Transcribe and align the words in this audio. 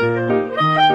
Thank 0.00 0.82
you. 0.82 0.87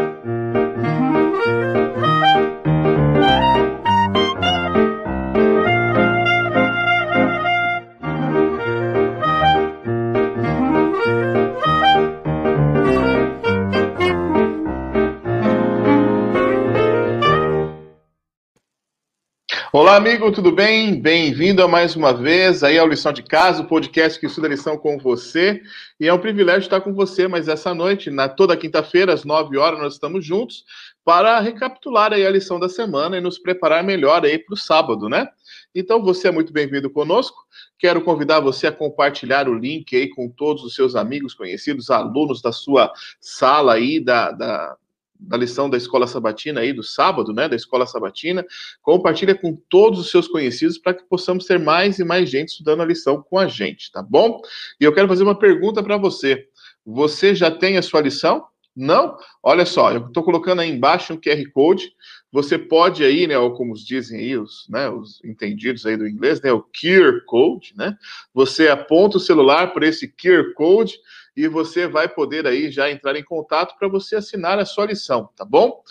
Amigo, 20.13 20.31
tudo 20.31 20.51
bem? 20.51 21.01
Bem-vindo 21.01 21.63
a 21.63 21.67
mais 21.67 21.95
uma 21.95 22.13
vez 22.13 22.63
aí 22.63 22.77
ao 22.77 22.87
Lição 22.87 23.11
de 23.11 23.23
Casa, 23.23 23.63
o 23.63 23.67
podcast 23.67 24.19
que 24.19 24.27
estuda 24.27 24.45
a 24.45 24.49
lição 24.51 24.77
com 24.77 24.99
você. 24.99 25.59
E 25.99 26.07
é 26.07 26.13
um 26.13 26.19
privilégio 26.19 26.61
estar 26.61 26.81
com 26.81 26.93
você, 26.93 27.27
mas 27.27 27.47
essa 27.47 27.73
noite, 27.73 28.11
na 28.11 28.29
toda 28.29 28.55
quinta-feira, 28.55 29.11
às 29.11 29.25
9 29.25 29.57
horas, 29.57 29.79
nós 29.79 29.93
estamos 29.93 30.23
juntos 30.23 30.65
para 31.03 31.39
recapitular 31.39 32.13
aí 32.13 32.27
a 32.27 32.29
lição 32.29 32.59
da 32.59 32.69
semana 32.69 33.17
e 33.17 33.21
nos 33.21 33.39
preparar 33.39 33.83
melhor 33.83 34.23
aí 34.23 34.37
para 34.37 34.53
o 34.53 34.57
sábado, 34.57 35.09
né? 35.09 35.27
Então, 35.73 35.99
você 35.99 36.27
é 36.27 36.31
muito 36.31 36.53
bem-vindo 36.53 36.91
conosco. 36.91 37.35
Quero 37.79 37.99
convidar 38.03 38.39
você 38.39 38.67
a 38.67 38.71
compartilhar 38.71 39.49
o 39.49 39.55
link 39.55 39.95
aí 39.95 40.09
com 40.09 40.29
todos 40.29 40.63
os 40.63 40.75
seus 40.75 40.95
amigos, 40.95 41.33
conhecidos, 41.33 41.89
alunos 41.89 42.39
da 42.39 42.51
sua 42.51 42.93
sala 43.19 43.73
aí, 43.73 43.99
da, 43.99 44.29
da 44.29 44.77
da 45.19 45.37
lição 45.37 45.69
da 45.69 45.77
escola 45.77 46.07
sabatina 46.07 46.61
aí 46.61 46.73
do 46.73 46.83
sábado, 46.83 47.33
né, 47.33 47.47
da 47.47 47.55
escola 47.55 47.85
sabatina, 47.85 48.45
compartilha 48.81 49.35
com 49.35 49.55
todos 49.69 49.99
os 49.99 50.09
seus 50.09 50.27
conhecidos 50.27 50.77
para 50.77 50.93
que 50.93 51.03
possamos 51.03 51.45
ter 51.45 51.59
mais 51.59 51.99
e 51.99 52.03
mais 52.03 52.29
gente 52.29 52.49
estudando 52.49 52.81
a 52.81 52.85
lição 52.85 53.21
com 53.21 53.37
a 53.37 53.47
gente, 53.47 53.91
tá 53.91 54.01
bom? 54.01 54.41
E 54.79 54.83
eu 54.83 54.93
quero 54.93 55.07
fazer 55.07 55.23
uma 55.23 55.37
pergunta 55.37 55.81
para 55.81 55.97
você. 55.97 56.47
Você 56.85 57.33
já 57.33 57.49
tem 57.49 57.77
a 57.77 57.81
sua 57.81 58.01
lição? 58.01 58.45
Não? 58.75 59.15
Olha 59.41 59.65
só, 59.65 59.91
eu 59.91 60.07
estou 60.07 60.23
colocando 60.23 60.61
aí 60.61 60.69
embaixo 60.69 61.13
um 61.13 61.17
QR 61.17 61.43
Code. 61.53 61.93
Você 62.31 62.57
pode 62.57 63.03
aí, 63.03 63.27
né, 63.27 63.37
ou 63.37 63.53
como 63.53 63.75
dizem 63.75 64.19
aí 64.19 64.37
os, 64.37 64.65
né, 64.67 64.89
os 64.89 65.23
entendidos 65.23 65.85
aí 65.85 65.95
do 65.95 66.07
inglês, 66.07 66.41
né, 66.41 66.51
o 66.51 66.63
QR 66.63 67.23
Code, 67.27 67.73
né? 67.77 67.95
Você 68.33 68.67
aponta 68.67 69.17
o 69.17 69.19
celular 69.19 69.71
por 69.71 69.83
esse 69.83 70.07
QR 70.07 70.51
Code 70.55 70.95
e 71.35 71.47
você 71.47 71.87
vai 71.87 72.07
poder 72.07 72.45
aí 72.47 72.71
já 72.71 72.89
entrar 72.89 73.15
em 73.15 73.23
contato 73.23 73.75
para 73.77 73.87
você 73.87 74.15
assinar 74.15 74.59
a 74.59 74.65
sua 74.65 74.85
lição, 74.85 75.29
tá 75.35 75.43
bom? 75.43 75.81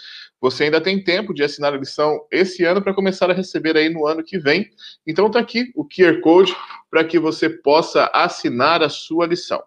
Você 0.41 0.65
ainda 0.65 0.81
tem 0.81 1.03
tempo 1.03 1.33
de 1.33 1.45
assinar 1.45 1.73
a 1.73 1.77
lição 1.77 2.27
esse 2.31 2.65
ano 2.65 2.83
para 2.83 2.93
começar 2.93 3.31
a 3.31 3.35
receber 3.35 3.77
aí 3.77 3.89
no 3.89 4.07
ano 4.07 4.25
que 4.25 4.39
vem. 4.39 4.69
Então 5.07 5.31
tá 5.31 5.39
aqui 5.39 5.71
o 5.77 5.85
QR 5.85 6.21
Code 6.21 6.55
para 6.91 7.05
que 7.05 7.19
você 7.19 7.49
possa 7.49 8.11
assinar 8.13 8.83
a 8.83 8.89
sua 8.89 9.27
lição. 9.27 9.63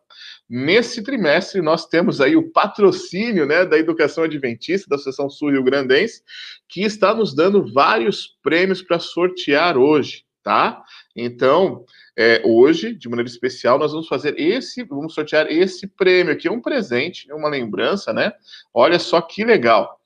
Nesse 0.50 1.02
trimestre, 1.02 1.62
nós 1.62 1.88
temos 1.88 2.22
aí 2.22 2.36
o 2.36 2.52
patrocínio 2.52 3.46
né, 3.46 3.66
da 3.66 3.78
Educação 3.78 4.26
Adventista, 4.26 4.88
da 4.88 4.96
Associação 4.96 5.30
Sul 5.30 5.52
Rio 5.52 5.64
Grandense, 5.64 6.22
que 6.68 6.82
está 6.82 7.16
nos 7.16 7.34
dando 7.34 7.72
vários 7.74 8.38
prêmios 8.44 8.82
para 8.82 9.00
sortear 9.00 9.78
hoje, 9.78 10.24
tá? 10.44 10.84
Então, 11.16 11.86
é, 12.18 12.42
hoje, 12.46 12.96
de 12.96 13.10
maneira 13.10 13.30
especial, 13.30 13.78
nós 13.78 13.92
vamos 13.92 14.08
fazer 14.08 14.40
esse, 14.40 14.84
vamos 14.84 15.14
sortear 15.14 15.48
esse 15.52 15.86
prêmio 15.88 16.32
aqui, 16.32 16.50
um 16.50 16.62
presente, 16.62 17.32
uma 17.32 17.50
lembrança, 17.50 18.14
né? 18.14 18.32
Olha 18.74 18.98
só 19.00 19.20
que 19.22 19.44
legal. 19.44 20.00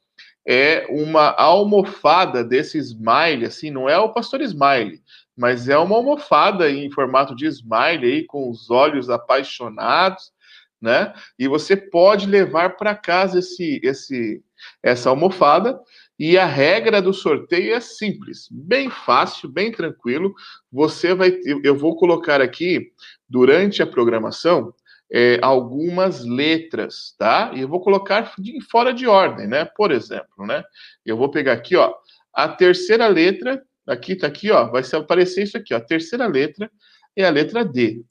É 0.45 0.87
uma 0.89 1.29
almofada 1.29 2.43
desse 2.43 2.79
smile, 2.79 3.45
assim, 3.45 3.69
não 3.69 3.87
é 3.87 3.97
o 3.99 4.11
pastor 4.11 4.41
smile, 4.41 4.99
mas 5.37 5.69
é 5.69 5.77
uma 5.77 5.95
almofada 5.95 6.71
em 6.71 6.89
formato 6.89 7.35
de 7.35 7.45
smile 7.45 8.05
aí, 8.05 8.25
com 8.25 8.49
os 8.49 8.71
olhos 8.71 9.09
apaixonados, 9.09 10.31
né? 10.81 11.13
E 11.37 11.47
você 11.47 11.77
pode 11.77 12.25
levar 12.25 12.77
para 12.77 12.95
casa 12.95 13.39
esse, 13.39 13.79
esse, 13.83 14.41
essa 14.81 15.09
almofada 15.09 15.79
e 16.19 16.37
a 16.37 16.45
regra 16.45 17.01
do 17.01 17.13
sorteio 17.13 17.73
é 17.73 17.79
simples, 17.79 18.49
bem 18.51 18.89
fácil, 18.89 19.47
bem 19.47 19.71
tranquilo. 19.71 20.35
Você 20.69 21.13
vai, 21.15 21.39
eu 21.63 21.77
vou 21.77 21.95
colocar 21.95 22.41
aqui 22.41 22.91
durante 23.27 23.81
a 23.81 23.87
programação 23.87 24.73
é, 25.09 25.39
algumas 25.41 26.23
letras, 26.25 27.15
tá? 27.17 27.53
E 27.55 27.61
eu 27.61 27.69
vou 27.69 27.79
colocar 27.79 28.33
de, 28.37 28.59
fora 28.69 28.93
de 28.93 29.07
ordem, 29.07 29.47
né? 29.47 29.63
Por 29.63 29.91
exemplo, 29.91 30.45
né? 30.45 30.61
Eu 31.05 31.15
vou 31.15 31.31
pegar 31.31 31.53
aqui, 31.53 31.77
ó, 31.77 31.95
a 32.33 32.49
terceira 32.49 33.07
letra, 33.07 33.63
aqui 33.87 34.13
tá 34.13 34.27
aqui, 34.27 34.51
ó, 34.51 34.69
vai 34.69 34.83
aparecer 34.93 35.43
isso 35.43 35.57
aqui, 35.57 35.73
ó. 35.73 35.77
A 35.77 35.81
terceira 35.81 36.27
letra 36.27 36.69
é 37.15 37.23
a 37.23 37.29
letra 37.29 37.63
D. 37.63 38.03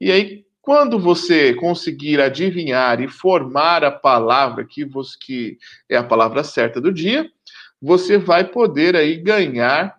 E 0.00 0.12
aí, 0.12 0.46
quando 0.64 0.98
você 0.98 1.54
conseguir 1.54 2.22
adivinhar 2.22 2.98
e 3.02 3.06
formar 3.06 3.84
a 3.84 3.90
palavra 3.90 4.64
que, 4.64 4.82
você, 4.82 5.14
que 5.20 5.58
é 5.90 5.96
a 5.96 6.02
palavra 6.02 6.42
certa 6.42 6.80
do 6.80 6.90
dia, 6.90 7.30
você 7.80 8.16
vai 8.16 8.44
poder 8.44 8.96
aí 8.96 9.16
ganhar 9.16 9.94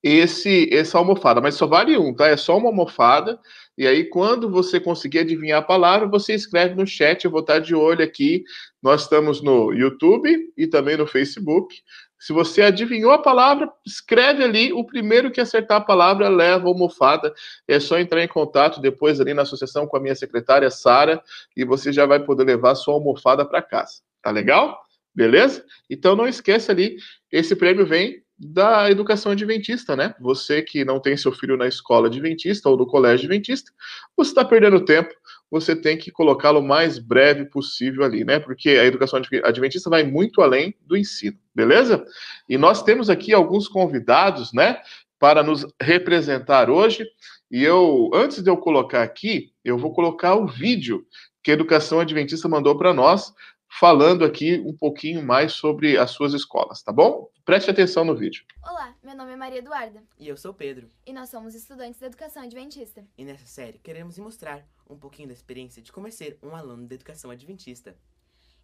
esse 0.00 0.72
essa 0.72 0.98
almofada, 0.98 1.40
mas 1.40 1.56
só 1.56 1.66
vale 1.66 1.98
um, 1.98 2.14
tá? 2.14 2.28
É 2.28 2.36
só 2.36 2.56
uma 2.56 2.68
almofada. 2.68 3.40
E 3.76 3.88
aí, 3.88 4.04
quando 4.04 4.48
você 4.48 4.78
conseguir 4.78 5.18
adivinhar 5.18 5.58
a 5.58 5.66
palavra, 5.66 6.06
você 6.06 6.32
escreve 6.32 6.76
no 6.76 6.86
chat. 6.86 7.24
Eu 7.24 7.30
vou 7.32 7.40
estar 7.40 7.58
de 7.58 7.74
olho 7.74 8.04
aqui. 8.04 8.44
Nós 8.80 9.02
estamos 9.02 9.42
no 9.42 9.72
YouTube 9.72 10.52
e 10.56 10.66
também 10.68 10.96
no 10.96 11.08
Facebook. 11.08 11.82
Se 12.18 12.32
você 12.32 12.62
adivinhou 12.62 13.12
a 13.12 13.18
palavra, 13.18 13.70
escreve 13.84 14.42
ali. 14.42 14.72
O 14.72 14.84
primeiro 14.84 15.30
que 15.30 15.40
acertar 15.40 15.78
a 15.78 15.84
palavra 15.84 16.28
leva 16.28 16.66
a 16.66 16.68
almofada. 16.68 17.32
É 17.68 17.78
só 17.78 17.98
entrar 17.98 18.22
em 18.22 18.28
contato 18.28 18.80
depois 18.80 19.20
ali 19.20 19.34
na 19.34 19.42
associação 19.42 19.86
com 19.86 19.96
a 19.96 20.00
minha 20.00 20.14
secretária 20.14 20.70
Sara 20.70 21.22
e 21.56 21.64
você 21.64 21.92
já 21.92 22.06
vai 22.06 22.20
poder 22.20 22.44
levar 22.44 22.74
sua 22.74 22.94
almofada 22.94 23.44
para 23.44 23.62
casa. 23.62 24.00
Tá 24.22 24.30
legal? 24.30 24.80
Beleza? 25.14 25.64
Então 25.88 26.14
não 26.14 26.26
esqueça 26.28 26.72
ali, 26.72 26.96
esse 27.32 27.56
prêmio 27.56 27.86
vem 27.86 28.22
da 28.38 28.90
educação 28.90 29.32
adventista, 29.32 29.96
né? 29.96 30.14
Você 30.20 30.60
que 30.60 30.84
não 30.84 31.00
tem 31.00 31.16
seu 31.16 31.32
filho 31.32 31.56
na 31.56 31.66
escola 31.66 32.08
adventista 32.08 32.68
ou 32.68 32.76
no 32.76 32.86
colégio 32.86 33.24
adventista, 33.24 33.72
você 34.14 34.30
está 34.30 34.44
perdendo 34.44 34.84
tempo 34.84 35.14
você 35.50 35.76
tem 35.76 35.96
que 35.96 36.10
colocá-lo 36.10 36.60
o 36.60 36.66
mais 36.66 36.98
breve 36.98 37.44
possível 37.46 38.04
ali, 38.04 38.24
né? 38.24 38.38
Porque 38.38 38.70
a 38.70 38.84
educação 38.84 39.20
adventista 39.44 39.88
vai 39.88 40.02
muito 40.04 40.42
além 40.42 40.74
do 40.82 40.96
ensino, 40.96 41.38
beleza? 41.54 42.04
E 42.48 42.58
nós 42.58 42.82
temos 42.82 43.08
aqui 43.08 43.32
alguns 43.32 43.68
convidados, 43.68 44.52
né, 44.52 44.80
para 45.18 45.42
nos 45.42 45.66
representar 45.80 46.68
hoje. 46.70 47.06
E 47.50 47.62
eu, 47.62 48.10
antes 48.12 48.42
de 48.42 48.50
eu 48.50 48.56
colocar 48.56 49.02
aqui, 49.02 49.52
eu 49.64 49.78
vou 49.78 49.92
colocar 49.94 50.34
o 50.34 50.46
vídeo 50.46 51.06
que 51.42 51.50
a 51.50 51.54
educação 51.54 52.00
adventista 52.00 52.48
mandou 52.48 52.76
para 52.76 52.92
nós, 52.92 53.32
falando 53.68 54.24
aqui 54.24 54.62
um 54.66 54.76
pouquinho 54.76 55.22
mais 55.22 55.52
sobre 55.52 55.96
as 55.96 56.10
suas 56.10 56.34
escolas, 56.34 56.82
tá 56.82 56.92
bom? 56.92 57.30
Preste 57.44 57.70
atenção 57.70 58.04
no 58.04 58.16
vídeo. 58.16 58.44
Olá, 58.62 58.94
meu 59.02 59.14
nome 59.14 59.32
é 59.32 59.36
Maria 59.36 59.58
Eduarda. 59.58 60.02
E 60.18 60.26
eu 60.26 60.36
sou 60.36 60.52
Pedro. 60.52 60.90
E 61.06 61.12
nós 61.12 61.28
somos 61.28 61.54
estudantes 61.54 62.00
da 62.00 62.06
Educação 62.06 62.42
Adventista. 62.42 63.06
E 63.16 63.24
nessa 63.24 63.46
série 63.46 63.78
queremos 63.78 64.18
mostrar 64.18 64.66
um 64.88 64.98
pouquinho 64.98 65.28
da 65.28 65.34
experiência 65.34 65.82
de 65.82 65.92
como 65.92 66.08
é 66.08 66.10
ser 66.10 66.38
um 66.42 66.54
aluno 66.54 66.86
da 66.86 66.94
Educação 66.94 67.30
Adventista. 67.30 67.96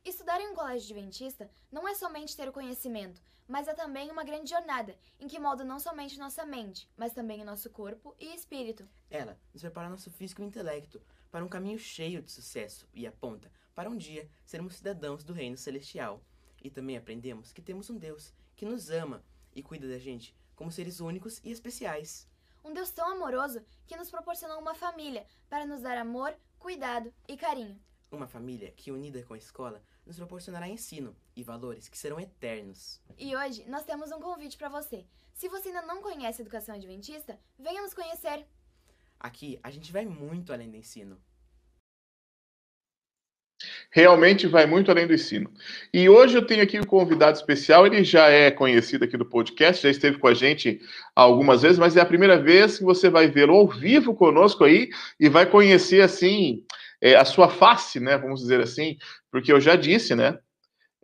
Estudar 0.05 0.41
em 0.41 0.49
um 0.49 0.55
colégio 0.55 0.84
adventista 0.97 1.49
não 1.71 1.87
é 1.87 1.94
somente 1.94 2.37
ter 2.37 2.49
o 2.49 2.53
conhecimento, 2.53 3.22
mas 3.47 3.69
é 3.69 3.75
também 3.75 4.10
uma 4.10 4.25
grande 4.25 4.50
jornada 4.50 4.97
em 5.21 5.28
que 5.28 5.38
molda 5.38 5.62
não 5.62 5.78
somente 5.78 6.19
nossa 6.19 6.44
mente, 6.44 6.91
mas 6.97 7.12
também 7.12 7.41
o 7.41 7.44
nosso 7.44 7.71
corpo 7.71 8.15
e 8.19 8.34
espírito. 8.34 8.88
Ela 9.09 9.38
nos 9.53 9.62
prepara 9.62 9.88
nosso 9.88 10.10
físico 10.10 10.43
e 10.43 10.44
intelecto 10.44 11.00
para 11.31 11.44
um 11.44 11.49
caminho 11.49 11.78
cheio 11.78 12.21
de 12.21 12.33
sucesso 12.33 12.89
e 12.93 13.06
aponta 13.06 13.50
para 13.75 13.89
um 13.89 13.97
dia 13.97 14.28
sermos 14.44 14.77
cidadãos 14.77 15.22
do 15.22 15.33
reino 15.33 15.56
celestial. 15.56 16.21
E 16.62 16.71
também 16.71 16.97
aprendemos 16.97 17.53
que 17.53 17.62
temos 17.62 17.89
um 17.91 17.97
Deus 17.97 18.33
que 18.56 18.65
nos 18.65 18.91
ama 18.91 19.25
e 19.54 19.62
cuida 19.62 19.89
da 19.89 19.99
gente 19.99 20.34
como 20.54 20.71
seres 20.71 21.00
únicos 21.00 21.41
e 21.44 21.50
especiais. 21.50 22.28
Um 22.64 22.72
Deus 22.72 22.90
tão 22.90 23.10
amoroso 23.10 23.60
que 23.86 23.96
nos 23.96 24.10
proporcionou 24.10 24.60
uma 24.60 24.74
família 24.74 25.26
para 25.48 25.66
nos 25.66 25.82
dar 25.82 25.98
amor, 25.98 26.34
cuidado 26.58 27.12
e 27.28 27.36
carinho. 27.36 27.80
Uma 28.10 28.28
família 28.28 28.70
que, 28.72 28.92
unida 28.92 29.22
com 29.24 29.34
a 29.34 29.38
escola, 29.38 29.82
nos 30.06 30.16
proporcionará 30.16 30.68
ensino 30.68 31.16
e 31.34 31.42
valores 31.42 31.88
que 31.88 31.98
serão 31.98 32.20
eternos. 32.20 33.00
E 33.18 33.34
hoje 33.34 33.64
nós 33.68 33.84
temos 33.84 34.12
um 34.12 34.20
convite 34.20 34.56
para 34.56 34.68
você. 34.68 35.06
Se 35.34 35.48
você 35.48 35.68
ainda 35.68 35.82
não 35.82 36.03
conhece 36.03 36.41
a 36.41 36.44
educação 36.44 36.74
adventista, 36.74 37.38
venha 37.59 37.82
nos 37.82 37.94
conhecer. 37.94 38.47
Aqui 39.18 39.58
a 39.62 39.70
gente 39.70 39.92
vai 39.92 40.04
muito 40.04 40.53
além 40.53 40.70
do 40.70 40.76
ensino 40.76 41.20
realmente 43.92 44.47
vai 44.47 44.65
muito 44.65 44.91
além 44.91 45.06
do 45.06 45.12
ensino. 45.12 45.50
E 45.92 46.09
hoje 46.09 46.36
eu 46.36 46.47
tenho 46.47 46.62
aqui 46.62 46.80
um 46.80 46.84
convidado 46.84 47.36
especial, 47.36 47.86
ele 47.86 48.03
já 48.03 48.28
é 48.28 48.50
conhecido 48.50 49.04
aqui 49.04 49.18
do 49.18 49.27
podcast, 49.27 49.83
já 49.83 49.91
esteve 49.91 50.18
com 50.18 50.27
a 50.27 50.34
gente 50.34 50.80
algumas 51.15 51.60
vezes, 51.60 51.78
mas 51.78 51.94
é 51.94 52.00
a 52.00 52.06
primeira 52.06 52.41
vez 52.41 52.78
que 52.78 52.84
você 52.84 53.10
vai 53.10 53.28
vê-lo 53.28 53.54
ao 53.54 53.68
vivo 53.68 54.15
conosco 54.15 54.65
aí 54.65 54.89
e 55.21 55.28
vai 55.28 55.44
conhecer, 55.44 56.00
assim, 56.00 56.65
é, 57.03 57.16
a 57.16 57.24
sua 57.27 57.50
face, 57.50 58.00
né, 58.00 58.16
vamos 58.16 58.41
dizer 58.41 58.60
assim, 58.60 58.97
porque 59.30 59.53
eu 59.53 59.60
já 59.60 59.77
disse, 59.77 60.15
né, 60.15 60.39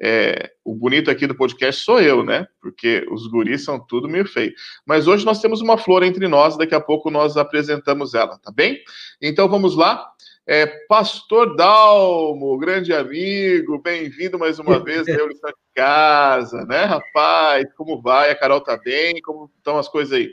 é, 0.00 0.52
o 0.64 0.74
bonito 0.74 1.10
aqui 1.10 1.26
do 1.26 1.34
podcast 1.34 1.84
sou 1.84 2.00
eu, 2.00 2.22
né? 2.22 2.46
Porque 2.62 3.04
os 3.10 3.26
guris 3.26 3.64
são 3.64 3.84
tudo 3.84 4.08
meio 4.08 4.24
feio. 4.24 4.52
Mas 4.86 5.08
hoje 5.08 5.24
nós 5.24 5.40
temos 5.40 5.60
uma 5.60 5.76
flor 5.76 6.04
entre 6.04 6.28
nós, 6.28 6.56
daqui 6.56 6.74
a 6.74 6.80
pouco 6.80 7.10
nós 7.10 7.36
apresentamos 7.36 8.14
ela, 8.14 8.38
tá 8.38 8.52
bem? 8.52 8.80
Então 9.20 9.48
vamos 9.48 9.74
lá. 9.74 10.08
É, 10.50 10.64
Pastor 10.88 11.54
Dalmo, 11.56 12.56
grande 12.56 12.90
amigo, 12.94 13.78
bem-vindo 13.82 14.38
mais 14.38 14.58
uma 14.58 14.78
vez 14.82 15.06
à 15.06 15.12
Lição 15.26 15.50
de 15.50 15.74
Casa, 15.74 16.64
né, 16.64 16.84
rapaz? 16.84 17.66
Como 17.76 18.00
vai? 18.00 18.30
A 18.30 18.34
Carol 18.34 18.62
tá 18.62 18.74
bem? 18.74 19.20
Como 19.20 19.50
estão 19.58 19.76
as 19.76 19.90
coisas 19.90 20.14
aí? 20.14 20.30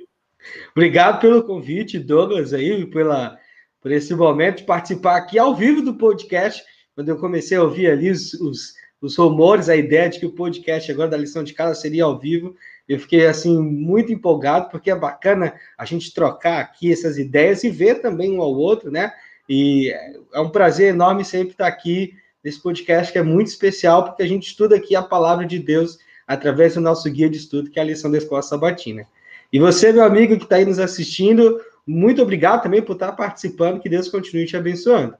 Obrigado 0.72 1.20
pelo 1.20 1.44
convite, 1.44 2.00
Douglas, 2.00 2.54
aí, 2.54 2.86
pela, 2.86 3.38
por 3.82 3.92
esse 3.92 4.16
momento 4.16 4.60
de 4.60 4.64
participar 4.64 5.18
aqui 5.18 5.38
ao 5.38 5.54
vivo 5.54 5.82
do 5.82 5.98
podcast. 5.98 6.64
Quando 6.96 7.10
eu 7.10 7.18
comecei 7.18 7.58
a 7.58 7.64
ouvir 7.64 7.88
ali 7.92 8.10
os, 8.10 8.34
os, 8.36 8.74
os 9.02 9.18
rumores, 9.18 9.68
a 9.68 9.76
ideia 9.76 10.08
de 10.08 10.18
que 10.18 10.26
o 10.26 10.34
podcast 10.34 10.90
agora 10.90 11.10
da 11.10 11.18
lição 11.18 11.44
de 11.44 11.54
casa 11.54 11.76
seria 11.76 12.06
ao 12.06 12.18
vivo, 12.18 12.56
eu 12.88 12.98
fiquei 13.02 13.28
assim 13.28 13.62
muito 13.62 14.14
empolgado, 14.14 14.70
porque 14.70 14.90
é 14.90 14.96
bacana 14.96 15.54
a 15.78 15.84
gente 15.84 16.14
trocar 16.14 16.62
aqui 16.62 16.90
essas 16.90 17.18
ideias 17.18 17.66
e 17.66 17.70
ver 17.70 17.96
também 17.96 18.32
um 18.32 18.42
ao 18.42 18.54
outro, 18.54 18.90
né? 18.90 19.12
E 19.48 19.92
é 20.34 20.40
um 20.40 20.50
prazer 20.50 20.90
enorme 20.90 21.24
sempre 21.24 21.52
estar 21.52 21.68
aqui 21.68 22.14
nesse 22.44 22.62
podcast 22.62 23.12
que 23.12 23.18
é 23.18 23.24
muito 23.24 23.48
especial, 23.48 24.04
porque 24.04 24.24
a 24.24 24.28
gente 24.28 24.48
estuda 24.48 24.76
aqui 24.76 24.96
a 24.96 25.02
palavra 25.02 25.46
de 25.46 25.60
Deus 25.60 25.98
através 26.28 26.76
do 26.76 26.82
nosso 26.82 27.10
guia 27.10 27.30
de 27.30 27.38
estudo, 27.38 27.70
que 27.70 27.80
é 27.80 27.82
a 27.82 27.86
lição 27.86 28.10
da 28.12 28.18
Escola 28.18 28.42
Sabatina. 28.42 29.08
E 29.52 29.60
você, 29.60 29.92
meu 29.92 30.04
amigo 30.04 30.38
que 30.38 30.44
está 30.44 30.56
aí 30.58 30.66
nos 30.66 30.80
assistindo, 30.80 31.62
muito 31.86 32.22
obrigado 32.22 32.64
também 32.64 32.82
por 32.82 32.94
estar 32.94 33.12
participando, 33.12 33.80
que 33.80 33.90
Deus 33.90 34.10
continue 34.10 34.46
te 34.46 34.58
abençoando. 34.58 35.16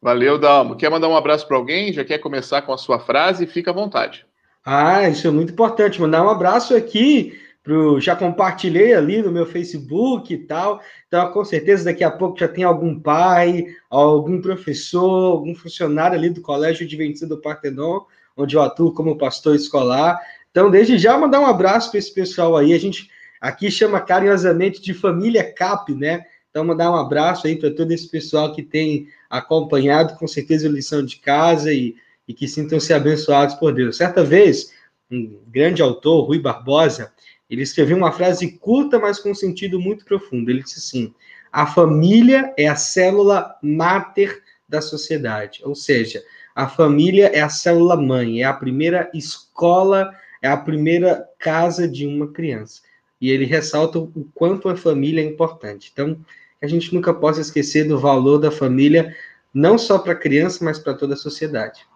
Valeu, 0.00 0.38
Dalmo. 0.38 0.76
Quer 0.76 0.90
mandar 0.90 1.08
um 1.08 1.16
abraço 1.16 1.46
para 1.46 1.56
alguém? 1.56 1.92
Já 1.92 2.04
quer 2.04 2.18
começar 2.18 2.62
com 2.62 2.72
a 2.72 2.78
sua 2.78 3.00
frase? 3.00 3.46
Fica 3.46 3.70
à 3.70 3.74
vontade. 3.74 4.24
Ah, 4.64 5.08
isso 5.08 5.26
é 5.26 5.30
muito 5.30 5.52
importante. 5.52 6.00
Mandar 6.00 6.24
um 6.24 6.28
abraço 6.30 6.74
aqui 6.74 7.38
pro, 7.62 8.00
já 8.00 8.16
compartilhei 8.16 8.94
ali 8.94 9.22
no 9.22 9.30
meu 9.30 9.46
Facebook 9.46 10.32
e 10.32 10.38
tal. 10.38 10.80
Então, 11.06 11.30
com 11.32 11.44
certeza, 11.44 11.84
daqui 11.84 12.02
a 12.02 12.10
pouco 12.10 12.38
já 12.38 12.48
tem 12.48 12.64
algum 12.64 12.98
pai, 12.98 13.66
algum 13.90 14.40
professor, 14.40 15.32
algum 15.32 15.54
funcionário 15.54 16.16
ali 16.16 16.30
do 16.30 16.40
Colégio 16.40 16.86
Adventista 16.86 17.26
do 17.26 17.40
Partenon, 17.40 18.00
onde 18.36 18.56
eu 18.56 18.62
atuo 18.62 18.92
como 18.92 19.18
pastor 19.18 19.54
escolar. 19.54 20.18
Então, 20.50 20.70
desde 20.70 20.98
já, 20.98 21.16
mandar 21.18 21.40
um 21.40 21.46
abraço 21.46 21.90
para 21.90 21.98
esse 21.98 22.12
pessoal 22.12 22.56
aí. 22.56 22.72
A 22.72 22.78
gente 22.78 23.10
aqui 23.40 23.70
chama 23.70 24.00
carinhosamente 24.00 24.80
de 24.80 24.94
família 24.94 25.52
CAP, 25.52 25.94
né? 25.94 26.24
Então, 26.50 26.64
mandar 26.64 26.90
um 26.90 26.96
abraço 26.96 27.46
aí 27.46 27.56
para 27.56 27.70
todo 27.70 27.92
esse 27.92 28.08
pessoal 28.08 28.52
que 28.52 28.62
tem 28.62 29.08
acompanhado, 29.28 30.16
com 30.16 30.26
certeza, 30.26 30.66
a 30.66 30.72
lição 30.72 31.04
de 31.04 31.18
casa 31.18 31.72
e, 31.72 31.94
e 32.26 32.32
que 32.32 32.48
sintam-se 32.48 32.92
abençoados 32.92 33.54
por 33.56 33.72
Deus. 33.72 33.96
Certa 33.96 34.24
vez, 34.24 34.72
um 35.10 35.38
grande 35.46 35.82
autor, 35.82 36.26
Rui 36.26 36.38
Barbosa, 36.38 37.12
ele 37.48 37.62
escreveu 37.62 37.96
uma 37.96 38.12
frase 38.12 38.58
curta, 38.58 38.98
mas 38.98 39.18
com 39.18 39.30
um 39.30 39.34
sentido 39.34 39.80
muito 39.80 40.04
profundo. 40.04 40.50
Ele 40.50 40.62
disse 40.62 40.78
assim: 40.78 41.14
a 41.50 41.66
família 41.66 42.52
é 42.56 42.68
a 42.68 42.76
célula 42.76 43.56
máter 43.62 44.42
da 44.68 44.80
sociedade, 44.80 45.60
ou 45.64 45.74
seja, 45.74 46.22
a 46.54 46.68
família 46.68 47.28
é 47.28 47.40
a 47.40 47.48
célula 47.48 47.96
mãe, 47.96 48.42
é 48.42 48.44
a 48.44 48.52
primeira 48.52 49.10
escola, 49.14 50.12
é 50.42 50.48
a 50.48 50.56
primeira 50.56 51.26
casa 51.38 51.88
de 51.88 52.06
uma 52.06 52.28
criança. 52.32 52.82
E 53.20 53.30
ele 53.30 53.44
ressalta 53.44 53.98
o 53.98 54.28
quanto 54.34 54.68
a 54.68 54.76
família 54.76 55.22
é 55.22 55.24
importante. 55.24 55.90
Então, 55.92 56.18
a 56.60 56.66
gente 56.66 56.94
nunca 56.94 57.14
possa 57.14 57.40
esquecer 57.40 57.84
do 57.88 57.98
valor 57.98 58.38
da 58.38 58.50
família, 58.50 59.16
não 59.54 59.78
só 59.78 59.98
para 59.98 60.12
a 60.12 60.16
criança, 60.16 60.64
mas 60.64 60.78
para 60.78 60.94
toda 60.94 61.14
a 61.14 61.16
sociedade. 61.16 61.86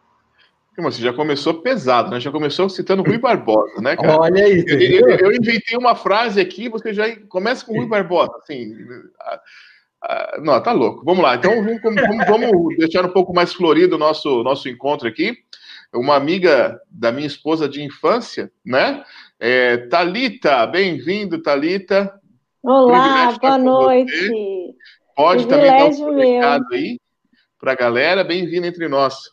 Você 0.78 1.02
já 1.02 1.12
começou 1.12 1.60
pesado, 1.60 2.10
né? 2.10 2.18
Já 2.18 2.30
começou 2.30 2.68
citando 2.68 3.02
Rui 3.02 3.18
Barbosa, 3.18 3.80
né, 3.82 3.94
cara? 3.94 4.18
Olha 4.18 4.44
aí. 4.44 4.64
Eu, 4.66 5.08
eu, 5.08 5.18
eu, 5.18 5.32
inventei 5.32 5.76
uma 5.76 5.94
frase 5.94 6.40
aqui, 6.40 6.68
você 6.68 6.94
já 6.94 7.14
começa 7.28 7.64
com 7.64 7.76
Rui 7.76 7.86
Barbosa, 7.86 8.32
assim. 8.38 8.74
não, 10.40 10.62
tá 10.62 10.72
louco. 10.72 11.04
Vamos 11.04 11.22
lá. 11.22 11.34
Então, 11.34 11.62
vamos, 11.62 11.82
vamos, 11.82 12.26
vamos, 12.26 12.76
deixar 12.78 13.04
um 13.04 13.12
pouco 13.12 13.34
mais 13.34 13.52
florido 13.52 13.96
o 13.96 13.98
nosso, 13.98 14.42
nosso 14.42 14.66
encontro 14.68 15.06
aqui. 15.06 15.36
Uma 15.92 16.16
amiga 16.16 16.80
da 16.90 17.12
minha 17.12 17.26
esposa 17.26 17.68
de 17.68 17.82
infância, 17.82 18.50
né? 18.64 19.04
É, 19.38 19.76
Talita, 19.88 20.66
bem-vindo, 20.66 21.42
Talita. 21.42 22.18
Olá, 22.62 23.36
boa 23.38 23.58
noite. 23.58 24.30
Pode 25.14 25.46
Privilégio 25.46 26.06
também 26.06 26.40
dar 26.40 26.46
um 26.46 26.56
recado 26.56 26.64
aí 26.72 26.98
para 27.60 27.72
a 27.72 27.76
galera. 27.76 28.24
Bem-vindo 28.24 28.66
entre 28.66 28.88
nós. 28.88 29.32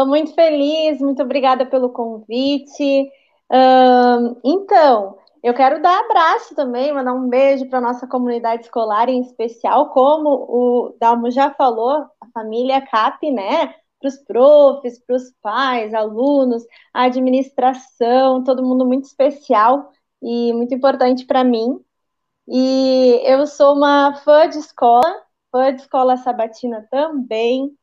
Estou 0.00 0.08
muito 0.08 0.34
feliz, 0.34 0.98
muito 0.98 1.22
obrigada 1.22 1.66
pelo 1.66 1.90
convite. 1.90 3.02
Uh, 3.52 4.34
então, 4.42 5.18
eu 5.42 5.52
quero 5.52 5.82
dar 5.82 6.00
abraço 6.00 6.54
também, 6.54 6.90
mandar 6.90 7.12
um 7.12 7.28
beijo 7.28 7.68
para 7.68 7.80
a 7.80 7.82
nossa 7.82 8.06
comunidade 8.06 8.62
escolar 8.62 9.10
em 9.10 9.20
especial, 9.20 9.90
como 9.90 10.30
o 10.30 10.96
Dalmo 10.98 11.30
já 11.30 11.50
falou, 11.50 12.06
a 12.18 12.26
família 12.32 12.80
CAP, 12.80 13.30
né? 13.30 13.74
Para 14.00 14.08
os 14.08 14.16
profs, 14.24 14.98
para 15.04 15.16
os 15.16 15.30
pais, 15.42 15.92
alunos, 15.92 16.64
a 16.94 17.02
administração, 17.02 18.42
todo 18.42 18.64
mundo 18.64 18.86
muito 18.86 19.04
especial 19.04 19.92
e 20.22 20.50
muito 20.54 20.74
importante 20.74 21.26
para 21.26 21.44
mim. 21.44 21.78
E 22.48 23.20
eu 23.24 23.46
sou 23.46 23.76
uma 23.76 24.14
fã 24.24 24.48
de 24.48 24.56
escola, 24.60 25.14
fã 25.52 25.74
de 25.74 25.82
escola 25.82 26.16
sabatina 26.16 26.88
também, 26.90 27.76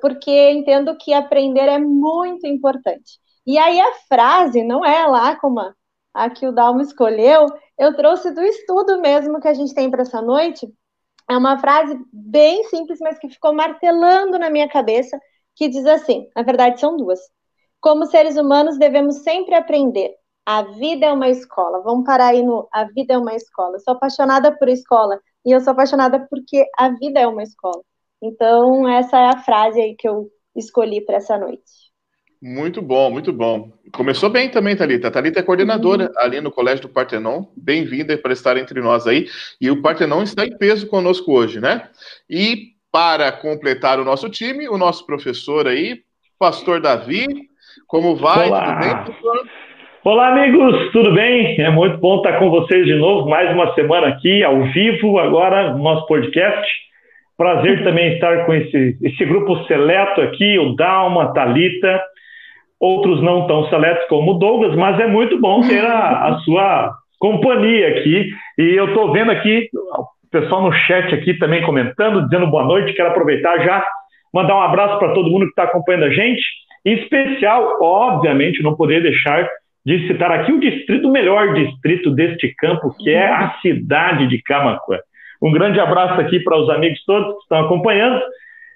porque 0.00 0.50
entendo 0.50 0.96
que 0.96 1.12
aprender 1.12 1.68
é 1.68 1.78
muito 1.78 2.46
importante. 2.46 3.18
E 3.46 3.58
aí 3.58 3.80
a 3.80 3.92
frase 4.08 4.62
não 4.62 4.84
é 4.84 5.06
lá 5.06 5.36
como 5.36 5.60
a, 5.60 5.74
a 6.14 6.30
que 6.30 6.46
o 6.46 6.52
Dalmo 6.52 6.80
escolheu, 6.80 7.46
eu 7.78 7.96
trouxe 7.96 8.30
do 8.32 8.42
estudo 8.42 9.00
mesmo 9.00 9.40
que 9.40 9.48
a 9.48 9.54
gente 9.54 9.74
tem 9.74 9.90
para 9.90 10.02
essa 10.02 10.22
noite. 10.22 10.72
É 11.28 11.36
uma 11.36 11.58
frase 11.58 11.98
bem 12.12 12.64
simples, 12.64 12.98
mas 13.00 13.18
que 13.18 13.28
ficou 13.28 13.52
martelando 13.54 14.38
na 14.38 14.50
minha 14.50 14.68
cabeça, 14.68 15.18
que 15.56 15.68
diz 15.68 15.86
assim: 15.86 16.28
na 16.36 16.42
verdade, 16.42 16.80
são 16.80 16.96
duas. 16.96 17.20
Como 17.80 18.06
seres 18.06 18.36
humanos, 18.36 18.78
devemos 18.78 19.22
sempre 19.22 19.54
aprender. 19.54 20.14
A 20.46 20.62
vida 20.62 21.06
é 21.06 21.12
uma 21.12 21.28
escola. 21.28 21.82
Vamos 21.82 22.04
parar 22.04 22.28
aí 22.28 22.42
no 22.42 22.68
A 22.72 22.84
vida 22.84 23.14
é 23.14 23.18
uma 23.18 23.34
escola. 23.34 23.76
Eu 23.76 23.80
sou 23.80 23.94
apaixonada 23.94 24.56
por 24.56 24.68
escola 24.68 25.20
e 25.44 25.52
eu 25.52 25.60
sou 25.60 25.72
apaixonada 25.72 26.26
porque 26.30 26.66
a 26.76 26.88
vida 26.90 27.20
é 27.20 27.26
uma 27.26 27.42
escola. 27.42 27.82
Então, 28.22 28.88
essa 28.88 29.18
é 29.18 29.28
a 29.30 29.38
frase 29.38 29.80
aí 29.80 29.96
que 29.96 30.08
eu 30.08 30.28
escolhi 30.54 31.00
para 31.00 31.16
essa 31.16 31.36
noite. 31.36 31.62
Muito 32.40 32.82
bom, 32.82 33.10
muito 33.10 33.32
bom. 33.32 33.70
Começou 33.92 34.28
bem 34.28 34.48
também, 34.48 34.76
Thalita. 34.76 35.08
A 35.08 35.10
Thalita 35.10 35.40
é 35.40 35.42
coordenadora 35.42 36.04
uhum. 36.04 36.12
ali 36.18 36.40
no 36.40 36.50
Colégio 36.50 36.82
do 36.82 36.88
Partenon. 36.88 37.44
Bem-vinda 37.56 38.16
para 38.18 38.32
estar 38.32 38.56
entre 38.56 38.80
nós 38.80 39.06
aí. 39.06 39.26
E 39.60 39.70
o 39.70 39.80
Partenon 39.80 40.22
está 40.22 40.44
em 40.44 40.56
peso 40.56 40.88
conosco 40.88 41.32
hoje, 41.32 41.60
né? 41.60 41.88
E 42.28 42.72
para 42.90 43.30
completar 43.32 43.98
o 44.00 44.04
nosso 44.04 44.28
time, 44.28 44.68
o 44.68 44.76
nosso 44.76 45.06
professor 45.06 45.66
aí, 45.66 46.00
Pastor 46.38 46.80
Davi. 46.80 47.26
Como 47.86 48.16
vai? 48.16 48.48
Olá. 48.48 48.74
Tudo 48.74 48.80
bem, 48.80 49.04
professor? 49.04 49.48
Olá, 50.04 50.32
amigos, 50.32 50.90
tudo 50.90 51.14
bem? 51.14 51.60
É 51.60 51.70
muito 51.70 51.98
bom 51.98 52.16
estar 52.16 52.40
com 52.40 52.50
vocês 52.50 52.84
de 52.84 52.94
novo, 52.96 53.30
mais 53.30 53.52
uma 53.54 53.72
semana 53.74 54.08
aqui, 54.08 54.42
ao 54.42 54.64
vivo, 54.72 55.16
agora, 55.20 55.72
no 55.72 55.78
nosso 55.82 56.08
podcast. 56.08 56.91
Prazer 57.42 57.82
também 57.84 58.14
estar 58.14 58.46
com 58.46 58.54
esse, 58.54 58.96
esse 59.02 59.24
grupo 59.24 59.64
seleto 59.64 60.20
aqui, 60.20 60.58
o 60.58 60.76
Dalma, 60.76 61.34
Talita, 61.34 62.00
outros 62.78 63.20
não 63.20 63.48
tão 63.48 63.68
seletos 63.68 64.06
como 64.08 64.32
o 64.32 64.38
Douglas, 64.38 64.76
mas 64.76 65.00
é 65.00 65.08
muito 65.08 65.40
bom 65.40 65.60
ter 65.60 65.84
a, 65.84 66.28
a 66.28 66.38
sua 66.46 66.92
companhia 67.18 67.88
aqui. 67.88 68.30
E 68.58 68.62
eu 68.76 68.88
estou 68.88 69.12
vendo 69.12 69.32
aqui 69.32 69.68
o 69.74 70.30
pessoal 70.30 70.62
no 70.62 70.72
chat 70.72 71.12
aqui 71.12 71.34
também 71.34 71.62
comentando, 71.62 72.22
dizendo 72.22 72.46
boa 72.46 72.64
noite. 72.64 72.94
Quero 72.94 73.10
aproveitar 73.10 73.58
já 73.64 73.84
mandar 74.32 74.56
um 74.56 74.62
abraço 74.62 74.98
para 74.98 75.12
todo 75.12 75.30
mundo 75.30 75.44
que 75.44 75.50
está 75.50 75.64
acompanhando 75.64 76.04
a 76.04 76.10
gente. 76.10 76.42
Em 76.84 76.94
especial, 76.94 77.78
obviamente, 77.80 78.62
não 78.62 78.76
poderia 78.76 79.02
deixar 79.02 79.48
de 79.84 80.06
citar 80.06 80.30
aqui 80.30 80.52
o 80.52 80.60
distrito, 80.60 81.08
o 81.08 81.12
melhor 81.12 81.54
distrito 81.54 82.10
deste 82.10 82.54
campo, 82.54 82.94
que 82.98 83.10
é 83.10 83.26
a 83.26 83.54
cidade 83.60 84.28
de 84.28 84.40
Camacuã. 84.42 84.98
Um 85.42 85.50
grande 85.50 85.80
abraço 85.80 86.20
aqui 86.20 86.38
para 86.40 86.56
os 86.56 86.70
amigos 86.70 87.02
todos 87.04 87.34
que 87.34 87.42
estão 87.42 87.64
acompanhando 87.64 88.22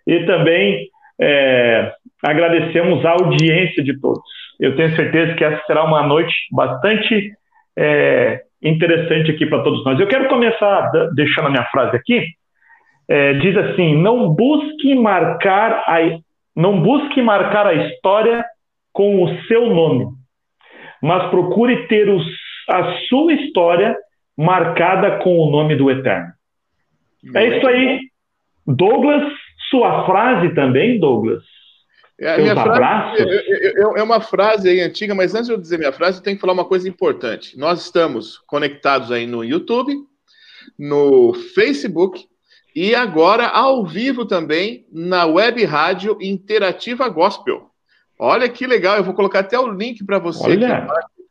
e 0.06 0.25
também 0.26 0.88
é, 1.20 1.92
agradecemos 2.25 3.04
a 3.04 3.12
audiência 3.12 3.82
de 3.85 3.99
todos. 4.00 4.23
Eu 4.58 4.75
tenho 4.75 4.94
certeza 4.96 5.35
que 5.35 5.44
essa 5.44 5.62
será 5.66 5.85
uma 5.85 6.02
noite 6.02 6.35
bastante 6.50 7.32
é, 7.78 8.42
interessante 8.62 9.30
aqui 9.30 9.46
para 9.46 9.62
todos 9.62 9.85
nós. 9.85 10.00
Eu 10.00 10.08
quero 10.08 10.28
começar 10.28 10.90
deixando 11.14 11.46
a 11.46 11.50
minha 11.50 11.64
frase 11.66 11.96
aqui. 11.96 12.26
É, 13.08 13.35
diz 13.35 13.56
assim: 13.56 13.96
não 13.96 14.30
busque 14.30 14.94
marcar 14.94 15.85
a 15.87 16.00
não 16.56 16.80
busque 16.80 17.20
marcar 17.20 17.66
a 17.66 17.75
história 17.75 18.42
com 18.90 19.23
o 19.23 19.42
seu 19.42 19.66
nome, 19.66 20.06
mas 21.02 21.28
procure 21.28 21.87
ter 21.87 22.08
os, 22.08 22.25
a 22.70 22.94
sua 23.08 23.35
história 23.35 23.94
marcada 24.37 25.18
com 25.18 25.37
o 25.38 25.50
nome 25.50 25.76
do 25.76 25.90
Eterno. 25.90 26.36
É 27.35 27.56
isso 27.56 27.66
aí. 27.66 28.00
Douglas, 28.66 29.32
sua 29.70 30.06
frase 30.06 30.54
também, 30.54 30.99
Douglas? 30.99 31.42
É, 32.18 32.38
minha 32.38 32.56
frase, 32.56 33.23
é, 33.23 33.73
é, 33.78 34.02
uma 34.02 34.20
frase 34.20 34.70
aí 34.70 34.80
antiga, 34.80 35.14
mas 35.14 35.35
antes 35.35 35.49
de 35.49 35.52
eu 35.52 35.61
dizer 35.61 35.78
minha 35.78 35.92
frase, 35.92 36.18
eu 36.18 36.23
tenho 36.23 36.37
que 36.37 36.40
falar 36.40 36.54
uma 36.54 36.64
coisa 36.64 36.88
importante. 36.88 37.58
Nós 37.58 37.82
estamos 37.85 38.38
conectados 38.46 39.12
aí 39.12 39.26
no 39.26 39.44
YouTube, 39.44 39.94
no 40.78 41.35
Facebook 41.54 42.26
E 42.75 42.94
agora, 42.94 43.46
ao 43.46 43.85
vivo 43.85 44.25
também, 44.25 44.87
na 44.90 45.26
web 45.26 45.62
rádio 45.64 46.16
Interativa 46.20 47.08
Gospel. 47.08 47.70
Olha 48.18 48.49
que 48.49 48.66
legal, 48.66 48.96
eu 48.96 49.04
vou 49.04 49.14
colocar 49.14 49.40
até 49.40 49.58
o 49.58 49.70
link 49.70 50.04
para 50.04 50.18
você 50.18 50.52
Olha. 50.52 50.87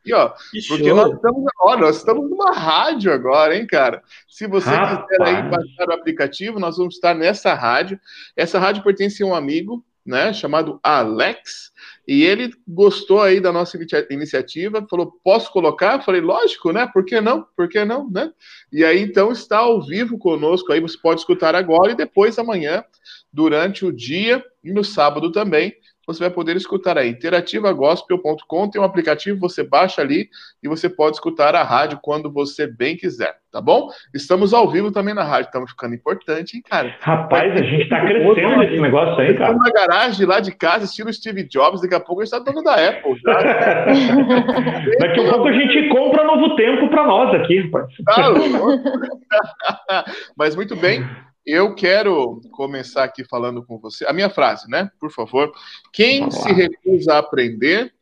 Aqui, 0.06 0.12
ó. 0.14 0.32
Porque 0.68 0.92
nós 0.92 1.12
estamos, 1.12 1.44
ó, 1.60 1.76
nós 1.76 1.96
estamos 1.96 2.30
numa 2.30 2.52
rádio 2.52 3.12
agora, 3.12 3.56
hein, 3.56 3.66
cara? 3.66 4.02
Se 4.28 4.46
você 4.46 4.70
Rapaz. 4.70 5.06
quiser 5.08 5.22
aí 5.22 5.42
baixar 5.42 5.88
o 5.88 5.92
aplicativo, 5.92 6.60
nós 6.60 6.76
vamos 6.76 6.94
estar 6.94 7.14
nessa 7.14 7.54
rádio. 7.54 7.98
Essa 8.36 8.58
rádio 8.58 8.82
pertence 8.82 9.22
a 9.22 9.26
um 9.26 9.34
amigo, 9.34 9.84
né, 10.04 10.32
chamado 10.32 10.78
Alex, 10.84 11.72
e 12.06 12.22
ele 12.22 12.54
gostou 12.66 13.20
aí 13.20 13.40
da 13.40 13.52
nossa 13.52 13.76
inicia- 13.76 14.06
iniciativa, 14.08 14.86
falou: 14.88 15.12
posso 15.24 15.50
colocar? 15.50 15.94
Eu 15.94 16.02
falei, 16.02 16.20
lógico, 16.20 16.72
né? 16.72 16.86
Por 16.86 17.04
que 17.04 17.20
não? 17.20 17.44
Por 17.56 17.68
que 17.68 17.84
não, 17.84 18.08
né? 18.08 18.30
E 18.72 18.84
aí, 18.84 19.00
então, 19.00 19.32
está 19.32 19.58
ao 19.58 19.82
vivo 19.84 20.16
conosco 20.16 20.72
aí, 20.72 20.80
você 20.80 20.96
pode 20.96 21.20
escutar 21.20 21.56
agora 21.56 21.90
e 21.90 21.96
depois 21.96 22.38
amanhã, 22.38 22.84
durante 23.32 23.84
o 23.84 23.92
dia 23.92 24.44
e 24.62 24.72
no 24.72 24.84
sábado 24.84 25.32
também, 25.32 25.74
você 26.06 26.20
vai 26.20 26.30
poder 26.30 26.56
escutar 26.56 26.96
aí. 26.96 27.10
Interativagospel.com 27.10 28.70
tem 28.70 28.80
um 28.80 28.84
aplicativo, 28.84 29.40
você 29.40 29.64
baixa 29.64 30.00
ali 30.00 30.28
e 30.62 30.68
você 30.68 30.88
pode 30.88 31.16
escutar 31.16 31.54
a 31.54 31.64
rádio 31.64 31.98
quando 32.00 32.30
você 32.30 32.66
bem 32.66 32.96
quiser, 32.96 33.36
tá 33.50 33.60
bom? 33.60 33.88
Estamos 34.14 34.54
ao 34.54 34.70
vivo 34.70 34.92
também 34.92 35.14
na 35.14 35.24
rádio, 35.24 35.46
estamos 35.46 35.70
ficando 35.70 35.94
importante, 35.94 36.56
hein, 36.56 36.62
cara? 36.68 36.94
Rapaz, 37.00 37.52
a 37.52 37.64
gente 37.64 37.88
tá 37.88 38.00
crescendo 38.00 38.58
nesse 38.58 38.80
negócio 38.80 39.18
aí, 39.18 39.34
cara. 39.34 39.54
Na 39.54 39.70
garagem 39.70 40.26
lá 40.26 40.38
de 40.38 40.52
casa, 40.52 40.84
estilo 40.84 41.12
Steve 41.12 41.42
Jobs, 41.42 41.80
daqui 41.80 41.94
a 41.94 42.00
pouco 42.00 42.22
a 42.22 42.24
gente 42.24 42.34
está 42.34 42.50
dono 42.50 42.62
da 42.62 42.74
Apple. 42.74 43.18
Já. 43.24 43.36
Daqui 45.00 45.20
a 45.20 45.32
pouco 45.32 45.48
a 45.48 45.52
gente 45.52 45.88
compra 45.88 46.24
novo 46.24 46.54
tempo 46.56 46.88
para 46.88 47.06
nós 47.06 47.34
aqui, 47.34 47.60
rapaz. 47.60 47.86
Tá? 48.04 50.04
Mas 50.36 50.54
muito 50.54 50.76
bem, 50.76 51.04
eu 51.46 51.74
quero 51.74 52.40
começar 52.50 53.04
aqui 53.04 53.24
falando 53.24 53.64
com 53.64 53.78
você. 53.78 54.04
A 54.06 54.12
minha 54.12 54.28
frase, 54.28 54.68
né? 54.68 54.90
Por 54.98 55.12
favor. 55.12 55.52
Quem 55.92 56.28
se 56.30 56.52
recusa 56.52 57.14
a 57.14 57.18
aprender, 57.18 57.94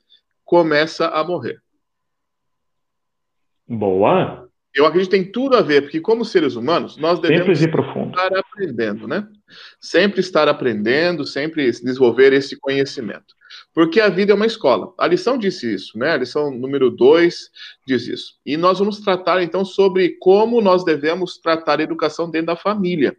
começa 0.45 1.09
a 1.09 1.23
morrer. 1.23 1.61
Boa. 3.69 4.49
Eu 4.75 4.87
acredito 4.87 5.11
que 5.11 5.17
tem 5.17 5.31
tudo 5.31 5.57
a 5.57 5.63
ver, 5.63 5.83
porque 5.83 6.01
como 6.01 6.25
seres 6.25 6.57
humanos, 6.57 6.97
nós 6.97 7.21
devemos 7.21 7.61
estar 7.61 8.37
aprendendo, 8.37 9.07
né? 9.07 9.29
Sempre 9.79 10.21
estar 10.21 10.49
aprendendo, 10.49 11.25
sempre 11.25 11.71
desenvolver 11.71 12.33
esse 12.33 12.59
conhecimento. 12.59 13.35
Porque 13.75 14.01
a 14.01 14.09
vida 14.09 14.33
é 14.33 14.35
uma 14.35 14.47
escola. 14.47 14.95
A 14.97 15.07
lição 15.07 15.37
disse 15.37 15.75
isso, 15.75 15.99
né? 15.99 16.13
A 16.13 16.17
lição 16.19 16.51
número 16.51 16.91
2 16.91 17.51
diz 17.87 18.07
isso. 18.07 18.35
E 18.47 18.57
nós 18.57 18.79
vamos 18.79 19.01
tratar 19.01 19.43
então 19.43 19.65
sobre 19.65 20.17
como 20.21 20.61
nós 20.61 20.85
devemos 20.85 21.39
tratar 21.39 21.81
a 21.81 21.83
educação 21.83 22.31
dentro 22.31 22.49
da 22.49 22.57
família. 22.57 23.17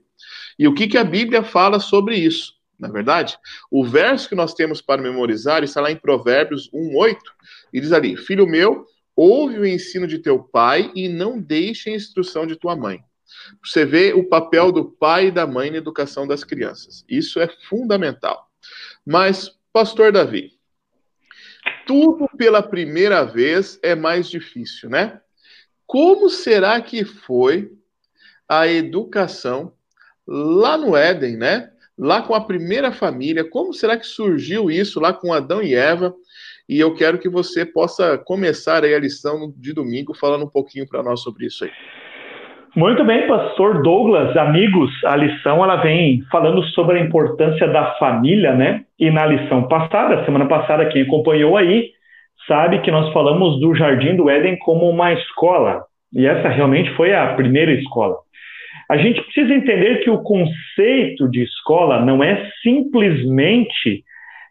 E 0.57 0.67
o 0.67 0.73
que, 0.73 0.87
que 0.87 0.97
a 0.97 1.03
Bíblia 1.03 1.43
fala 1.43 1.79
sobre 1.79 2.15
isso? 2.15 2.53
Na 2.79 2.87
verdade, 2.87 3.37
o 3.69 3.85
verso 3.85 4.27
que 4.29 4.35
nós 4.35 4.53
temos 4.53 4.81
para 4.81 5.01
memorizar 5.01 5.63
está 5.63 5.81
lá 5.81 5.91
em 5.91 5.95
Provérbios 5.95 6.69
1:8 6.73 7.17
e 7.73 7.79
diz 7.79 7.91
ali: 7.91 8.15
Filho 8.17 8.47
meu, 8.47 8.85
ouve 9.15 9.59
o 9.59 9.65
ensino 9.65 10.07
de 10.07 10.19
teu 10.19 10.39
pai 10.39 10.91
e 10.95 11.07
não 11.07 11.39
deixe 11.39 11.89
a 11.89 11.95
instrução 11.95 12.45
de 12.45 12.55
tua 12.55 12.75
mãe. 12.75 13.01
Você 13.63 13.85
vê 13.85 14.13
o 14.13 14.23
papel 14.23 14.71
do 14.71 14.85
pai 14.85 15.27
e 15.27 15.31
da 15.31 15.47
mãe 15.47 15.71
na 15.71 15.77
educação 15.77 16.27
das 16.27 16.43
crianças. 16.43 17.03
Isso 17.09 17.39
é 17.39 17.47
fundamental. 17.67 18.49
Mas, 19.05 19.51
pastor 19.75 20.09
Davi, 20.09 20.53
tudo 21.85 22.29
pela 22.37 22.63
primeira 22.63 23.25
vez 23.25 23.77
é 23.83 23.93
mais 23.93 24.29
difícil, 24.29 24.89
né? 24.89 25.19
Como 25.85 26.29
será 26.29 26.79
que 26.79 27.03
foi 27.03 27.73
a 28.47 28.69
educação 28.69 29.73
lá 30.25 30.77
no 30.77 30.95
Éden, 30.95 31.35
né? 31.35 31.73
Lá 31.97 32.21
com 32.21 32.33
a 32.33 32.39
primeira 32.39 32.89
família, 32.93 33.43
como 33.43 33.73
será 33.73 33.97
que 33.97 34.07
surgiu 34.07 34.71
isso 34.71 34.97
lá 34.97 35.11
com 35.11 35.33
Adão 35.33 35.61
e 35.61 35.75
Eva? 35.75 36.15
E 36.69 36.79
eu 36.79 36.95
quero 36.95 37.19
que 37.19 37.27
você 37.27 37.65
possa 37.65 38.17
começar 38.17 38.85
aí 38.85 38.95
a 38.95 38.99
lição 38.99 39.53
de 39.57 39.73
domingo 39.73 40.13
falando 40.13 40.45
um 40.45 40.49
pouquinho 40.49 40.87
para 40.87 41.03
nós 41.03 41.19
sobre 41.19 41.47
isso 41.47 41.65
aí. 41.65 41.71
Muito 42.75 43.05
bem, 43.05 43.25
pastor 43.25 43.81
Douglas, 43.81 44.35
amigos, 44.35 44.91
a 45.05 45.15
lição 45.15 45.63
ela 45.63 45.77
vem 45.77 46.21
falando 46.29 46.61
sobre 46.71 46.99
a 46.99 47.01
importância 47.01 47.69
da 47.69 47.93
família, 47.93 48.53
né? 48.53 48.81
E 48.99 49.09
na 49.09 49.25
lição 49.25 49.65
passada, 49.69 50.25
semana 50.25 50.45
passada, 50.45 50.85
quem 50.87 51.03
acompanhou 51.03 51.55
aí, 51.55 51.91
sabe 52.45 52.81
que 52.81 52.91
nós 52.91 53.13
falamos 53.13 53.61
do 53.61 53.73
Jardim 53.73 54.17
do 54.17 54.29
Éden 54.29 54.57
como 54.57 54.89
uma 54.89 55.13
escola. 55.13 55.85
E 56.11 56.25
essa 56.25 56.49
realmente 56.49 56.93
foi 56.95 57.15
a 57.15 57.33
primeira 57.35 57.71
escola. 57.71 58.17
A 58.89 58.97
gente 58.97 59.21
precisa 59.21 59.53
entender 59.53 60.03
que 60.03 60.09
o 60.09 60.21
conceito 60.21 61.29
de 61.31 61.43
escola 61.43 62.01
não 62.03 62.21
é 62.21 62.51
simplesmente 62.61 64.03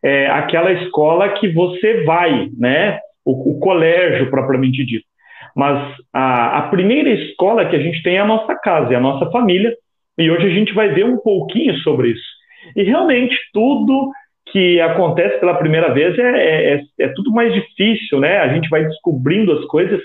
é, 0.02 0.28
aquela 0.28 0.72
escola 0.72 1.28
que 1.28 1.48
você 1.48 2.04
vai, 2.04 2.48
né? 2.58 3.00
O, 3.22 3.50
o 3.50 3.60
colégio 3.60 4.30
propriamente 4.30 4.82
dito. 4.82 5.04
Mas 5.54 5.96
a, 6.12 6.58
a, 6.58 6.62
primeira 6.68 7.10
escola 7.10 7.66
que 7.66 7.76
a 7.76 7.80
gente 7.80 8.02
tem 8.02 8.16
é 8.16 8.20
a 8.20 8.26
nossa 8.26 8.54
casa, 8.56 8.92
é 8.92 8.96
a 8.96 9.00
nossa 9.00 9.30
família, 9.30 9.72
e 10.18 10.30
hoje 10.30 10.46
a 10.46 10.50
gente 10.50 10.72
vai 10.72 10.88
ver 10.88 11.04
um 11.04 11.18
pouquinho 11.18 11.76
sobre 11.78 12.10
isso. 12.10 12.24
E 12.76 12.82
realmente 12.82 13.36
tudo 13.52 14.10
que 14.50 14.80
acontece 14.80 15.38
pela 15.38 15.54
primeira 15.54 15.92
vez 15.92 16.18
é, 16.18 16.74
é, 16.74 16.80
é 17.00 17.08
tudo 17.08 17.30
mais 17.32 17.52
difícil, 17.52 18.20
né? 18.20 18.38
A 18.38 18.52
gente 18.52 18.68
vai 18.68 18.84
descobrindo 18.84 19.52
as 19.52 19.64
coisas, 19.66 20.00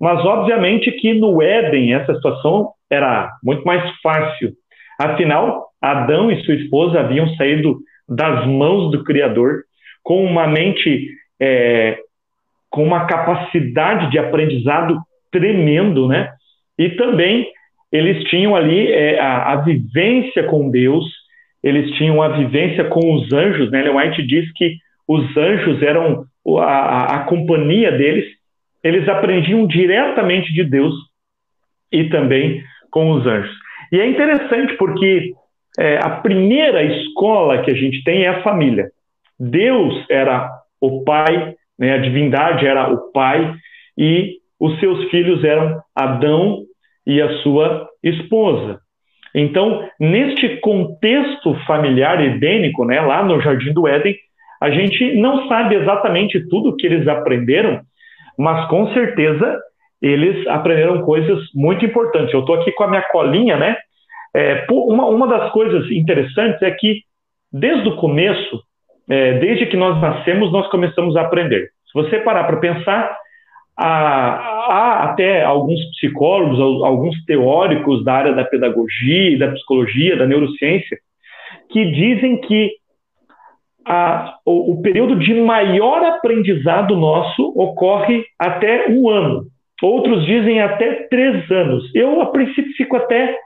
mas 0.00 0.24
obviamente 0.24 0.90
que 0.92 1.14
no 1.14 1.42
Éden 1.42 1.94
essa 1.94 2.14
situação 2.14 2.70
era 2.90 3.30
muito 3.42 3.64
mais 3.64 3.82
fácil. 4.00 4.52
Afinal, 4.98 5.68
Adão 5.80 6.30
e 6.30 6.42
sua 6.44 6.54
esposa 6.54 7.00
haviam 7.00 7.28
saído 7.36 7.78
das 8.08 8.46
mãos 8.46 8.90
do 8.90 9.04
Criador 9.04 9.62
com 10.02 10.24
uma 10.24 10.46
mente 10.46 11.08
é, 11.40 11.98
com 12.70 12.84
uma 12.84 13.06
capacidade 13.06 14.10
de 14.10 14.18
aprendizado 14.18 14.98
tremendo, 15.30 16.06
né? 16.08 16.30
E 16.78 16.90
também 16.90 17.48
eles 17.90 18.24
tinham 18.24 18.54
ali 18.54 18.92
é, 18.92 19.18
a, 19.18 19.52
a, 19.52 19.56
vivência 19.56 20.44
com 20.44 20.70
Deus, 20.70 21.04
eles 21.62 21.90
tinham 21.96 22.22
a 22.22 22.28
vivência 22.28 22.84
com 22.84 23.14
os 23.14 23.32
anjos, 23.32 23.70
né? 23.70 23.80
Ellen 23.80 23.96
White 23.96 24.22
diz 24.26 24.52
que 24.52 24.76
os 25.06 25.36
anjos 25.36 25.82
eram 25.82 26.24
a, 26.58 27.16
a 27.16 27.18
companhia 27.24 27.92
deles, 27.92 28.26
eles 28.82 29.08
aprendiam 29.08 29.66
diretamente 29.66 30.52
de 30.52 30.64
Deus 30.64 30.94
e 31.90 32.04
também 32.04 32.62
com 32.90 33.10
os 33.12 33.26
anjos. 33.26 33.54
E 33.90 34.00
é 34.00 34.06
interessante 34.06 34.74
porque 34.76 35.32
é, 35.78 35.98
a 35.98 36.10
primeira 36.10 36.82
escola 36.82 37.62
que 37.62 37.70
a 37.70 37.74
gente 37.74 38.02
tem 38.04 38.24
é 38.24 38.28
a 38.28 38.42
família. 38.42 38.90
Deus 39.38 39.94
era 40.10 40.50
o 40.80 41.04
pai, 41.04 41.54
né, 41.78 41.94
a 41.94 41.98
divindade 41.98 42.66
era 42.66 42.92
o 42.92 43.12
pai, 43.12 43.54
e 43.96 44.36
os 44.58 44.78
seus 44.80 45.08
filhos 45.10 45.44
eram 45.44 45.80
Adão 45.94 46.62
e 47.06 47.22
a 47.22 47.38
sua 47.38 47.88
esposa. 48.02 48.80
Então, 49.34 49.88
neste 50.00 50.56
contexto 50.60 51.54
familiar 51.66 52.22
edênico, 52.22 52.84
né, 52.84 53.00
lá 53.00 53.22
no 53.22 53.40
Jardim 53.40 53.72
do 53.72 53.86
Éden, 53.86 54.16
a 54.60 54.70
gente 54.70 55.14
não 55.14 55.46
sabe 55.48 55.76
exatamente 55.76 56.46
tudo 56.48 56.74
que 56.76 56.86
eles 56.86 57.06
aprenderam, 57.06 57.80
mas 58.36 58.68
com 58.68 58.92
certeza 58.92 59.60
eles 60.00 60.46
aprenderam 60.46 61.02
coisas 61.02 61.40
muito 61.54 61.84
importantes. 61.84 62.32
Eu 62.32 62.40
estou 62.40 62.56
aqui 62.56 62.72
com 62.72 62.84
a 62.84 62.88
minha 62.88 63.02
colinha, 63.02 63.56
né? 63.56 63.76
É, 64.34 64.66
uma, 64.70 65.06
uma 65.06 65.26
das 65.26 65.50
coisas 65.52 65.90
interessantes 65.90 66.60
é 66.62 66.70
que, 66.70 67.02
desde 67.52 67.88
o 67.88 67.96
começo, 67.96 68.62
é, 69.08 69.38
desde 69.38 69.66
que 69.66 69.76
nós 69.76 70.00
nascemos, 70.00 70.52
nós 70.52 70.68
começamos 70.68 71.16
a 71.16 71.22
aprender. 71.22 71.70
Se 71.90 71.94
você 71.94 72.18
parar 72.20 72.44
para 72.44 72.58
pensar, 72.58 73.16
há, 73.76 75.04
até 75.04 75.42
alguns 75.42 75.80
psicólogos, 75.92 76.60
alguns 76.84 77.24
teóricos 77.24 78.04
da 78.04 78.14
área 78.14 78.34
da 78.34 78.44
pedagogia, 78.44 79.38
da 79.38 79.52
psicologia, 79.52 80.16
da 80.16 80.26
neurociência, 80.26 80.98
que 81.70 81.84
dizem 81.86 82.40
que 82.40 82.72
a, 83.86 84.36
o, 84.44 84.72
o 84.72 84.82
período 84.82 85.16
de 85.16 85.32
maior 85.34 86.04
aprendizado 86.04 86.94
nosso 86.96 87.52
ocorre 87.56 88.24
até 88.38 88.88
um 88.90 89.08
ano. 89.08 89.46
Outros 89.82 90.26
dizem 90.26 90.60
até 90.60 91.06
três 91.08 91.50
anos. 91.50 91.90
Eu, 91.94 92.20
a 92.20 92.26
princípio, 92.26 92.72
fico 92.76 92.96
até 92.96 93.38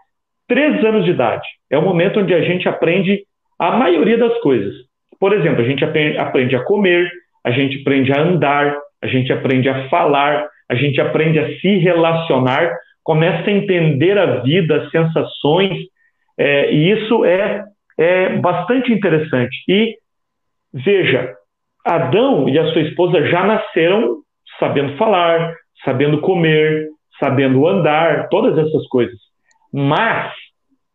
três 0.48 0.84
anos 0.84 1.04
de 1.04 1.10
idade. 1.12 1.46
É 1.70 1.78
o 1.78 1.82
momento 1.82 2.20
onde 2.20 2.34
a 2.34 2.40
gente 2.42 2.68
aprende 2.68 3.22
a 3.58 3.76
maioria 3.76 4.18
das 4.18 4.36
coisas. 4.40 4.74
Por 5.22 5.32
exemplo, 5.32 5.62
a 5.62 5.64
gente 5.64 5.84
aprende 5.84 6.56
a 6.56 6.64
comer, 6.64 7.08
a 7.44 7.52
gente 7.52 7.80
aprende 7.80 8.12
a 8.12 8.20
andar, 8.20 8.76
a 9.00 9.06
gente 9.06 9.32
aprende 9.32 9.68
a 9.68 9.88
falar, 9.88 10.48
a 10.68 10.74
gente 10.74 11.00
aprende 11.00 11.38
a 11.38 11.46
se 11.60 11.78
relacionar, 11.78 12.76
começa 13.04 13.48
a 13.48 13.52
entender 13.52 14.18
a 14.18 14.40
vida, 14.40 14.78
as 14.78 14.90
sensações, 14.90 15.78
é, 16.36 16.72
e 16.72 16.90
isso 16.90 17.24
é, 17.24 17.62
é 17.96 18.30
bastante 18.30 18.92
interessante. 18.92 19.54
E 19.68 19.94
veja, 20.74 21.32
Adão 21.86 22.48
e 22.48 22.58
a 22.58 22.72
sua 22.72 22.82
esposa 22.82 23.24
já 23.26 23.46
nasceram 23.46 24.22
sabendo 24.58 24.96
falar, 24.96 25.54
sabendo 25.84 26.20
comer, 26.20 26.88
sabendo 27.20 27.68
andar, 27.68 28.28
todas 28.28 28.58
essas 28.58 28.88
coisas. 28.88 29.20
Mas 29.72 30.32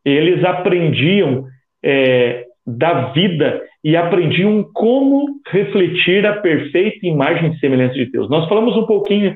eles 0.04 0.44
aprendiam 0.44 1.46
é, 1.82 2.44
da 2.68 3.14
vida 3.14 3.64
e 3.88 3.96
aprendiam 3.96 4.70
como 4.74 5.40
refletir 5.48 6.26
a 6.26 6.42
perfeita 6.42 7.08
imagem 7.08 7.54
e 7.54 7.60
semelhança 7.60 7.94
de 7.94 8.08
Deus. 8.08 8.30
Nós 8.30 8.46
falamos 8.50 8.76
um 8.76 8.86
pouquinho 8.86 9.34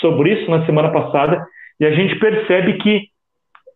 sobre 0.00 0.32
isso 0.32 0.50
na 0.50 0.66
semana 0.66 0.90
passada 0.90 1.46
e 1.78 1.86
a 1.86 1.92
gente 1.92 2.18
percebe 2.18 2.72
que 2.78 3.02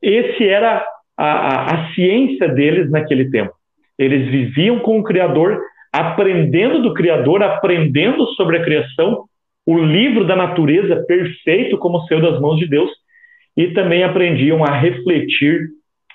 esse 0.02 0.48
era 0.48 0.84
a, 1.16 1.25
a, 1.25 1.64
a 1.72 1.94
ciência 1.94 2.48
deles 2.48 2.90
naquele 2.90 3.30
tempo. 3.30 3.52
Eles 3.96 4.28
viviam 4.28 4.80
com 4.80 4.98
o 4.98 5.04
Criador, 5.04 5.60
aprendendo 5.92 6.82
do 6.82 6.94
Criador, 6.94 7.40
aprendendo 7.44 8.26
sobre 8.34 8.56
a 8.56 8.64
criação, 8.64 9.25
o 9.64 9.78
livro 9.78 10.26
da 10.26 10.34
natureza 10.34 10.96
perfeito 11.06 11.78
como 11.78 12.00
saiu 12.08 12.20
das 12.20 12.40
mãos 12.40 12.58
de 12.58 12.66
Deus, 12.66 12.90
e 13.56 13.68
também 13.68 14.02
aprendiam 14.02 14.64
a 14.64 14.76
refletir 14.76 15.68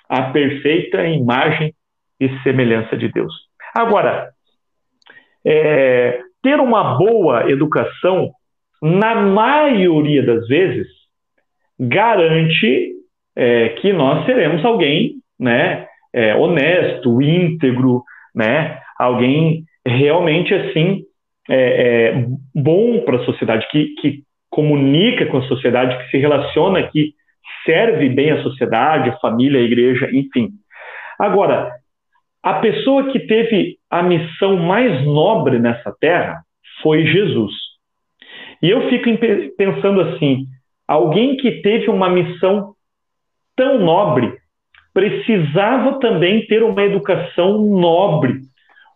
a 0.10 0.24
perfeita 0.24 1.08
imagem 1.08 1.74
e 2.20 2.28
semelhança 2.44 2.98
de 2.98 3.08
Deus. 3.08 3.53
Agora, 3.74 4.30
é, 5.46 6.20
ter 6.42 6.60
uma 6.60 6.98
boa 6.98 7.50
educação, 7.50 8.32
na 8.82 9.16
maioria 9.16 10.24
das 10.24 10.48
vezes, 10.48 10.88
garante 11.80 12.94
é, 13.36 13.70
que 13.70 13.92
nós 13.94 14.26
seremos 14.26 14.64
alguém 14.64 15.16
né, 15.40 15.88
é, 16.14 16.36
honesto, 16.36 17.22
íntegro, 17.22 18.04
né, 18.36 18.80
alguém 19.00 19.64
realmente 19.86 20.54
assim 20.54 21.04
é, 21.50 21.56
é, 22.10 22.26
bom 22.54 23.02
para 23.02 23.18
a 23.18 23.26
sociedade, 23.26 23.68
que, 23.70 23.96
que 23.96 24.24
comunica 24.50 25.26
com 25.26 25.38
a 25.38 25.48
sociedade, 25.48 25.98
que 25.98 26.12
se 26.12 26.18
relaciona, 26.18 26.84
que 26.84 27.14
serve 27.66 28.10
bem 28.10 28.32
a 28.32 28.44
sociedade, 28.44 29.10
a 29.10 29.18
família, 29.18 29.60
a 29.60 29.64
igreja, 29.64 30.10
enfim. 30.14 30.50
Agora, 31.20 31.72
a 32.44 32.56
pessoa 32.56 33.12
que 33.12 33.20
teve 33.22 33.78
a 33.90 34.04
missão 34.04 34.58
mais 34.58 35.06
nobre 35.06 35.60
nessa 35.60 35.96
terra 36.00 36.44
foi 36.82 37.06
Jesus. 37.06 37.54
E 38.62 38.70
eu 38.70 38.90
fico 38.90 39.10
pensando 39.58 40.02
assim: 40.02 40.46
alguém 40.88 41.38
que 41.38 41.62
teve 41.62 41.90
uma 41.90 42.10
missão 42.10 42.74
tão 43.56 43.80
nobre 43.80 44.34
precisava 44.94 46.00
também 46.00 46.46
ter 46.46 46.62
uma 46.62 46.84
educação 46.84 47.60
nobre, 47.64 48.42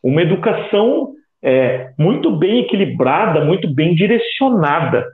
uma 0.04 0.22
educação 0.22 1.13
é, 1.42 1.92
muito 1.98 2.32
bem 2.36 2.60
equilibrada, 2.60 3.44
muito 3.44 3.74
bem 3.74 3.96
direcionada. 3.96 5.06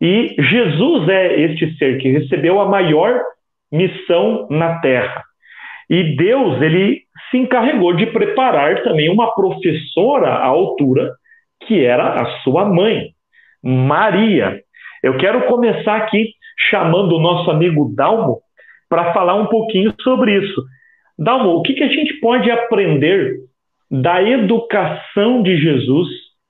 E 0.00 0.34
Jesus 0.38 1.08
é 1.08 1.40
este 1.40 1.76
ser 1.76 1.98
que 1.98 2.10
recebeu 2.10 2.60
a 2.60 2.68
maior 2.68 3.20
missão 3.70 4.46
na 4.50 4.80
terra. 4.80 5.22
E 5.92 6.16
Deus, 6.16 6.62
ele 6.62 7.02
se 7.30 7.36
encarregou 7.36 7.94
de 7.94 8.06
preparar 8.06 8.82
também 8.82 9.10
uma 9.10 9.34
professora 9.34 10.28
à 10.28 10.46
altura, 10.46 11.12
que 11.66 11.84
era 11.84 12.14
a 12.14 12.26
sua 12.40 12.64
mãe, 12.64 13.10
Maria. 13.62 14.58
Eu 15.02 15.18
quero 15.18 15.42
começar 15.42 15.96
aqui 15.98 16.30
chamando 16.70 17.14
o 17.14 17.20
nosso 17.20 17.50
amigo 17.50 17.92
Dalmo 17.94 18.38
para 18.88 19.12
falar 19.12 19.34
um 19.34 19.48
pouquinho 19.48 19.92
sobre 20.00 20.34
isso. 20.34 20.64
Dalmo, 21.18 21.56
o 21.56 21.62
que, 21.62 21.74
que 21.74 21.84
a 21.84 21.88
gente 21.88 22.14
pode 22.20 22.50
aprender 22.50 23.34
da 23.90 24.22
educação 24.22 25.42
de 25.42 25.58
Jesus, 25.58 26.08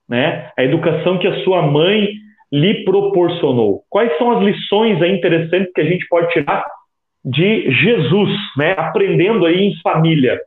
né? 0.08 0.52
A 0.56 0.62
educação 0.62 1.18
que 1.18 1.26
a 1.26 1.42
sua 1.42 1.62
mãe 1.62 2.10
lhe 2.52 2.84
proporcionou. 2.84 3.82
Quais 3.90 4.16
são 4.18 4.38
as 4.38 4.44
lições 4.44 5.02
interessantes 5.02 5.72
que 5.74 5.80
a 5.80 5.86
gente 5.86 6.06
pode 6.06 6.32
tirar 6.32 6.64
de 7.24 7.70
Jesus, 7.70 8.30
né? 8.56 8.72
Aprendendo 8.72 9.46
aí 9.46 9.60
em 9.60 9.80
família. 9.80 10.40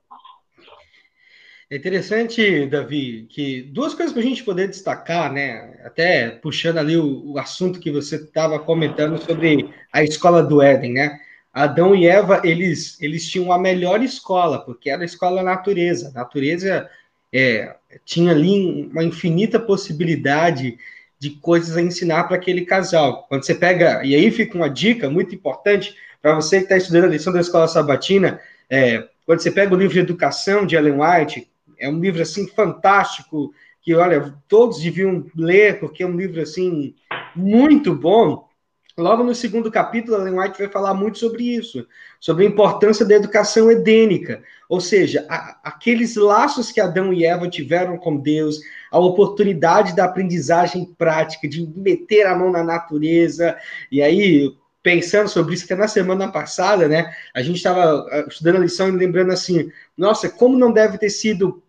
É 1.70 1.78
interessante, 1.78 2.68
Davi, 2.68 3.26
que 3.30 3.64
duas 3.64 3.96
coisas 3.96 4.14
para 4.14 4.22
a 4.22 4.26
gente 4.26 4.44
poder 4.44 4.68
destacar, 4.68 5.32
né? 5.34 5.80
Até 5.84 6.30
puxando 6.30 6.78
ali 6.78 6.96
o, 6.96 7.32
o 7.34 7.40
assunto 7.40 7.80
que 7.80 7.90
você 7.90 8.18
estava 8.18 8.60
comentando 8.60 9.18
sobre 9.18 9.70
a 9.92 10.04
escola 10.04 10.44
do 10.44 10.62
Éden, 10.62 10.94
né? 10.94 11.20
Adão 11.52 11.96
e 11.96 12.06
Eva, 12.06 12.42
eles, 12.44 13.02
eles 13.02 13.28
tinham 13.30 13.52
a 13.52 13.58
melhor 13.58 14.04
escola, 14.04 14.60
porque 14.60 14.90
era 14.90 15.02
a 15.02 15.06
escola 15.06 15.42
natureza. 15.42 16.10
A 16.10 16.20
natureza 16.20 16.90
é, 17.34 17.76
tinha 18.04 18.32
ali 18.32 18.90
uma 18.92 19.04
infinita 19.04 19.60
possibilidade 19.60 20.78
de 21.18 21.30
coisas 21.32 21.78
a 21.78 21.82
ensinar 21.82 22.26
para 22.26 22.36
aquele 22.36 22.66
casal. 22.66 23.26
Quando 23.28 23.46
você 23.46 23.56
pega, 23.56 24.04
e 24.06 24.14
aí 24.14 24.30
fica 24.30 24.56
uma 24.56 24.70
dica 24.70 25.10
muito 25.10 25.34
importante 25.34 25.96
para 26.26 26.34
você 26.34 26.58
que 26.58 26.64
está 26.64 26.76
estudando 26.76 27.04
a 27.04 27.10
lição 27.10 27.32
da 27.32 27.40
escola 27.40 27.68
sabatina, 27.68 28.40
é, 28.68 29.08
quando 29.28 29.42
você 29.42 29.52
pega 29.52 29.76
o 29.76 29.78
livro 29.78 29.94
de 29.94 30.00
Educação 30.00 30.66
de 30.66 30.76
Ellen 30.76 31.00
White, 31.00 31.48
é 31.78 31.88
um 31.88 32.00
livro 32.00 32.20
assim 32.20 32.48
fantástico 32.48 33.54
que 33.80 33.94
olha 33.94 34.34
todos 34.48 34.82
deviam 34.82 35.28
ler 35.36 35.80
porque 35.80 36.02
é 36.02 36.08
um 36.08 36.18
livro 36.18 36.42
assim 36.42 36.96
muito 37.36 37.94
bom. 37.94 38.50
Logo 38.98 39.24
no 39.24 39.36
segundo 39.36 39.70
capítulo, 39.70 40.18
Ellen 40.18 40.40
White 40.40 40.58
vai 40.58 40.68
falar 40.68 40.96
muito 40.96 41.20
sobre 41.20 41.44
isso, 41.44 41.86
sobre 42.20 42.44
a 42.44 42.50
importância 42.50 43.06
da 43.06 43.14
educação 43.14 43.70
edênica, 43.70 44.42
ou 44.68 44.82
seja, 44.82 45.28
a, 45.30 45.60
aqueles 45.64 46.16
laços 46.16 46.72
que 46.72 46.82
Adão 46.82 47.14
e 47.14 47.24
Eva 47.24 47.48
tiveram 47.48 48.00
com 48.00 48.18
Deus, 48.18 48.62
a 48.92 48.98
oportunidade 48.98 49.96
da 49.96 50.06
aprendizagem 50.06 50.86
prática, 50.98 51.48
de 51.48 51.72
meter 51.76 52.26
a 52.26 52.36
mão 52.36 52.52
na 52.52 52.64
natureza, 52.64 53.56
e 53.92 54.02
aí 54.02 54.52
pensando 54.86 55.28
sobre 55.28 55.56
isso 55.56 55.66
até 55.66 55.74
na 55.74 55.88
semana 55.88 56.32
passada, 56.32 56.88
né? 56.88 57.12
A 57.34 57.42
gente 57.42 57.56
estava 57.56 58.08
ah, 58.12 58.26
estudando 58.30 58.58
a 58.58 58.60
lição 58.60 58.88
e 58.88 58.92
lembrando 58.92 59.32
assim, 59.32 59.72
nossa, 59.98 60.30
como 60.30 60.60
não 60.60 60.72
deve 60.72 61.00
ter 61.00 61.10
sido 61.10 61.64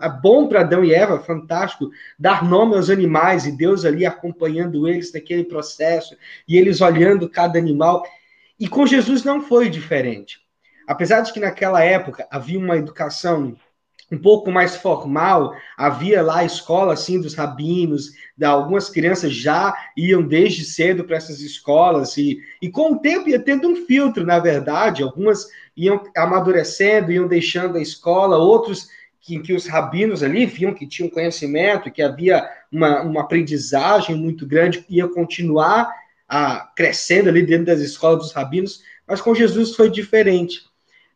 ah, 0.00 0.08
bom 0.08 0.48
para 0.48 0.62
Adão 0.62 0.82
e 0.82 0.94
Eva, 0.94 1.20
fantástico, 1.20 1.90
dar 2.18 2.42
nome 2.42 2.76
aos 2.76 2.88
animais 2.88 3.44
e 3.44 3.52
Deus 3.52 3.84
ali 3.84 4.06
acompanhando 4.06 4.88
eles 4.88 5.12
naquele 5.12 5.44
processo 5.44 6.16
e 6.48 6.56
eles 6.56 6.80
olhando 6.80 7.28
cada 7.28 7.58
animal. 7.58 8.02
E 8.58 8.66
com 8.68 8.86
Jesus 8.86 9.22
não 9.22 9.42
foi 9.42 9.68
diferente. 9.68 10.40
Apesar 10.88 11.20
de 11.20 11.30
que 11.30 11.38
naquela 11.38 11.84
época 11.84 12.26
havia 12.30 12.58
uma 12.58 12.78
educação 12.78 13.54
um 14.12 14.18
pouco 14.18 14.50
mais 14.50 14.76
formal, 14.76 15.54
havia 15.76 16.22
lá 16.22 16.38
a 16.38 16.44
escola 16.44 16.92
assim 16.92 17.20
dos 17.20 17.34
rabinos, 17.34 18.12
da, 18.36 18.50
algumas 18.50 18.88
crianças 18.90 19.32
já 19.32 19.74
iam 19.96 20.22
desde 20.22 20.64
cedo 20.64 21.04
para 21.04 21.16
essas 21.16 21.40
escolas 21.40 22.16
e, 22.16 22.38
e 22.60 22.70
com 22.70 22.92
o 22.92 22.98
tempo 22.98 23.28
ia 23.28 23.38
tendo 23.38 23.68
um 23.68 23.86
filtro, 23.86 24.24
na 24.24 24.38
verdade, 24.38 25.02
algumas 25.02 25.48
iam 25.76 26.02
amadurecendo, 26.16 27.10
iam 27.10 27.26
deixando 27.26 27.76
a 27.76 27.82
escola, 27.82 28.36
outros 28.36 28.88
que, 29.20 29.38
que 29.40 29.54
os 29.54 29.66
rabinos 29.66 30.22
ali 30.22 30.44
viam 30.44 30.74
que 30.74 30.86
tinham 30.86 31.08
conhecimento, 31.08 31.90
que 31.90 32.02
havia 32.02 32.46
uma, 32.70 33.00
uma 33.02 33.20
aprendizagem 33.22 34.14
muito 34.14 34.46
grande, 34.46 34.84
ia 34.88 35.08
continuar 35.08 35.90
a, 36.28 36.70
crescendo 36.76 37.30
ali 37.30 37.42
dentro 37.42 37.66
das 37.66 37.80
escolas 37.80 38.18
dos 38.18 38.32
rabinos, 38.32 38.82
mas 39.06 39.20
com 39.20 39.34
Jesus 39.34 39.74
foi 39.74 39.90
diferente. 39.90 40.62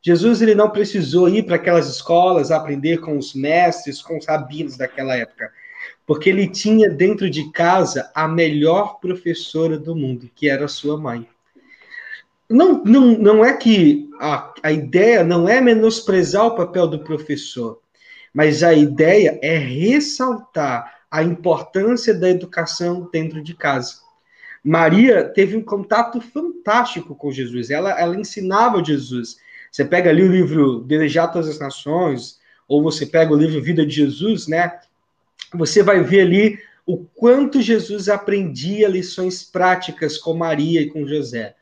Jesus 0.00 0.40
ele 0.40 0.54
não 0.54 0.70
precisou 0.70 1.28
ir 1.28 1.44
para 1.44 1.56
aquelas 1.56 1.88
escolas 1.88 2.50
aprender 2.50 2.98
com 2.98 3.18
os 3.18 3.34
mestres, 3.34 4.00
com 4.00 4.16
os 4.16 4.26
rabinos 4.26 4.76
daquela 4.76 5.16
época, 5.16 5.50
porque 6.06 6.30
ele 6.30 6.48
tinha 6.48 6.88
dentro 6.88 7.28
de 7.28 7.50
casa 7.50 8.10
a 8.14 8.28
melhor 8.28 9.00
professora 9.00 9.78
do 9.78 9.96
mundo, 9.96 10.30
que 10.34 10.48
era 10.48 10.68
sua 10.68 10.96
mãe. 10.96 11.28
Não, 12.48 12.82
não, 12.82 13.18
não 13.18 13.44
é 13.44 13.52
que 13.52 14.08
a, 14.18 14.54
a 14.62 14.72
ideia 14.72 15.22
não 15.22 15.48
é 15.48 15.60
menosprezar 15.60 16.46
o 16.46 16.54
papel 16.56 16.86
do 16.86 17.00
professor, 17.00 17.80
mas 18.32 18.62
a 18.62 18.72
ideia 18.72 19.38
é 19.42 19.58
ressaltar 19.58 20.98
a 21.10 21.22
importância 21.22 22.14
da 22.14 22.30
educação 22.30 23.08
dentro 23.12 23.42
de 23.42 23.54
casa. 23.54 23.96
Maria 24.64 25.24
teve 25.24 25.56
um 25.56 25.62
contato 25.62 26.20
fantástico 26.20 27.14
com 27.14 27.30
Jesus, 27.30 27.70
ela, 27.70 27.98
ela 27.98 28.16
ensinava 28.16 28.84
Jesus 28.84 29.36
você 29.70 29.84
pega 29.84 30.10
ali 30.10 30.22
o 30.22 30.30
livro 30.30 30.80
Delejar 30.80 31.32
Todas 31.32 31.48
as 31.48 31.58
Nações, 31.58 32.38
ou 32.66 32.82
você 32.82 33.06
pega 33.06 33.32
o 33.32 33.36
livro 33.36 33.62
Vida 33.62 33.84
de 33.84 33.94
Jesus, 33.94 34.46
né? 34.46 34.78
Você 35.54 35.82
vai 35.82 36.02
ver 36.02 36.22
ali 36.22 36.58
o 36.86 36.98
quanto 37.14 37.60
Jesus 37.60 38.08
aprendia 38.08 38.88
lições 38.88 39.44
práticas 39.44 40.16
com 40.16 40.34
Maria 40.34 40.80
e 40.80 40.88
com 40.88 41.06
José. 41.06 41.54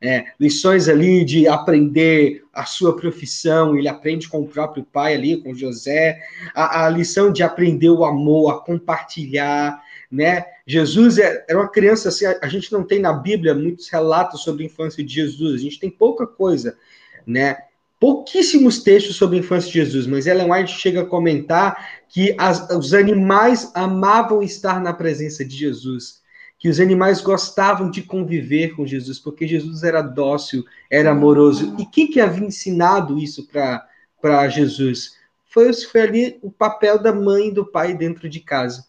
É, 0.00 0.26
lições 0.38 0.88
ali 0.88 1.24
de 1.24 1.48
aprender 1.48 2.44
a 2.52 2.66
sua 2.66 2.94
profissão, 2.94 3.74
ele 3.74 3.88
aprende 3.88 4.28
com 4.28 4.42
o 4.42 4.46
próprio 4.46 4.84
pai 4.84 5.14
ali, 5.14 5.42
com 5.42 5.54
José, 5.54 6.20
a, 6.54 6.84
a 6.84 6.90
lição 6.90 7.32
de 7.32 7.42
aprender 7.42 7.88
o 7.88 8.04
amor, 8.04 8.50
a 8.50 8.58
compartilhar, 8.58 9.82
né? 10.12 10.44
Jesus 10.66 11.16
é, 11.16 11.44
era 11.48 11.58
uma 11.58 11.70
criança 11.70 12.10
assim, 12.10 12.26
a, 12.26 12.38
a 12.42 12.48
gente 12.48 12.70
não 12.70 12.84
tem 12.84 12.98
na 12.98 13.14
Bíblia 13.14 13.54
muitos 13.54 13.88
relatos 13.88 14.42
sobre 14.42 14.64
a 14.64 14.66
infância 14.66 15.02
de 15.02 15.14
Jesus, 15.14 15.54
a 15.54 15.62
gente 15.64 15.80
tem 15.80 15.90
pouca 15.90 16.26
coisa, 16.26 16.76
né? 17.26 17.56
Pouquíssimos 17.98 18.82
textos 18.82 19.16
sobre 19.16 19.36
a 19.36 19.40
infância 19.40 19.68
de 19.68 19.78
Jesus, 19.78 20.06
mas 20.06 20.26
Ellen 20.26 20.50
White 20.50 20.78
chega 20.78 21.02
a 21.02 21.06
comentar 21.06 22.02
que 22.08 22.34
as, 22.38 22.68
os 22.70 22.92
animais 22.92 23.70
amavam 23.74 24.42
estar 24.42 24.80
na 24.80 24.92
presença 24.92 25.44
de 25.44 25.56
Jesus, 25.56 26.22
que 26.58 26.68
os 26.68 26.80
animais 26.80 27.20
gostavam 27.20 27.90
de 27.90 28.02
conviver 28.02 28.74
com 28.74 28.86
Jesus, 28.86 29.18
porque 29.18 29.46
Jesus 29.46 29.82
era 29.82 30.02
dócil, 30.02 30.64
era 30.90 31.12
amoroso. 31.12 31.74
E 31.78 31.86
quem 31.86 32.06
que 32.06 32.20
havia 32.20 32.46
ensinado 32.46 33.18
isso 33.18 33.48
para 33.48 34.48
Jesus? 34.48 35.16
Foi, 35.46 35.72
foi 35.72 36.00
ali 36.00 36.38
o 36.42 36.50
papel 36.50 36.98
da 36.98 37.12
mãe 37.12 37.48
e 37.48 37.54
do 37.54 37.64
pai 37.64 37.94
dentro 37.96 38.28
de 38.28 38.40
casa. 38.40 38.84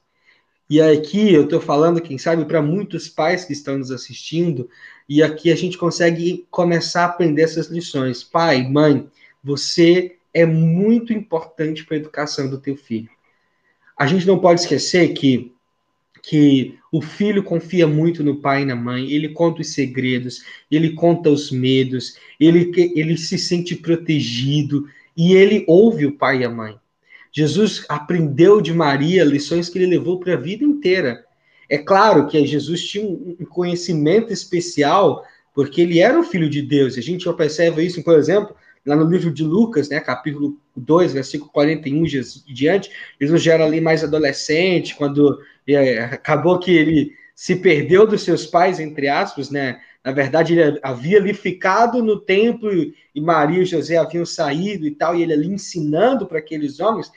E 0.69 0.81
aqui 0.81 1.31
eu 1.31 1.43
estou 1.43 1.61
falando, 1.61 2.01
quem 2.01 2.17
sabe, 2.17 2.43
para 2.45 2.61
muitos 2.61 3.07
pais 3.07 3.45
que 3.45 3.53
estão 3.53 3.77
nos 3.77 3.91
assistindo, 3.91 4.67
e 5.07 5.21
aqui 5.21 5.51
a 5.51 5.55
gente 5.55 5.77
consegue 5.77 6.45
começar 6.49 7.03
a 7.03 7.05
aprender 7.05 7.43
essas 7.43 7.67
lições. 7.67 8.23
Pai, 8.23 8.63
mãe, 8.67 9.07
você 9.43 10.15
é 10.33 10.45
muito 10.45 11.13
importante 11.13 11.85
para 11.85 11.95
a 11.95 11.99
educação 11.99 12.49
do 12.49 12.59
teu 12.59 12.75
filho. 12.75 13.09
A 13.97 14.07
gente 14.07 14.27
não 14.27 14.39
pode 14.39 14.61
esquecer 14.61 15.13
que 15.13 15.55
que 16.27 16.79
o 16.91 17.01
filho 17.01 17.43
confia 17.43 17.85
muito 17.85 18.23
no 18.23 18.37
pai 18.37 18.63
e 18.63 18.65
na 18.65 18.75
mãe, 18.75 19.11
ele 19.11 19.29
conta 19.29 19.61
os 19.61 19.73
segredos, 19.73 20.43
ele 20.71 20.93
conta 20.93 21.29
os 21.29 21.51
medos, 21.51 22.17
ele, 22.39 22.71
ele 22.95 23.15
se 23.15 23.37
sente 23.37 23.75
protegido 23.75 24.89
e 25.15 25.33
ele 25.35 25.63
ouve 25.67 26.05
o 26.05 26.13
pai 26.13 26.39
e 26.39 26.43
a 26.43 26.49
mãe. 26.49 26.75
Jesus 27.31 27.85
aprendeu 27.87 28.59
de 28.59 28.73
Maria 28.73 29.23
lições 29.23 29.69
que 29.69 29.77
ele 29.77 29.85
levou 29.85 30.19
para 30.19 30.33
a 30.33 30.37
vida 30.37 30.63
inteira. 30.63 31.24
É 31.69 31.77
claro 31.77 32.27
que 32.27 32.45
Jesus 32.45 32.83
tinha 32.87 33.05
um 33.05 33.45
conhecimento 33.49 34.31
especial, 34.31 35.23
porque 35.53 35.81
ele 35.81 35.99
era 35.99 36.19
o 36.19 36.23
filho 36.23 36.49
de 36.49 36.61
Deus. 36.61 36.97
A 36.97 37.01
gente 37.01 37.31
percebe 37.33 37.85
isso, 37.85 38.03
por 38.03 38.17
exemplo, 38.17 38.55
lá 38.85 38.95
no 38.95 39.09
livro 39.09 39.31
de 39.31 39.43
Lucas, 39.43 39.89
né, 39.89 39.99
capítulo 39.99 40.59
2, 40.75 41.13
versículo 41.13 41.51
41 41.51 42.05
e 42.05 42.53
diante, 42.53 42.91
Jesus 43.19 43.41
já 43.41 43.53
era 43.53 43.65
ali 43.65 43.81
mais 43.81 44.03
adolescente, 44.03 44.95
quando 44.95 45.39
é, 45.67 45.99
acabou 45.99 46.59
que 46.59 46.71
ele 46.71 47.13
se 47.33 47.55
perdeu 47.55 48.05
dos 48.05 48.23
seus 48.23 48.45
pais, 48.45 48.79
entre 48.79 49.07
aspas, 49.09 49.49
né? 49.49 49.79
Na 50.03 50.11
verdade, 50.11 50.57
ele 50.57 50.79
havia 50.83 51.17
ali 51.17 51.33
ficado 51.33 52.01
no 52.01 52.19
templo 52.19 52.71
e 52.71 53.19
Maria 53.19 53.63
e 53.63 53.65
José 53.65 53.97
haviam 53.97 54.25
saído 54.25 54.85
e 54.85 54.91
tal, 54.91 55.15
e 55.15 55.23
ele 55.23 55.33
ali 55.33 55.47
ensinando 55.47 56.27
para 56.27 56.37
aqueles 56.37 56.79
homens. 56.79 57.11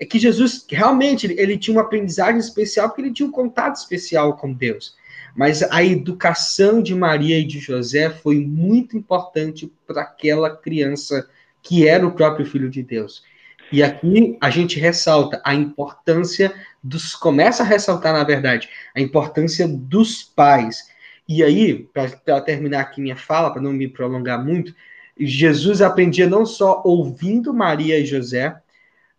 É 0.00 0.06
que 0.06 0.18
Jesus 0.18 0.64
realmente 0.68 1.26
ele, 1.26 1.58
tinha 1.58 1.76
uma 1.76 1.82
aprendizagem 1.82 2.40
especial, 2.40 2.88
porque 2.88 3.02
ele 3.02 3.12
tinha 3.12 3.28
um 3.28 3.32
contato 3.32 3.76
especial 3.76 4.36
com 4.36 4.52
Deus. 4.52 4.96
Mas 5.36 5.62
a 5.62 5.84
educação 5.84 6.82
de 6.82 6.94
Maria 6.94 7.38
e 7.38 7.44
de 7.44 7.60
José 7.60 8.10
foi 8.10 8.40
muito 8.40 8.96
importante 8.96 9.70
para 9.86 10.02
aquela 10.02 10.56
criança 10.56 11.28
que 11.62 11.86
era 11.86 12.06
o 12.06 12.12
próprio 12.12 12.46
filho 12.46 12.70
de 12.70 12.82
Deus. 12.82 13.22
E 13.70 13.82
aqui 13.82 14.36
a 14.40 14.50
gente 14.50 14.80
ressalta 14.80 15.40
a 15.44 15.54
importância 15.54 16.52
dos. 16.82 17.14
Começa 17.14 17.62
a 17.62 17.66
ressaltar, 17.66 18.12
na 18.12 18.24
verdade, 18.24 18.68
a 18.96 19.00
importância 19.00 19.68
dos 19.68 20.22
pais. 20.22 20.88
E 21.28 21.44
aí, 21.44 21.88
para 21.94 22.40
terminar 22.40 22.80
aqui 22.80 23.00
minha 23.00 23.16
fala, 23.16 23.52
para 23.52 23.62
não 23.62 23.72
me 23.72 23.86
prolongar 23.86 24.44
muito, 24.44 24.74
Jesus 25.16 25.80
aprendia 25.80 26.28
não 26.28 26.44
só 26.44 26.82
ouvindo 26.84 27.54
Maria 27.54 27.98
e 27.98 28.06
José, 28.06 28.56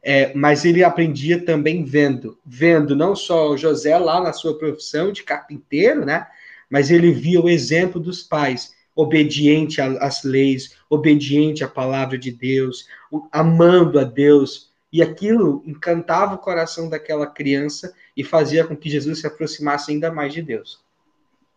é, 0.04 0.34
mas 0.34 0.66
ele 0.66 0.84
aprendia 0.84 1.44
também 1.44 1.84
vendo. 1.84 2.38
Vendo 2.46 2.96
não 2.96 3.16
só 3.16 3.56
José 3.56 3.98
lá 3.98 4.22
na 4.22 4.34
sua 4.34 4.58
profissão 4.58 5.12
de 5.12 5.24
carpinteiro, 5.24 6.06
né? 6.06 6.26
Mas 6.70 6.90
ele 6.90 7.12
via 7.12 7.40
o 7.40 7.50
exemplo 7.50 8.00
dos 8.00 8.24
pais, 8.24 8.74
obediente 8.96 9.80
às 9.82 10.24
leis, 10.24 10.78
obediente 10.90 11.64
à 11.64 11.68
palavra 11.68 12.18
de 12.18 12.32
Deus, 12.32 12.88
amando 13.32 14.00
a 14.00 14.04
Deus. 14.04 14.72
E 14.92 15.02
aquilo 15.02 15.64
encantava 15.66 16.36
o 16.36 16.40
coração 16.40 16.90
daquela 16.90 17.28
criança 17.28 17.94
e 18.16 18.24
fazia 18.24 18.66
com 18.66 18.76
que 18.76 18.90
Jesus 18.90 19.22
se 19.22 19.28
aproximasse 19.28 19.92
ainda 19.92 20.12
mais 20.12 20.34
de 20.34 20.42
Deus. 20.42 20.80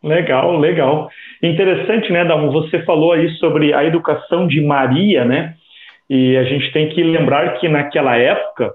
Legal, 0.03 0.59
legal. 0.61 1.09
Interessante, 1.43 2.13
né, 2.13 2.25
Dalmo? 2.25 2.53
Você 2.53 2.83
falou 2.85 3.13
aí 3.13 3.31
sobre 3.37 3.73
a 3.73 3.85
educação 3.85 4.47
de 4.47 4.61
Maria, 4.61 5.25
né? 5.25 5.57
E 6.09 6.37
a 6.37 6.45
gente 6.45 6.73
tem 6.73 6.89
que 6.91 7.03
lembrar 7.03 7.59
que 7.59 7.69
naquela 7.69 8.17
época, 8.17 8.73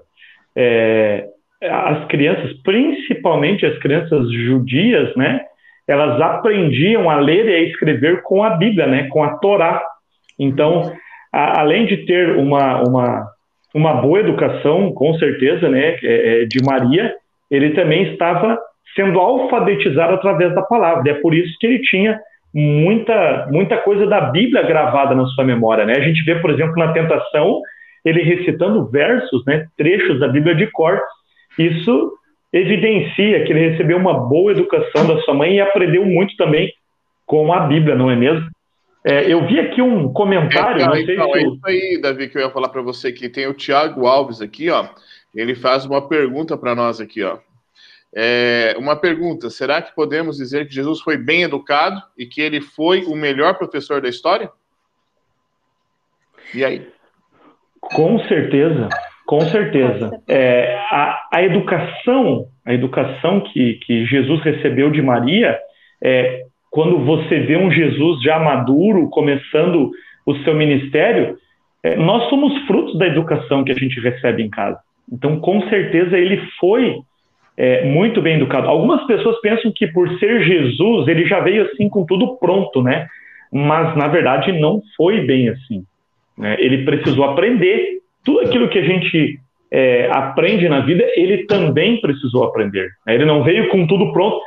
é, 0.56 1.26
as 1.62 2.06
crianças, 2.06 2.52
principalmente 2.62 3.64
as 3.64 3.78
crianças 3.78 4.30
judias, 4.32 5.14
né, 5.14 5.40
elas 5.86 6.20
aprendiam 6.20 7.10
a 7.10 7.18
ler 7.18 7.46
e 7.46 7.54
a 7.54 7.60
escrever 7.68 8.22
com 8.22 8.42
a 8.42 8.50
Bíblia, 8.50 8.86
né, 8.86 9.08
com 9.08 9.22
a 9.22 9.36
Torá. 9.38 9.82
Então, 10.38 10.92
a, 11.32 11.60
além 11.60 11.86
de 11.86 11.98
ter 12.06 12.36
uma, 12.36 12.82
uma, 12.82 13.26
uma 13.74 13.94
boa 13.94 14.20
educação, 14.20 14.92
com 14.92 15.14
certeza, 15.14 15.68
né, 15.68 15.96
é, 16.02 16.42
é 16.42 16.44
de 16.46 16.62
Maria, 16.64 17.14
ele 17.50 17.70
também 17.70 18.12
estava 18.12 18.58
sendo 18.94 19.18
alfabetizado 19.18 20.14
através 20.14 20.54
da 20.54 20.62
palavra. 20.62 21.10
É 21.10 21.14
por 21.14 21.34
isso 21.34 21.56
que 21.60 21.66
ele 21.66 21.80
tinha 21.82 22.18
muita, 22.52 23.48
muita 23.50 23.76
coisa 23.78 24.06
da 24.06 24.20
Bíblia 24.20 24.62
gravada 24.62 25.14
na 25.14 25.26
sua 25.26 25.44
memória. 25.44 25.84
Né? 25.84 25.94
A 25.94 26.00
gente 26.00 26.22
vê, 26.24 26.36
por 26.36 26.50
exemplo, 26.50 26.76
na 26.76 26.92
tentação, 26.92 27.60
ele 28.04 28.22
recitando 28.22 28.86
versos, 28.86 29.44
né, 29.46 29.66
trechos 29.76 30.18
da 30.18 30.28
Bíblia 30.28 30.54
de 30.54 30.66
cor. 30.68 31.00
Isso 31.58 32.12
evidencia 32.52 33.44
que 33.44 33.52
ele 33.52 33.70
recebeu 33.70 33.96
uma 33.96 34.14
boa 34.14 34.52
educação 34.52 35.06
da 35.06 35.20
sua 35.22 35.34
mãe 35.34 35.54
e 35.54 35.60
aprendeu 35.60 36.04
muito 36.04 36.36
também 36.36 36.72
com 37.24 37.52
a 37.52 37.60
Bíblia, 37.60 37.94
não 37.94 38.10
é 38.10 38.16
mesmo? 38.16 38.48
É, 39.04 39.32
eu 39.32 39.46
vi 39.46 39.58
aqui 39.58 39.80
um 39.80 40.12
comentário, 40.12 40.82
é, 40.82 40.86
não 40.86 40.94
sei 40.94 41.14
então, 41.14 41.32
se... 41.32 41.38
É 41.38 41.42
isso 41.42 41.60
aí, 41.64 42.00
Davi, 42.02 42.28
que 42.28 42.36
eu 42.36 42.42
ia 42.42 42.50
falar 42.50 42.68
para 42.68 42.82
você 42.82 43.12
que 43.12 43.28
tem 43.28 43.46
o 43.46 43.54
Tiago 43.54 44.06
Alves 44.06 44.42
aqui, 44.42 44.68
ó. 44.68 44.88
Ele 45.34 45.54
faz 45.54 45.86
uma 45.86 46.06
pergunta 46.06 46.56
para 46.56 46.74
nós 46.74 47.00
aqui, 47.00 47.22
ó. 47.22 47.38
É, 48.14 48.74
uma 48.78 48.96
pergunta: 48.96 49.50
será 49.50 49.80
que 49.80 49.94
podemos 49.94 50.36
dizer 50.36 50.66
que 50.66 50.74
Jesus 50.74 51.00
foi 51.00 51.16
bem 51.16 51.42
educado 51.42 52.00
e 52.18 52.26
que 52.26 52.40
ele 52.40 52.60
foi 52.60 53.04
o 53.04 53.14
melhor 53.14 53.56
professor 53.56 54.00
da 54.00 54.08
história? 54.08 54.50
E 56.54 56.64
aí? 56.64 56.88
Com 57.80 58.18
certeza, 58.26 58.88
com 59.26 59.40
certeza. 59.42 60.10
É, 60.28 60.76
a, 60.90 61.28
a, 61.32 61.42
educação, 61.42 62.46
a 62.66 62.74
educação 62.74 63.40
que, 63.40 63.74
que 63.86 64.04
Jesus 64.06 64.42
recebeu 64.42 64.90
de 64.90 65.00
Maria, 65.00 65.58
é, 66.02 66.44
quando 66.70 67.04
você 67.04 67.40
vê 67.40 67.56
um 67.56 67.70
Jesus 67.70 68.22
já 68.22 68.38
maduro, 68.38 69.08
começando 69.08 69.90
o 70.26 70.36
seu 70.38 70.54
ministério, 70.54 71.38
é, 71.82 71.96
nós 71.96 72.28
somos 72.28 72.56
frutos 72.66 72.98
da 72.98 73.06
educação 73.06 73.64
que 73.64 73.72
a 73.72 73.76
gente 73.76 73.98
recebe 74.00 74.42
em 74.42 74.50
casa. 74.50 74.78
Então, 75.10 75.40
com 75.40 75.60
certeza, 75.68 76.16
ele 76.18 76.40
foi 76.58 76.96
é, 77.60 77.84
muito 77.84 78.22
bem 78.22 78.36
educado. 78.36 78.66
Algumas 78.66 79.06
pessoas 79.06 79.38
pensam 79.42 79.70
que 79.70 79.86
por 79.88 80.08
ser 80.18 80.42
Jesus, 80.44 81.06
ele 81.08 81.26
já 81.26 81.40
veio 81.40 81.64
assim 81.66 81.90
com 81.90 82.06
tudo 82.06 82.38
pronto, 82.38 82.82
né? 82.82 83.06
Mas 83.52 83.94
na 83.98 84.08
verdade 84.08 84.58
não 84.58 84.80
foi 84.96 85.26
bem 85.26 85.50
assim. 85.50 85.84
Né? 86.38 86.56
Ele 86.58 86.86
precisou 86.86 87.22
aprender 87.22 87.98
tudo 88.24 88.40
aquilo 88.40 88.70
que 88.70 88.78
a 88.78 88.82
gente 88.82 89.38
é, 89.70 90.08
aprende 90.10 90.70
na 90.70 90.80
vida, 90.80 91.04
ele 91.14 91.44
também 91.44 92.00
precisou 92.00 92.44
aprender. 92.44 92.88
Né? 93.06 93.14
Ele 93.14 93.26
não 93.26 93.42
veio 93.44 93.68
com 93.68 93.86
tudo 93.86 94.10
pronto. 94.10 94.40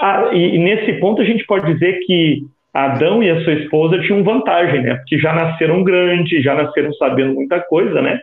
Ah, 0.00 0.30
e, 0.32 0.54
e 0.54 0.58
nesse 0.58 0.94
ponto 0.94 1.20
a 1.20 1.26
gente 1.26 1.44
pode 1.44 1.70
dizer 1.74 2.00
que 2.06 2.40
Adão 2.72 3.22
e 3.22 3.28
a 3.28 3.44
sua 3.44 3.52
esposa 3.52 4.00
tinham 4.00 4.24
vantagem, 4.24 4.80
né? 4.80 4.94
Porque 4.94 5.18
já 5.18 5.34
nasceram 5.34 5.84
grandes, 5.84 6.42
já 6.42 6.54
nasceram 6.54 6.90
sabendo 6.94 7.34
muita 7.34 7.60
coisa, 7.60 8.00
né? 8.00 8.18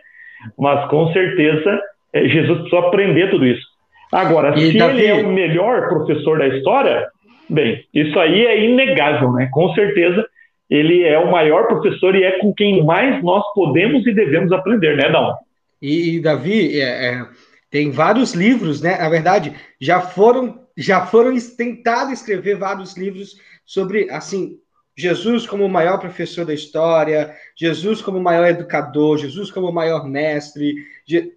Mas 0.58 0.88
com 0.88 1.12
certeza 1.12 1.80
é, 2.12 2.26
Jesus 2.26 2.58
precisou 2.58 2.80
aprender 2.80 3.30
tudo 3.30 3.46
isso. 3.46 3.75
Agora, 4.12 4.58
e 4.58 4.72
se 4.72 4.78
Davi... 4.78 5.00
ele 5.00 5.06
é 5.06 5.14
o 5.14 5.32
melhor 5.32 5.88
professor 5.88 6.38
da 6.38 6.48
história, 6.48 7.06
bem, 7.48 7.84
isso 7.92 8.18
aí 8.18 8.46
é 8.46 8.64
inegável, 8.64 9.32
né? 9.32 9.48
Com 9.52 9.72
certeza 9.74 10.26
ele 10.68 11.04
é 11.04 11.18
o 11.18 11.30
maior 11.30 11.66
professor 11.68 12.14
e 12.14 12.24
é 12.24 12.38
com 12.38 12.52
quem 12.52 12.84
mais 12.84 13.22
nós 13.22 13.44
podemos 13.54 14.06
e 14.06 14.12
devemos 14.12 14.50
aprender, 14.52 14.96
né, 14.96 15.10
Dão? 15.10 15.34
E, 15.80 16.20
Davi, 16.20 16.80
é, 16.80 17.06
é, 17.06 17.26
tem 17.70 17.90
vários 17.90 18.34
livros, 18.34 18.80
né? 18.80 18.96
Na 18.98 19.08
verdade, 19.08 19.52
já 19.80 20.00
foram 20.00 20.66
já 20.76 21.06
foram 21.06 21.34
tentados 21.56 22.12
escrever 22.12 22.56
vários 22.56 22.96
livros 22.98 23.40
sobre 23.64 24.10
assim 24.10 24.58
Jesus 24.96 25.46
como 25.46 25.64
o 25.64 25.68
maior 25.68 25.98
professor 25.98 26.44
da 26.44 26.54
história, 26.54 27.34
Jesus 27.54 28.00
como 28.00 28.18
o 28.18 28.22
maior 28.22 28.46
educador, 28.46 29.18
Jesus 29.18 29.50
como 29.50 29.68
o 29.68 29.72
maior 29.72 30.06
mestre, 30.06 30.74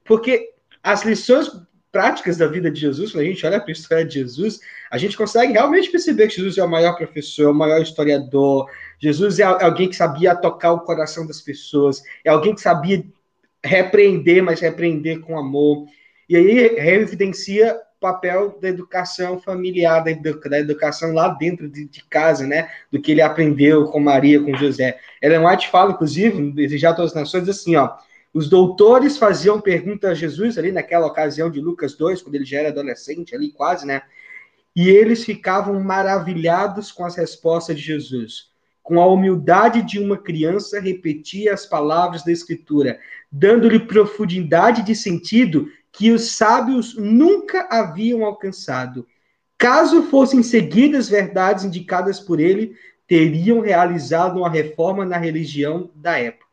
porque 0.05 0.49
as 0.81 1.03
lições 1.03 1.51
práticas 1.91 2.37
da 2.37 2.47
vida 2.47 2.69
de 2.69 2.79
Jesus, 2.79 3.11
quando 3.11 3.23
a 3.23 3.27
gente 3.27 3.45
olha 3.45 3.59
para 3.59 3.69
a 3.69 3.71
história 3.71 4.05
de 4.05 4.13
Jesus, 4.15 4.59
a 4.91 4.97
gente 4.97 5.17
consegue 5.17 5.53
realmente 5.53 5.89
perceber 5.89 6.27
que 6.27 6.35
Jesus 6.35 6.57
é 6.57 6.63
o 6.63 6.69
maior 6.69 6.95
professor, 6.95 7.51
o 7.51 7.53
maior 7.53 7.81
historiador. 7.81 8.69
Jesus 8.99 9.39
é 9.39 9.43
alguém 9.43 9.89
que 9.89 9.95
sabia 9.95 10.35
tocar 10.35 10.73
o 10.73 10.81
coração 10.81 11.25
das 11.25 11.41
pessoas, 11.41 12.01
é 12.23 12.29
alguém 12.29 12.53
que 12.53 12.61
sabia 12.61 13.03
repreender, 13.63 14.43
mas 14.43 14.59
repreender 14.59 15.19
com 15.19 15.37
amor. 15.37 15.85
E 16.27 16.35
aí 16.35 16.59
evidencia 16.77 17.75
o 17.97 17.99
papel 17.99 18.57
da 18.61 18.69
educação 18.69 19.39
familiar, 19.39 20.03
da, 20.03 20.11
educação 20.59 21.11
lá 21.11 21.29
dentro 21.29 21.67
de, 21.67 21.85
de, 21.85 22.03
casa, 22.05 22.45
né? 22.45 22.69
Do 22.91 23.01
que 23.01 23.11
ele 23.11 23.21
aprendeu 23.21 23.85
com 23.85 23.99
Maria, 23.99 24.41
com 24.41 24.55
José. 24.55 24.97
Ellen 25.21 25.45
White 25.45 25.69
fala, 25.69 25.91
inclusive, 25.91 26.51
Desejar 26.51 26.93
Todas 26.93 27.11
as 27.11 27.17
Nações, 27.17 27.49
assim, 27.49 27.75
ó. 27.75 27.97
Os 28.33 28.47
doutores 28.47 29.17
faziam 29.17 29.59
perguntas 29.59 30.11
a 30.11 30.13
Jesus 30.13 30.57
ali 30.57 30.71
naquela 30.71 31.07
ocasião 31.07 31.49
de 31.49 31.59
Lucas 31.59 31.95
2, 31.95 32.21
quando 32.21 32.35
ele 32.35 32.45
já 32.45 32.59
era 32.59 32.69
adolescente 32.69 33.35
ali 33.35 33.51
quase, 33.51 33.85
né? 33.85 34.03
e 34.75 34.87
eles 34.89 35.25
ficavam 35.25 35.77
maravilhados 35.81 36.91
com 36.91 37.05
as 37.05 37.15
respostas 37.15 37.75
de 37.75 37.81
Jesus. 37.81 38.49
Com 38.81 39.01
a 39.01 39.05
humildade 39.05 39.81
de 39.81 39.99
uma 39.99 40.17
criança, 40.17 40.79
repetia 40.79 41.53
as 41.53 41.65
palavras 41.65 42.23
da 42.23 42.31
Escritura, 42.31 42.99
dando-lhe 43.31 43.79
profundidade 43.79 44.81
de 44.83 44.95
sentido 44.95 45.67
que 45.91 46.11
os 46.11 46.31
sábios 46.31 46.95
nunca 46.95 47.67
haviam 47.69 48.23
alcançado. 48.23 49.05
Caso 49.57 50.03
fossem 50.03 50.41
seguidas 50.41 51.09
verdades 51.09 51.65
indicadas 51.65 52.19
por 52.19 52.39
ele, 52.39 52.73
teriam 53.05 53.59
realizado 53.59 54.39
uma 54.39 54.49
reforma 54.49 55.05
na 55.05 55.17
religião 55.17 55.91
da 55.93 56.17
época. 56.17 56.48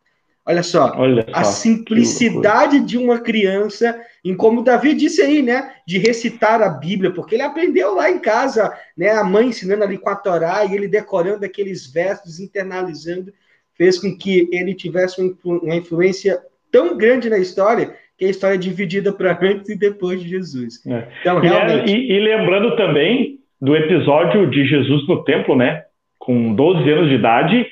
Olha 0.48 0.62
só, 0.62 0.94
Olha 0.96 1.26
a 1.32 1.42
simplicidade 1.42 2.78
de 2.78 2.96
uma 2.96 3.18
criança, 3.18 4.00
em 4.24 4.37
como 4.37 4.62
Davi 4.62 4.94
disse 4.94 5.20
aí, 5.20 5.42
né, 5.42 5.72
de 5.85 5.98
recitar 5.98 6.62
a 6.62 6.68
Bíblia, 6.68 7.11
porque 7.11 7.35
ele 7.35 7.42
aprendeu 7.42 7.96
lá 7.96 8.09
em 8.09 8.20
casa, 8.20 8.72
né, 8.96 9.11
a 9.11 9.24
mãe 9.24 9.48
ensinando 9.48 9.82
ali 9.82 9.98
com 9.98 10.09
a 10.09 10.14
Torá 10.14 10.64
e 10.64 10.72
ele 10.72 10.87
decorando 10.87 11.44
aqueles 11.44 11.92
versos, 11.92 12.38
internalizando, 12.38 13.32
fez 13.76 13.98
com 13.98 14.16
que 14.16 14.48
ele 14.52 14.72
tivesse 14.72 15.20
uma 15.44 15.74
influência 15.74 16.38
tão 16.70 16.96
grande 16.96 17.28
na 17.28 17.38
história 17.38 17.96
que 18.16 18.24
a 18.24 18.30
história 18.30 18.54
é 18.54 18.59
dividida 18.59 19.12
para 19.12 19.37
antes 19.42 19.68
e 19.68 19.76
depois 19.76 20.22
de 20.22 20.28
Jesus. 20.28 20.80
É. 20.87 21.09
Então, 21.20 21.40
realmente... 21.40 21.92
E, 21.92 22.12
e, 22.12 22.20
lembrando 22.20 22.76
também 22.76 23.40
do 23.61 23.74
episódio 23.74 24.48
de 24.48 24.64
Jesus 24.64 25.09
no 25.09 25.24
templo, 25.24 25.56
né, 25.56 25.85
com 26.20 26.54
12 26.54 26.88
anos 26.88 27.09
de 27.09 27.16
idade, 27.16 27.66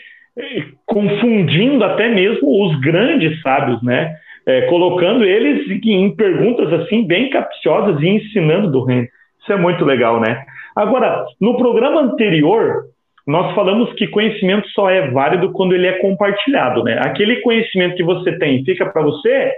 confundindo 0.86 1.84
até 1.84 2.08
mesmo 2.08 2.64
os 2.64 2.78
grandes 2.80 3.40
sábios, 3.40 3.82
né? 3.82 4.16
É, 4.46 4.62
colocando 4.62 5.24
eles 5.24 5.66
em 5.84 6.14
perguntas 6.14 6.70
assim 6.72 7.06
bem 7.06 7.30
capciosas 7.30 8.00
e 8.02 8.08
ensinando 8.08 8.70
do 8.70 8.84
reino. 8.84 9.08
Isso 9.40 9.52
é 9.52 9.56
muito 9.56 9.84
legal, 9.84 10.20
né? 10.20 10.44
Agora, 10.76 11.24
no 11.40 11.56
programa 11.56 12.00
anterior, 12.00 12.84
nós 13.26 13.54
falamos 13.54 13.92
que 13.94 14.06
conhecimento 14.06 14.68
só 14.70 14.90
é 14.90 15.10
válido 15.10 15.52
quando 15.52 15.74
ele 15.74 15.86
é 15.86 15.98
compartilhado, 15.98 16.82
né? 16.82 16.98
Aquele 17.00 17.36
conhecimento 17.36 17.96
que 17.96 18.02
você 18.02 18.38
tem 18.38 18.64
fica 18.64 18.84
para 18.86 19.02
você, 19.02 19.52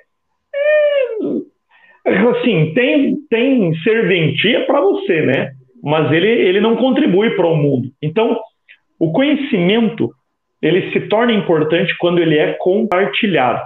é, 2.04 2.18
assim, 2.30 2.72
tem, 2.74 3.16
tem 3.28 3.74
serventia 3.82 4.66
para 4.66 4.80
você, 4.80 5.22
né? 5.22 5.52
Mas 5.82 6.12
ele, 6.12 6.28
ele 6.28 6.60
não 6.60 6.76
contribui 6.76 7.30
para 7.30 7.46
o 7.46 7.56
mundo. 7.56 7.88
Então, 8.00 8.38
o 9.00 9.12
conhecimento 9.12 10.10
ele 10.66 10.92
se 10.92 11.00
torna 11.08 11.32
importante 11.32 11.96
quando 11.98 12.18
ele 12.18 12.36
é 12.36 12.54
compartilhado. 12.54 13.62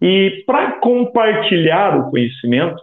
E 0.00 0.42
para 0.46 0.72
compartilhar 0.72 1.98
o 1.98 2.10
conhecimento, 2.10 2.76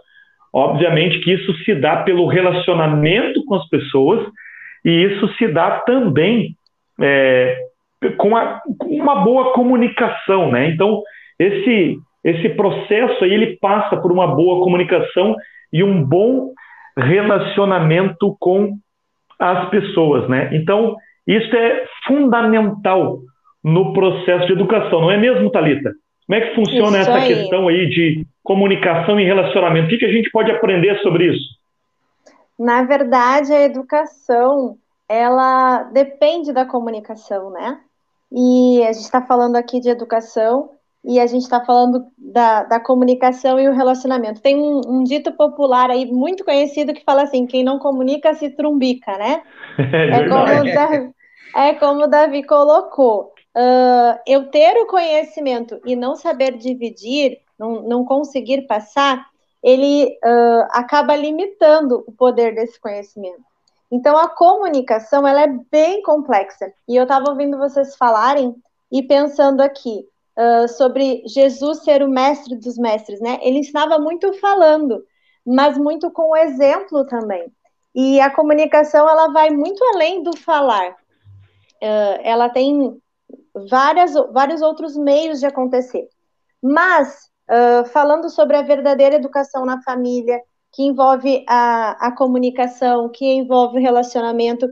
obviamente 0.52 1.20
que 1.20 1.32
isso 1.32 1.54
se 1.64 1.74
dá 1.74 2.02
pelo 2.02 2.26
relacionamento 2.26 3.44
com 3.44 3.54
as 3.54 3.68
pessoas 3.68 4.26
e 4.84 4.90
isso 4.90 5.28
se 5.34 5.48
dá 5.48 5.80
também 5.80 6.56
é, 7.00 7.56
com, 8.16 8.36
a, 8.36 8.60
com, 8.78 8.88
uma 8.88 9.16
boa 9.16 9.52
comunicação, 9.52 10.50
né? 10.50 10.68
Então 10.68 11.02
esse 11.38 11.98
esse 12.22 12.48
processo 12.50 13.22
aí 13.22 13.34
ele 13.34 13.58
passa 13.58 13.98
por 13.98 14.10
uma 14.10 14.26
boa 14.26 14.64
comunicação 14.64 15.36
e 15.70 15.84
um 15.84 16.02
bom 16.02 16.52
relacionamento 16.96 18.34
com 18.40 18.78
as 19.38 19.68
pessoas, 19.68 20.28
né? 20.28 20.48
Então 20.52 20.96
isso 21.26 21.54
é 21.56 21.86
fundamental 22.06 23.20
no 23.62 23.92
processo 23.92 24.46
de 24.46 24.52
educação, 24.52 25.00
não 25.00 25.10
é 25.10 25.16
mesmo, 25.16 25.50
Talita? 25.50 25.92
Como 26.26 26.38
é 26.38 26.40
que 26.40 26.54
funciona 26.54 27.00
isso 27.00 27.10
essa 27.10 27.14
aí. 27.14 27.34
questão 27.34 27.68
aí 27.68 27.88
de 27.88 28.26
comunicação 28.42 29.18
e 29.18 29.24
relacionamento? 29.24 29.86
O 29.86 29.98
que, 29.98 30.04
a 30.04 30.12
gente 30.12 30.30
pode 30.30 30.50
aprender 30.50 30.98
sobre 31.00 31.32
isso? 31.32 31.44
Na 32.58 32.82
verdade, 32.82 33.52
a 33.52 33.62
educação 33.62 34.76
ela 35.08 35.84
depende 35.84 36.52
da 36.52 36.64
comunicação, 36.64 37.50
né? 37.50 37.80
E 38.32 38.82
a 38.82 38.92
gente 38.92 39.04
está 39.04 39.22
falando 39.22 39.56
aqui 39.56 39.80
de 39.80 39.88
educação 39.88 40.70
e 41.04 41.20
a 41.20 41.26
gente 41.26 41.42
está 41.42 41.62
falando 41.62 42.06
da, 42.16 42.62
da, 42.62 42.80
comunicação 42.80 43.60
e 43.60 43.68
o 43.68 43.74
relacionamento. 43.74 44.40
Tem 44.40 44.56
um, 44.56 44.80
um, 44.86 45.04
dito 45.04 45.32
popular 45.32 45.90
aí 45.90 46.06
muito 46.06 46.44
conhecido 46.44 46.94
que 46.94 47.04
fala 47.04 47.22
assim: 47.22 47.46
quem 47.46 47.62
não 47.62 47.78
comunica 47.78 48.32
se 48.34 48.50
trumbica, 48.50 49.16
né? 49.18 49.42
É, 49.92 50.20
é 50.20 50.28
como, 50.28 50.72
Davi, 50.72 51.14
é 51.56 51.74
como 51.74 52.04
o 52.04 52.06
Davi 52.06 52.42
colocou. 52.44 53.32
Uh, 53.56 54.18
eu 54.26 54.50
ter 54.50 54.76
o 54.78 54.86
conhecimento 54.86 55.80
e 55.84 55.94
não 55.94 56.16
saber 56.16 56.56
dividir, 56.56 57.38
não, 57.58 57.82
não 57.82 58.04
conseguir 58.04 58.62
passar, 58.62 59.26
ele 59.62 60.06
uh, 60.24 60.66
acaba 60.70 61.14
limitando 61.14 62.02
o 62.06 62.12
poder 62.12 62.54
desse 62.54 62.80
conhecimento. 62.80 63.42
Então, 63.90 64.16
a 64.16 64.28
comunicação 64.28 65.26
ela 65.26 65.42
é 65.42 65.54
bem 65.70 66.02
complexa. 66.02 66.72
E 66.88 66.96
eu 66.96 67.04
estava 67.04 67.30
ouvindo 67.30 67.58
vocês 67.58 67.94
falarem 67.96 68.54
e 68.90 69.02
pensando 69.02 69.60
aqui 69.60 70.04
uh, 70.38 70.68
sobre 70.68 71.22
Jesus 71.26 71.82
ser 71.84 72.02
o 72.02 72.08
mestre 72.08 72.56
dos 72.56 72.76
mestres, 72.76 73.20
né? 73.20 73.38
Ele 73.42 73.58
ensinava 73.58 73.98
muito 73.98 74.32
falando, 74.34 75.04
mas 75.44 75.76
muito 75.78 76.10
com 76.10 76.30
o 76.30 76.36
exemplo 76.36 77.06
também. 77.06 77.52
E 77.94 78.20
a 78.20 78.30
comunicação 78.30 79.08
ela 79.08 79.28
vai 79.28 79.50
muito 79.50 79.82
além 79.94 80.22
do 80.22 80.36
falar. 80.36 80.92
Uh, 81.82 82.18
ela 82.22 82.48
tem 82.48 83.00
várias, 83.70 84.14
vários 84.32 84.62
outros 84.62 84.96
meios 84.96 85.40
de 85.40 85.46
acontecer. 85.46 86.08
Mas, 86.62 87.30
uh, 87.50 87.84
falando 87.86 88.28
sobre 88.30 88.56
a 88.56 88.62
verdadeira 88.62 89.16
educação 89.16 89.64
na 89.64 89.80
família, 89.82 90.40
que 90.72 90.82
envolve 90.82 91.44
a, 91.48 92.08
a 92.08 92.12
comunicação, 92.12 93.08
que 93.08 93.24
envolve 93.24 93.78
o 93.78 93.80
relacionamento, 93.80 94.68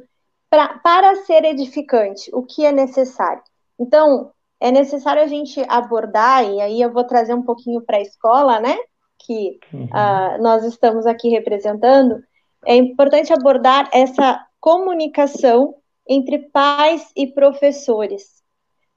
pra, 0.50 0.78
para 0.78 1.14
ser 1.24 1.44
edificante, 1.44 2.28
o 2.34 2.42
que 2.42 2.66
é 2.66 2.72
necessário? 2.72 3.42
Então, 3.78 4.32
é 4.62 4.70
necessário 4.70 5.20
a 5.20 5.26
gente 5.26 5.60
abordar, 5.68 6.48
e 6.48 6.60
aí 6.60 6.80
eu 6.80 6.92
vou 6.92 7.02
trazer 7.02 7.34
um 7.34 7.42
pouquinho 7.42 7.80
para 7.82 7.96
a 7.96 8.00
escola, 8.00 8.60
né? 8.60 8.76
Que 9.18 9.58
uhum. 9.74 9.86
uh, 9.86 10.40
nós 10.40 10.62
estamos 10.62 11.04
aqui 11.04 11.30
representando. 11.30 12.22
É 12.64 12.76
importante 12.76 13.32
abordar 13.32 13.90
essa 13.92 14.40
comunicação 14.60 15.74
entre 16.08 16.38
pais 16.50 17.10
e 17.16 17.26
professores. 17.26 18.40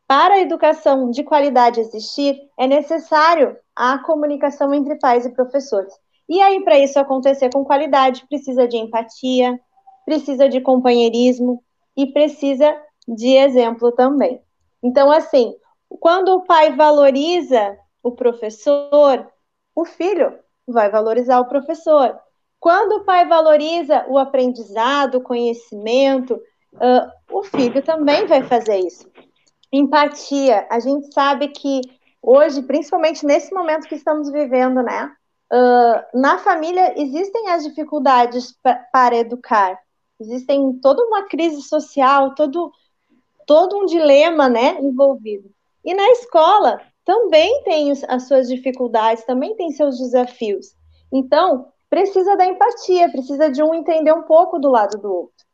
Para 0.08 0.36
a 0.36 0.40
educação 0.40 1.10
de 1.10 1.24
qualidade 1.24 1.80
existir, 1.80 2.40
é 2.60 2.68
necessário 2.68 3.58
a 3.76 3.98
comunicação 3.98 4.72
entre 4.72 5.00
pais 5.00 5.26
e 5.26 5.34
professores. 5.34 5.92
E 6.30 6.44
aí, 6.44 6.64
para 6.64 6.78
isso 6.78 7.00
acontecer 7.00 7.50
com 7.52 7.66
qualidade, 7.66 8.24
precisa 8.30 8.68
de 8.68 8.78
empatia, 8.78 9.60
precisa 10.06 10.48
de 10.48 10.62
companheirismo 10.62 11.64
e 11.98 12.06
precisa 12.06 12.72
de 13.08 13.36
exemplo 13.36 13.92
também. 13.92 14.45
Então, 14.86 15.12
assim, 15.12 15.56
quando 16.00 16.30
o 16.36 16.44
pai 16.44 16.76
valoriza 16.76 17.76
o 18.04 18.12
professor, 18.12 19.28
o 19.76 19.84
filho 19.84 20.38
vai 20.68 20.92
valorizar 20.92 21.40
o 21.40 21.48
professor. 21.48 22.16
Quando 22.60 22.98
o 22.98 23.04
pai 23.04 23.28
valoriza 23.28 24.06
o 24.08 24.20
aprendizado, 24.20 25.16
o 25.16 25.24
conhecimento, 25.24 26.36
uh, 26.36 27.36
o 27.36 27.42
filho 27.42 27.82
também 27.82 28.28
vai 28.28 28.44
fazer 28.44 28.78
isso. 28.78 29.10
Empatia. 29.74 30.68
A 30.70 30.80
gente 30.80 31.12
sabe 31.12 31.48
que 31.48 31.82
hoje, 32.22 32.62
principalmente 32.62 33.26
nesse 33.26 33.52
momento 33.56 33.88
que 33.88 33.96
estamos 33.96 34.32
vivendo, 34.32 34.84
né? 34.84 35.12
Uh, 35.52 36.20
na 36.20 36.38
família 36.38 36.94
existem 36.96 37.50
as 37.50 37.64
dificuldades 37.64 38.56
para 38.92 39.16
educar. 39.16 39.80
Existem 40.20 40.80
toda 40.80 41.04
uma 41.04 41.24
crise 41.28 41.64
social, 41.64 42.36
todo, 42.36 42.72
todo 43.46 43.78
um 43.78 43.86
dilema, 43.86 44.50
né, 44.50 44.78
envolvido. 44.82 45.50
E 45.84 45.94
na 45.94 46.10
escola 46.12 46.82
também 47.06 47.64
tem 47.64 47.92
as 48.08 48.28
suas 48.28 48.48
dificuldades, 48.48 49.24
também 49.24 49.56
tem 49.56 49.72
seus 49.72 49.98
desafios. 49.98 50.76
Então, 51.14 51.68
precisa 51.90 52.36
da 52.36 52.46
empatia, 52.46 53.12
precisa 53.12 53.50
de 53.50 53.62
um 53.62 53.74
entender 53.74 54.12
um 54.12 54.24
pouco 54.24 54.58
do 54.58 54.70
lado 54.70 54.98
do 54.98 55.14
outro. 55.14 55.46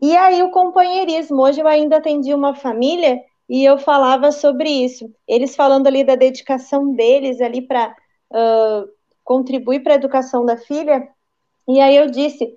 E 0.00 0.16
aí 0.16 0.42
o 0.42 0.50
companheirismo. 0.50 1.42
Hoje 1.42 1.60
eu 1.60 1.68
ainda 1.68 1.96
atendi 1.96 2.34
uma 2.34 2.54
família 2.54 3.20
e 3.48 3.64
eu 3.64 3.78
falava 3.78 4.32
sobre 4.32 4.68
isso. 4.68 5.10
Eles 5.26 5.54
falando 5.54 5.86
ali 5.86 6.04
da 6.04 6.14
dedicação 6.14 6.94
deles 6.94 7.40
ali 7.40 7.62
para 7.62 7.94
uh, 8.32 8.88
contribuir 9.24 9.82
para 9.82 9.94
a 9.94 9.96
educação 9.96 10.44
da 10.44 10.56
filha. 10.56 11.08
E 11.68 11.80
aí 11.80 11.96
eu 11.96 12.10
disse, 12.10 12.54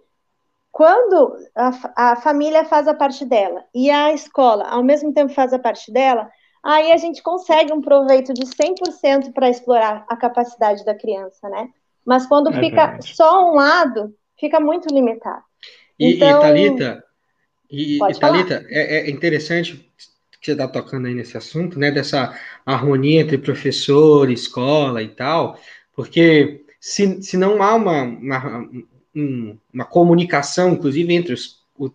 quando 0.72 1.36
a, 1.56 2.12
a 2.12 2.16
família 2.16 2.64
faz 2.66 2.88
a 2.88 2.94
parte 2.94 3.26
dela 3.26 3.64
e 3.74 3.90
a 3.90 4.14
escola 4.14 4.66
ao 4.66 4.84
mesmo 4.84 5.14
tempo 5.14 5.34
faz 5.34 5.54
a 5.54 5.60
parte 5.60 5.92
dela, 5.92 6.30
aí 6.64 6.92
a 6.92 6.98
gente 6.98 7.22
consegue 7.24 7.74
um 7.74 7.82
proveito 7.82 8.34
de 8.34 8.46
100% 8.46 9.34
para 9.34 9.50
explorar 9.50 10.06
a 10.08 10.16
capacidade 10.16 10.86
da 10.86 10.96
criança, 10.96 11.50
né? 11.50 11.70
Mas 12.06 12.26
quando 12.26 12.50
é 12.50 12.54
fica 12.54 12.88
verdade. 12.88 13.16
só 13.16 13.52
um 13.52 13.56
lado, 13.56 14.16
fica 14.40 14.60
muito 14.60 14.94
limitado. 14.94 15.44
E, 15.98 16.16
então, 16.16 16.40
e 16.40 16.42
Thalita, 16.42 17.04
e, 17.70 17.98
e 17.98 18.20
Thalita 18.20 18.66
é, 18.70 18.98
é 18.98 19.10
interessante 19.10 19.92
que 20.40 20.46
você 20.46 20.52
está 20.54 20.68
tocando 20.68 21.08
aí 21.08 21.14
nesse 21.14 21.38
assunto, 21.38 21.78
né, 21.78 21.92
dessa 21.92 22.34
harmonia 22.66 23.22
entre 23.22 23.38
professor, 23.38 24.30
escola 24.32 25.04
e 25.04 25.10
tal, 25.10 25.60
porque 25.94 26.64
se, 26.80 27.22
se 27.22 27.36
não 27.36 27.62
há 27.62 27.76
uma, 27.76 28.04
uma 28.04 28.70
um, 29.20 29.58
uma 29.74 29.86
comunicação, 29.86 30.74
inclusive 30.74 31.14
entre 31.14 31.34
os, 31.34 31.60
o, 31.78 31.90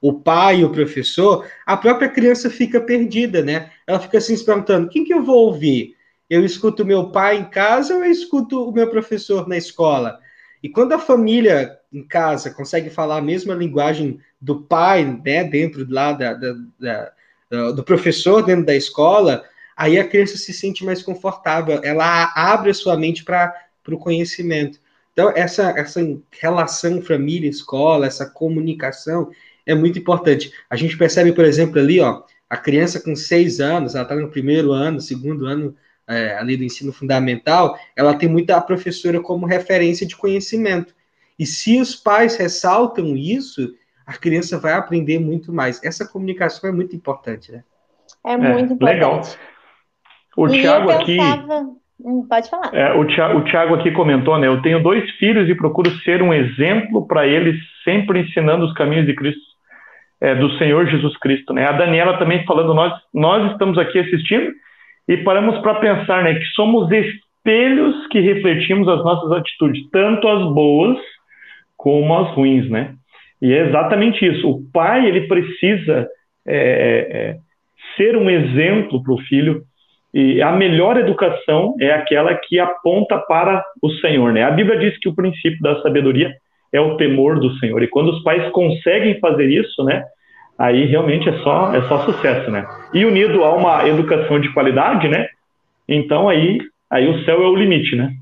o 0.00 0.12
pai 0.12 0.60
e 0.60 0.64
o 0.64 0.70
professor, 0.70 1.46
a 1.66 1.76
própria 1.76 2.08
criança 2.08 2.48
fica 2.48 2.80
perdida, 2.80 3.42
né? 3.42 3.70
Ela 3.86 4.00
fica 4.00 4.18
assim 4.18 4.36
se 4.36 4.44
perguntando: 4.44 4.88
quem 4.88 5.04
que 5.04 5.12
eu 5.12 5.22
vou 5.22 5.46
ouvir? 5.46 5.96
Eu 6.28 6.44
escuto 6.44 6.84
meu 6.84 7.10
pai 7.10 7.36
em 7.36 7.44
casa 7.44 7.94
ou 7.94 8.04
eu 8.04 8.10
escuto 8.10 8.68
o 8.68 8.72
meu 8.72 8.88
professor 8.88 9.46
na 9.46 9.56
escola? 9.56 10.18
E 10.62 10.68
quando 10.68 10.92
a 10.92 10.98
família 10.98 11.78
em 11.92 12.02
casa 12.02 12.50
consegue 12.50 12.88
falar 12.88 13.18
a 13.18 13.22
mesma 13.22 13.54
linguagem 13.54 14.18
do 14.40 14.62
pai, 14.62 15.04
né, 15.24 15.44
dentro 15.44 15.86
lá 15.88 16.12
da, 16.12 16.32
da, 16.32 16.54
da, 16.80 17.70
do 17.72 17.84
professor 17.84 18.42
dentro 18.42 18.64
da 18.64 18.74
escola, 18.74 19.44
aí 19.76 19.98
a 19.98 20.08
criança 20.08 20.38
se 20.38 20.52
sente 20.52 20.84
mais 20.84 21.02
confortável, 21.02 21.80
ela 21.84 22.32
abre 22.34 22.70
a 22.70 22.74
sua 22.74 22.96
mente 22.96 23.22
para 23.24 23.54
o 23.88 23.98
conhecimento. 23.98 24.80
Então, 25.14 25.32
essa, 25.34 25.70
essa 25.78 26.00
relação 26.40 27.00
família-escola, 27.00 28.06
essa 28.06 28.28
comunicação 28.28 29.30
é 29.64 29.74
muito 29.74 29.96
importante. 29.96 30.52
A 30.68 30.74
gente 30.74 30.98
percebe, 30.98 31.32
por 31.32 31.44
exemplo, 31.44 31.78
ali, 31.78 32.00
ó, 32.00 32.22
a 32.50 32.56
criança 32.56 33.00
com 33.00 33.14
seis 33.14 33.60
anos, 33.60 33.94
ela 33.94 34.02
está 34.02 34.16
no 34.16 34.28
primeiro 34.28 34.72
ano, 34.72 35.00
segundo 35.00 35.46
ano 35.46 35.74
é, 36.06 36.36
ali 36.36 36.56
do 36.56 36.64
ensino 36.64 36.92
fundamental, 36.92 37.78
ela 37.96 38.14
tem 38.14 38.28
muita 38.28 38.60
professora 38.60 39.20
como 39.20 39.46
referência 39.46 40.04
de 40.04 40.16
conhecimento. 40.16 40.92
E 41.38 41.46
se 41.46 41.80
os 41.80 41.94
pais 41.94 42.36
ressaltam 42.36 43.16
isso, 43.16 43.72
a 44.04 44.14
criança 44.14 44.58
vai 44.58 44.72
aprender 44.72 45.20
muito 45.20 45.52
mais. 45.52 45.80
Essa 45.82 46.06
comunicação 46.06 46.68
é 46.68 46.72
muito 46.72 46.94
importante, 46.94 47.52
né? 47.52 47.64
É 48.26 48.36
muito 48.36 48.72
é, 48.72 48.74
importante. 48.74 48.94
Legal. 48.94 49.22
O 50.36 50.48
e 50.48 50.60
Thiago 50.60 50.90
aqui. 50.90 51.18
Hum, 51.20 51.78
pode 52.28 52.50
falar. 52.50 52.70
É, 52.74 52.92
o, 52.92 53.06
Thiago, 53.06 53.72
o 53.72 53.74
aqui 53.76 53.90
comentou, 53.90 54.38
né? 54.38 54.46
Eu 54.46 54.60
tenho 54.60 54.82
dois 54.82 55.10
filhos 55.12 55.48
e 55.48 55.54
procuro 55.54 55.90
ser 56.00 56.22
um 56.22 56.34
exemplo 56.34 57.06
para 57.06 57.26
eles, 57.26 57.56
sempre 57.82 58.20
ensinando 58.20 58.64
os 58.66 58.74
caminhos 58.74 59.06
de 59.06 59.14
Cristo, 59.14 59.40
é, 60.20 60.34
do 60.34 60.50
Senhor 60.58 60.86
Jesus 60.86 61.16
Cristo, 61.18 61.54
né? 61.54 61.66
A 61.66 61.72
Daniela 61.72 62.18
também 62.18 62.44
falando, 62.44 62.74
nós, 62.74 62.92
nós 63.12 63.52
estamos 63.52 63.78
aqui 63.78 63.98
assistindo 63.98 64.52
e 65.08 65.16
paramos 65.18 65.58
para 65.58 65.76
pensar, 65.76 66.22
né? 66.22 66.34
Que 66.34 66.44
somos 66.54 66.90
espelhos 66.90 68.06
que 68.08 68.20
refletimos 68.20 68.86
as 68.86 69.02
nossas 69.02 69.32
atitudes, 69.32 69.88
tanto 69.90 70.28
as 70.28 70.42
boas 70.52 70.98
como 71.76 72.18
as 72.18 72.34
ruins, 72.34 72.68
né? 72.68 72.94
E 73.40 73.52
é 73.52 73.68
exatamente 73.68 74.24
isso. 74.26 74.48
O 74.48 74.62
pai 74.72 75.06
ele 75.06 75.26
precisa 75.26 76.06
é, 76.46 76.56
é, 76.56 77.16
é 77.16 77.36
ser 77.96 78.16
um 78.16 78.28
exemplo 78.28 79.02
para 79.02 79.12
o 79.12 79.20
filho 79.22 79.62
e 80.14 80.40
a 80.40 80.52
melhor 80.52 80.96
educação 80.96 81.74
é 81.80 81.90
aquela 81.90 82.32
que 82.36 82.60
aponta 82.60 83.18
para 83.18 83.64
o 83.82 83.90
Senhor, 83.94 84.32
né? 84.32 84.44
A 84.44 84.50
Bíblia 84.52 84.78
diz 84.78 84.96
que 85.00 85.08
o 85.08 85.14
princípio 85.14 85.60
da 85.60 85.82
sabedoria 85.82 86.32
é 86.72 86.80
o 86.80 86.96
temor 86.96 87.40
do 87.40 87.52
Senhor. 87.58 87.82
E 87.82 87.88
quando 87.88 88.10
os 88.10 88.22
pais 88.22 88.48
conseguem 88.52 89.18
fazer 89.18 89.48
isso, 89.50 89.82
né? 89.82 90.04
Aí 90.56 90.84
realmente 90.84 91.28
é 91.28 91.36
só 91.38 91.74
é 91.74 91.82
só 91.88 92.04
sucesso, 92.04 92.48
né? 92.48 92.64
E 92.94 93.04
unido 93.04 93.42
a 93.42 93.52
uma 93.56 93.88
educação 93.88 94.38
de 94.38 94.52
qualidade, 94.52 95.08
né? 95.08 95.26
Então 95.88 96.28
aí 96.28 96.60
aí 96.88 97.08
o 97.08 97.24
céu 97.24 97.42
é 97.42 97.48
o 97.48 97.56
limite, 97.56 97.96
né? 97.96 98.14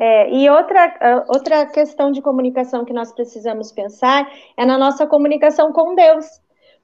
É, 0.00 0.32
e 0.32 0.48
outra, 0.48 1.24
outra 1.28 1.66
questão 1.66 2.10
de 2.10 2.22
comunicação 2.22 2.84
que 2.84 2.92
nós 2.92 3.12
precisamos 3.12 3.70
pensar 3.70 4.26
é 4.56 4.64
na 4.64 4.78
nossa 4.78 5.06
comunicação 5.06 5.72
com 5.72 5.94
Deus. 5.94 6.24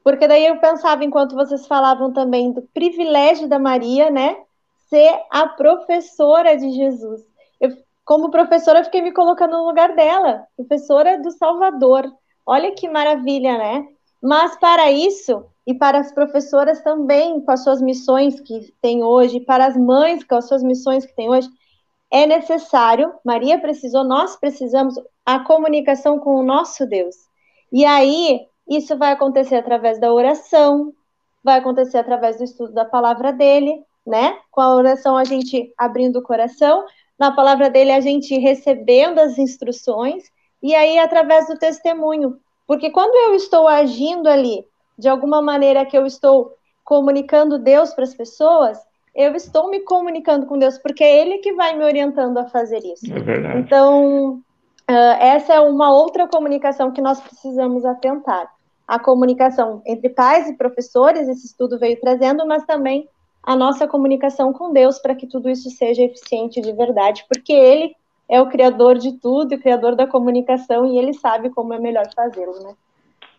Porque 0.04 0.28
daí 0.28 0.44
eu 0.46 0.60
pensava, 0.60 1.02
enquanto 1.02 1.34
vocês 1.34 1.66
falavam 1.66 2.12
também 2.12 2.52
do 2.52 2.60
privilégio 2.62 3.48
da 3.48 3.58
Maria, 3.58 4.10
né? 4.10 4.36
Ser 4.90 5.18
a 5.30 5.48
professora 5.48 6.56
de 6.56 6.70
Jesus. 6.72 7.22
Eu, 7.58 7.70
como 8.04 8.30
professora, 8.30 8.80
eu 8.80 8.84
fiquei 8.84 9.00
me 9.00 9.12
colocando 9.12 9.56
no 9.56 9.66
lugar 9.66 9.96
dela, 9.96 10.46
professora 10.56 11.18
do 11.20 11.30
Salvador. 11.30 12.04
Olha 12.44 12.72
que 12.72 12.86
maravilha, 12.86 13.56
né? 13.56 13.88
Mas 14.22 14.56
para 14.58 14.92
isso, 14.92 15.46
e 15.66 15.72
para 15.74 15.98
as 15.98 16.12
professoras 16.12 16.82
também, 16.82 17.40
com 17.40 17.50
as 17.50 17.64
suas 17.64 17.80
missões 17.80 18.38
que 18.40 18.74
tem 18.82 19.02
hoje, 19.02 19.40
para 19.40 19.66
as 19.66 19.76
mães 19.76 20.22
com 20.22 20.34
as 20.34 20.46
suas 20.46 20.62
missões 20.62 21.06
que 21.06 21.14
tem 21.14 21.30
hoje, 21.30 21.48
é 22.10 22.26
necessário, 22.26 23.12
Maria 23.24 23.58
precisou, 23.58 24.04
nós 24.04 24.36
precisamos, 24.36 24.94
a 25.24 25.40
comunicação 25.40 26.18
com 26.18 26.36
o 26.36 26.42
nosso 26.42 26.86
Deus. 26.86 27.16
E 27.72 27.84
aí, 27.84 28.46
isso 28.68 28.96
vai 28.96 29.12
acontecer 29.12 29.56
através 29.56 29.98
da 29.98 30.12
oração, 30.12 30.92
vai 31.42 31.58
acontecer 31.58 31.98
através 31.98 32.38
do 32.38 32.44
estudo 32.44 32.72
da 32.72 32.84
palavra 32.84 33.32
dele, 33.32 33.82
né? 34.06 34.38
Com 34.50 34.60
a 34.60 34.74
oração 34.74 35.16
a 35.16 35.24
gente 35.24 35.72
abrindo 35.76 36.18
o 36.18 36.22
coração, 36.22 36.84
na 37.18 37.32
palavra 37.32 37.70
dele 37.70 37.92
a 37.92 38.00
gente 38.00 38.36
recebendo 38.38 39.18
as 39.18 39.38
instruções 39.38 40.24
e 40.62 40.74
aí 40.74 40.98
através 40.98 41.46
do 41.46 41.58
testemunho. 41.58 42.38
Porque 42.66 42.90
quando 42.90 43.14
eu 43.14 43.34
estou 43.34 43.68
agindo 43.68 44.28
ali 44.28 44.64
de 44.98 45.08
alguma 45.08 45.42
maneira 45.42 45.84
que 45.84 45.96
eu 45.96 46.06
estou 46.06 46.54
comunicando 46.82 47.58
Deus 47.58 47.92
para 47.92 48.04
as 48.04 48.14
pessoas, 48.14 48.78
eu 49.14 49.34
estou 49.34 49.70
me 49.70 49.80
comunicando 49.80 50.46
com 50.46 50.58
Deus, 50.58 50.78
porque 50.78 51.04
é 51.04 51.20
Ele 51.20 51.38
que 51.38 51.52
vai 51.52 51.76
me 51.76 51.84
orientando 51.84 52.38
a 52.38 52.46
fazer 52.46 52.82
isso. 52.84 53.12
É 53.12 53.20
verdade. 53.20 53.60
Então, 53.60 54.42
Uh, 54.90 55.16
essa 55.18 55.54
é 55.54 55.60
uma 55.60 55.90
outra 55.90 56.28
comunicação 56.28 56.92
que 56.92 57.00
nós 57.00 57.18
precisamos 57.18 57.86
atentar. 57.86 58.50
A 58.86 58.98
comunicação 58.98 59.82
entre 59.86 60.10
pais 60.10 60.48
e 60.48 60.56
professores, 60.56 61.28
esse 61.28 61.46
estudo 61.46 61.78
veio 61.78 61.98
trazendo, 62.00 62.46
mas 62.46 62.64
também 62.64 63.08
a 63.42 63.56
nossa 63.56 63.86
comunicação 63.86 64.52
com 64.52 64.72
Deus 64.72 64.98
para 64.98 65.14
que 65.14 65.26
tudo 65.26 65.50
isso 65.50 65.70
seja 65.70 66.02
eficiente 66.02 66.60
de 66.60 66.72
verdade, 66.72 67.24
porque 67.28 67.52
Ele 67.52 67.92
é 68.28 68.40
o 68.40 68.48
criador 68.48 68.96
de 68.96 69.18
tudo, 69.20 69.54
o 69.54 69.60
criador 69.60 69.94
da 69.94 70.06
comunicação, 70.06 70.86
e 70.86 70.98
Ele 70.98 71.12
sabe 71.12 71.50
como 71.50 71.74
é 71.74 71.78
melhor 71.78 72.06
fazê-lo, 72.14 72.54
né? 72.62 72.74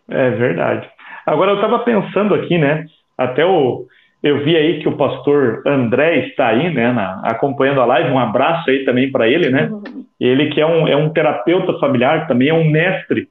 É 0.08 0.30
verdade. 0.30 0.88
Agora 1.24 1.52
eu 1.52 1.56
estava 1.56 1.80
pensando 1.80 2.34
aqui, 2.34 2.56
né? 2.56 2.86
Até 3.18 3.44
o, 3.44 3.86
eu 4.22 4.44
vi 4.44 4.56
aí 4.56 4.80
que 4.80 4.88
o 4.88 4.96
pastor 4.96 5.62
André 5.66 6.28
está 6.28 6.48
aí, 6.48 6.72
né, 6.72 6.92
na, 6.92 7.20
acompanhando 7.24 7.80
a 7.80 7.86
live. 7.86 8.10
Um 8.10 8.18
abraço 8.18 8.70
aí 8.70 8.84
também 8.84 9.10
para 9.10 9.28
ele, 9.28 9.50
né? 9.50 9.68
Uhum. 9.70 10.04
Ele 10.20 10.50
que 10.50 10.60
é 10.60 10.66
um, 10.66 10.88
é 10.88 10.96
um 10.96 11.10
terapeuta 11.10 11.78
familiar, 11.78 12.26
também 12.26 12.48
é 12.48 12.54
um 12.54 12.70
mestre 12.70 13.28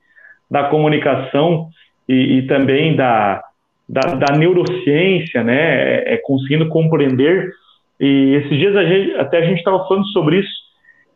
da 0.49 0.65
comunicação 0.65 1.69
e, 2.07 2.37
e 2.37 2.47
também 2.47 2.95
da, 2.95 3.43
da, 3.87 4.01
da, 4.15 4.37
neurociência, 4.37 5.43
né? 5.43 5.55
É, 5.55 6.13
é, 6.13 6.17
conseguindo 6.17 6.67
compreender. 6.69 7.51
E 7.99 8.35
esses 8.35 8.57
dias 8.57 8.75
a 8.75 8.83
gente, 8.83 9.15
até 9.15 9.37
a 9.39 9.45
gente 9.45 9.59
estava 9.59 9.87
falando 9.87 10.05
sobre 10.07 10.39
isso. 10.39 10.65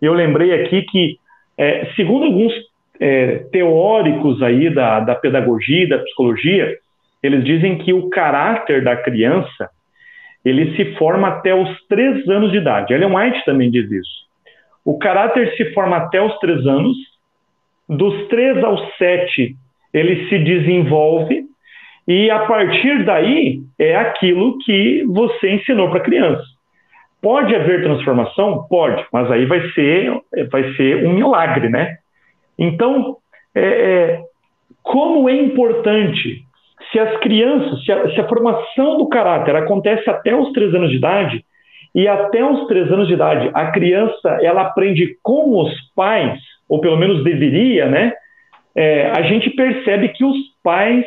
E 0.02 0.06
eu 0.06 0.14
lembrei 0.14 0.54
aqui 0.54 0.82
que, 0.84 1.18
é, 1.58 1.88
segundo 1.96 2.26
alguns 2.26 2.54
é, 3.00 3.38
teóricos 3.52 4.42
aí 4.42 4.74
da, 4.74 5.00
da 5.00 5.16
pedagogia, 5.16 5.88
da 5.88 6.00
psicologia, 6.00 6.78
eles 7.22 7.44
dizem 7.44 7.78
que 7.80 7.94
o 7.94 8.10
caráter 8.10 8.84
da 8.84 8.96
criança 8.96 9.70
ele 10.44 10.76
se 10.76 10.96
forma 10.96 11.28
até 11.28 11.54
os 11.54 11.70
três 11.88 12.28
anos 12.30 12.52
de 12.52 12.58
idade. 12.58 12.94
Ellen 12.94 13.14
White 13.14 13.44
também 13.46 13.70
diz 13.70 13.92
isso. 13.92 14.20
O 14.86 14.98
caráter 14.98 15.54
se 15.56 15.74
forma 15.74 15.98
até 15.98 16.22
os 16.22 16.38
três 16.40 16.66
anos, 16.66 16.96
dos 17.88 18.28
três 18.30 18.64
aos 18.64 18.82
sete 18.98 19.56
ele 19.94 20.28
se 20.30 20.40
desenvolve 20.40 21.46
e 22.08 22.30
a 22.32 22.40
partir 22.40 23.06
daí 23.06 23.62
é 23.78 23.96
aquilo 23.96 24.58
que 24.60 25.04
você 25.08 25.52
ensinou 25.52 25.90
para 25.90 26.00
a 26.00 26.04
criança. 26.04 26.44
Pode 27.22 27.54
haver 27.54 27.84
transformação? 27.84 28.66
Pode, 28.70 29.06
mas 29.12 29.30
aí 29.30 29.46
vai 29.46 29.62
ser, 29.72 30.20
vai 30.52 30.74
ser 30.74 31.06
um 31.06 31.14
milagre, 31.14 31.70
né? 31.70 31.98
Então, 32.58 33.18
é, 33.54 33.62
é, 33.62 34.22
como 34.82 35.30
é 35.30 35.36
importante 35.36 36.44
se 36.92 37.00
as 37.00 37.20
crianças, 37.20 37.84
se 37.84 37.92
a, 37.92 38.10
se 38.10 38.20
a, 38.20 38.28
formação 38.28 38.98
do 38.98 39.08
caráter 39.08 39.56
acontece 39.56 40.10
até 40.10 40.36
os 40.36 40.52
três 40.54 40.74
anos 40.74 40.90
de 40.90 40.98
idade, 40.98 41.46
e 41.94 42.08
até 42.08 42.44
os 42.44 42.68
três 42.68 42.92
anos 42.92 43.08
de 43.08 43.16
idade 43.16 43.50
a 43.54 43.72
criança 43.72 44.38
ela 44.42 44.62
aprende 44.62 45.18
com 45.22 45.60
os 45.60 45.72
pais, 45.96 46.40
ou 46.68 46.80
pelo 46.80 46.98
menos 46.98 47.24
deveria, 47.24 47.88
né? 47.88 48.14
É, 48.76 49.10
a 49.12 49.22
gente 49.24 49.50
percebe 49.52 50.10
que 50.10 50.24
os 50.24 50.38
pais 50.64 51.06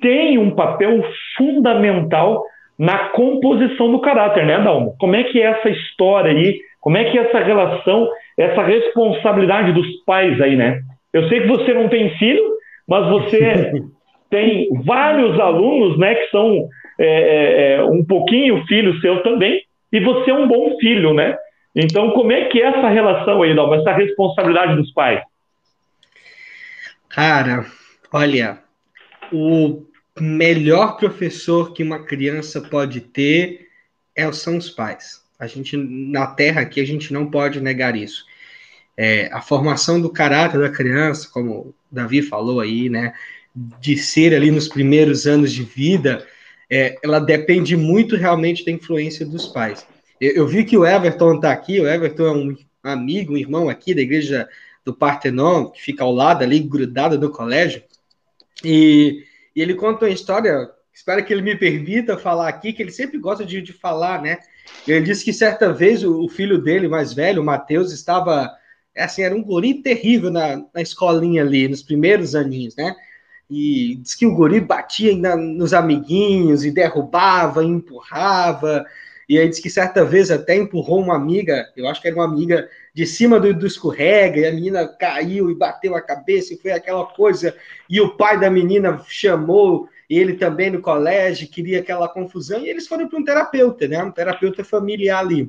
têm 0.00 0.38
um 0.38 0.50
papel 0.50 1.04
fundamental 1.36 2.44
na 2.78 3.08
composição 3.10 3.90
do 3.90 4.00
caráter, 4.00 4.46
né, 4.46 4.60
Dalmo? 4.60 4.94
Como 4.98 5.16
é 5.16 5.24
que 5.24 5.40
é 5.42 5.46
essa 5.46 5.68
história 5.68 6.30
aí? 6.30 6.60
Como 6.80 6.96
é 6.96 7.04
que 7.04 7.18
é 7.18 7.22
essa 7.22 7.40
relação, 7.40 8.08
essa 8.38 8.62
responsabilidade 8.62 9.72
dos 9.72 9.86
pais 10.04 10.40
aí, 10.40 10.56
né? 10.56 10.80
Eu 11.12 11.28
sei 11.28 11.40
que 11.40 11.48
você 11.48 11.74
não 11.74 11.88
tem 11.88 12.10
filho, 12.18 12.42
mas 12.86 13.08
você 13.08 13.72
tem 14.30 14.68
vários 14.84 15.38
alunos, 15.40 15.98
né, 15.98 16.14
que 16.14 16.30
são 16.30 16.68
é, 16.98 17.06
é, 17.06 17.72
é, 17.74 17.84
um 17.84 18.04
pouquinho 18.04 18.64
filho 18.66 19.00
seu 19.00 19.22
também, 19.22 19.60
e 19.92 20.00
você 20.00 20.30
é 20.30 20.34
um 20.34 20.46
bom 20.46 20.76
filho, 20.78 21.14
né? 21.14 21.36
Então, 21.74 22.10
como 22.10 22.32
é 22.32 22.44
que 22.46 22.60
é 22.60 22.66
essa 22.66 22.88
relação 22.88 23.42
aí, 23.42 23.54
Dalma, 23.54 23.76
essa 23.76 23.92
responsabilidade 23.92 24.76
dos 24.76 24.92
pais? 24.92 25.20
Cara, 27.08 27.66
olha, 28.12 28.62
o 29.32 29.84
melhor 30.20 30.96
professor 30.96 31.72
que 31.72 31.82
uma 31.82 32.04
criança 32.04 32.60
pode 32.60 33.00
ter 33.00 33.68
é, 34.14 34.30
são 34.32 34.56
os 34.56 34.70
pais. 34.70 35.22
A 35.38 35.46
gente, 35.46 35.76
na 35.76 36.26
Terra 36.26 36.62
aqui, 36.62 36.80
a 36.80 36.86
gente 36.86 37.12
não 37.12 37.30
pode 37.30 37.60
negar 37.60 37.96
isso. 37.96 38.26
é, 38.98 39.30
a 39.32 39.40
formação 39.40 40.00
do 40.00 40.10
caráter 40.10 40.60
da 40.60 40.68
criança, 40.68 41.28
como 41.32 41.52
o 41.52 41.74
Davi 41.90 42.20
falou 42.20 42.60
aí, 42.60 42.90
né, 42.90 43.14
de 43.54 43.96
ser 43.96 44.34
ali 44.34 44.50
nos 44.50 44.68
primeiros 44.68 45.26
anos 45.26 45.52
de 45.52 45.62
vida, 45.62 46.26
é, 46.68 46.98
ela 47.02 47.20
depende 47.20 47.76
muito 47.76 48.16
realmente 48.16 48.64
da 48.64 48.72
influência 48.72 49.24
dos 49.24 49.46
pais. 49.46 49.86
Eu, 50.20 50.32
eu 50.32 50.48
vi 50.48 50.64
que 50.64 50.76
o 50.76 50.84
Everton 50.84 51.36
está 51.36 51.52
aqui, 51.52 51.80
o 51.80 51.86
Everton 51.88 52.26
é 52.26 52.32
um 52.32 52.56
amigo, 52.82 53.34
um 53.34 53.38
irmão 53.38 53.68
aqui 53.68 53.94
da 53.94 54.02
igreja 54.02 54.48
do 54.88 54.94
Partenon, 54.94 55.66
que 55.66 55.82
fica 55.82 56.02
ao 56.02 56.10
lado 56.10 56.42
ali, 56.42 56.60
grudado 56.60 57.18
no 57.18 57.30
colégio, 57.30 57.82
e, 58.64 59.22
e 59.54 59.60
ele 59.60 59.74
conta 59.74 60.06
uma 60.06 60.10
história, 60.10 60.66
espero 60.94 61.22
que 61.22 61.30
ele 61.30 61.42
me 61.42 61.54
permita 61.54 62.16
falar 62.16 62.48
aqui, 62.48 62.72
que 62.72 62.82
ele 62.82 62.90
sempre 62.90 63.18
gosta 63.18 63.44
de, 63.44 63.60
de 63.60 63.72
falar, 63.74 64.22
né? 64.22 64.38
Ele 64.86 65.04
disse 65.04 65.22
que 65.22 65.32
certa 65.32 65.74
vez 65.74 66.02
o, 66.02 66.24
o 66.24 66.28
filho 66.28 66.56
dele, 66.56 66.88
mais 66.88 67.12
velho, 67.12 67.42
o 67.42 67.44
Matheus, 67.44 67.92
estava, 67.92 68.50
assim, 68.96 69.22
era 69.22 69.34
um 69.34 69.42
guri 69.42 69.82
terrível 69.82 70.30
na, 70.30 70.56
na 70.74 70.80
escolinha 70.80 71.42
ali, 71.42 71.68
nos 71.68 71.82
primeiros 71.82 72.34
aninhos, 72.34 72.74
né? 72.74 72.96
E 73.50 73.96
diz 73.96 74.14
que 74.14 74.26
o 74.26 74.34
guri 74.34 74.58
batia 74.58 75.14
na, 75.14 75.36
nos 75.36 75.74
amiguinhos 75.74 76.64
e 76.64 76.70
derrubava, 76.70 77.62
empurrava, 77.62 78.86
e 79.28 79.38
aí 79.38 79.46
diz 79.46 79.60
que 79.60 79.68
certa 79.68 80.02
vez 80.06 80.30
até 80.30 80.56
empurrou 80.56 81.02
uma 81.02 81.14
amiga, 81.14 81.70
eu 81.76 81.86
acho 81.86 82.00
que 82.00 82.08
era 82.08 82.16
uma 82.16 82.24
amiga 82.24 82.66
de 82.98 83.06
cima 83.06 83.38
do, 83.38 83.54
do 83.54 83.64
escorrega, 83.64 84.40
e 84.40 84.44
a 84.44 84.50
menina 84.50 84.88
caiu 84.88 85.48
e 85.48 85.54
bateu 85.54 85.94
a 85.94 86.00
cabeça, 86.00 86.52
e 86.52 86.56
foi 86.56 86.72
aquela 86.72 87.06
coisa, 87.06 87.54
e 87.88 88.00
o 88.00 88.16
pai 88.16 88.40
da 88.40 88.50
menina 88.50 89.00
chamou 89.06 89.88
ele 90.10 90.34
também 90.34 90.68
no 90.68 90.80
colégio, 90.80 91.46
queria 91.48 91.78
aquela 91.78 92.08
confusão, 92.08 92.58
e 92.58 92.68
eles 92.68 92.88
foram 92.88 93.06
para 93.08 93.20
um 93.20 93.22
terapeuta, 93.22 93.86
né? 93.86 94.02
Um 94.02 94.10
terapeuta 94.10 94.64
familiar 94.64 95.20
ali. 95.20 95.48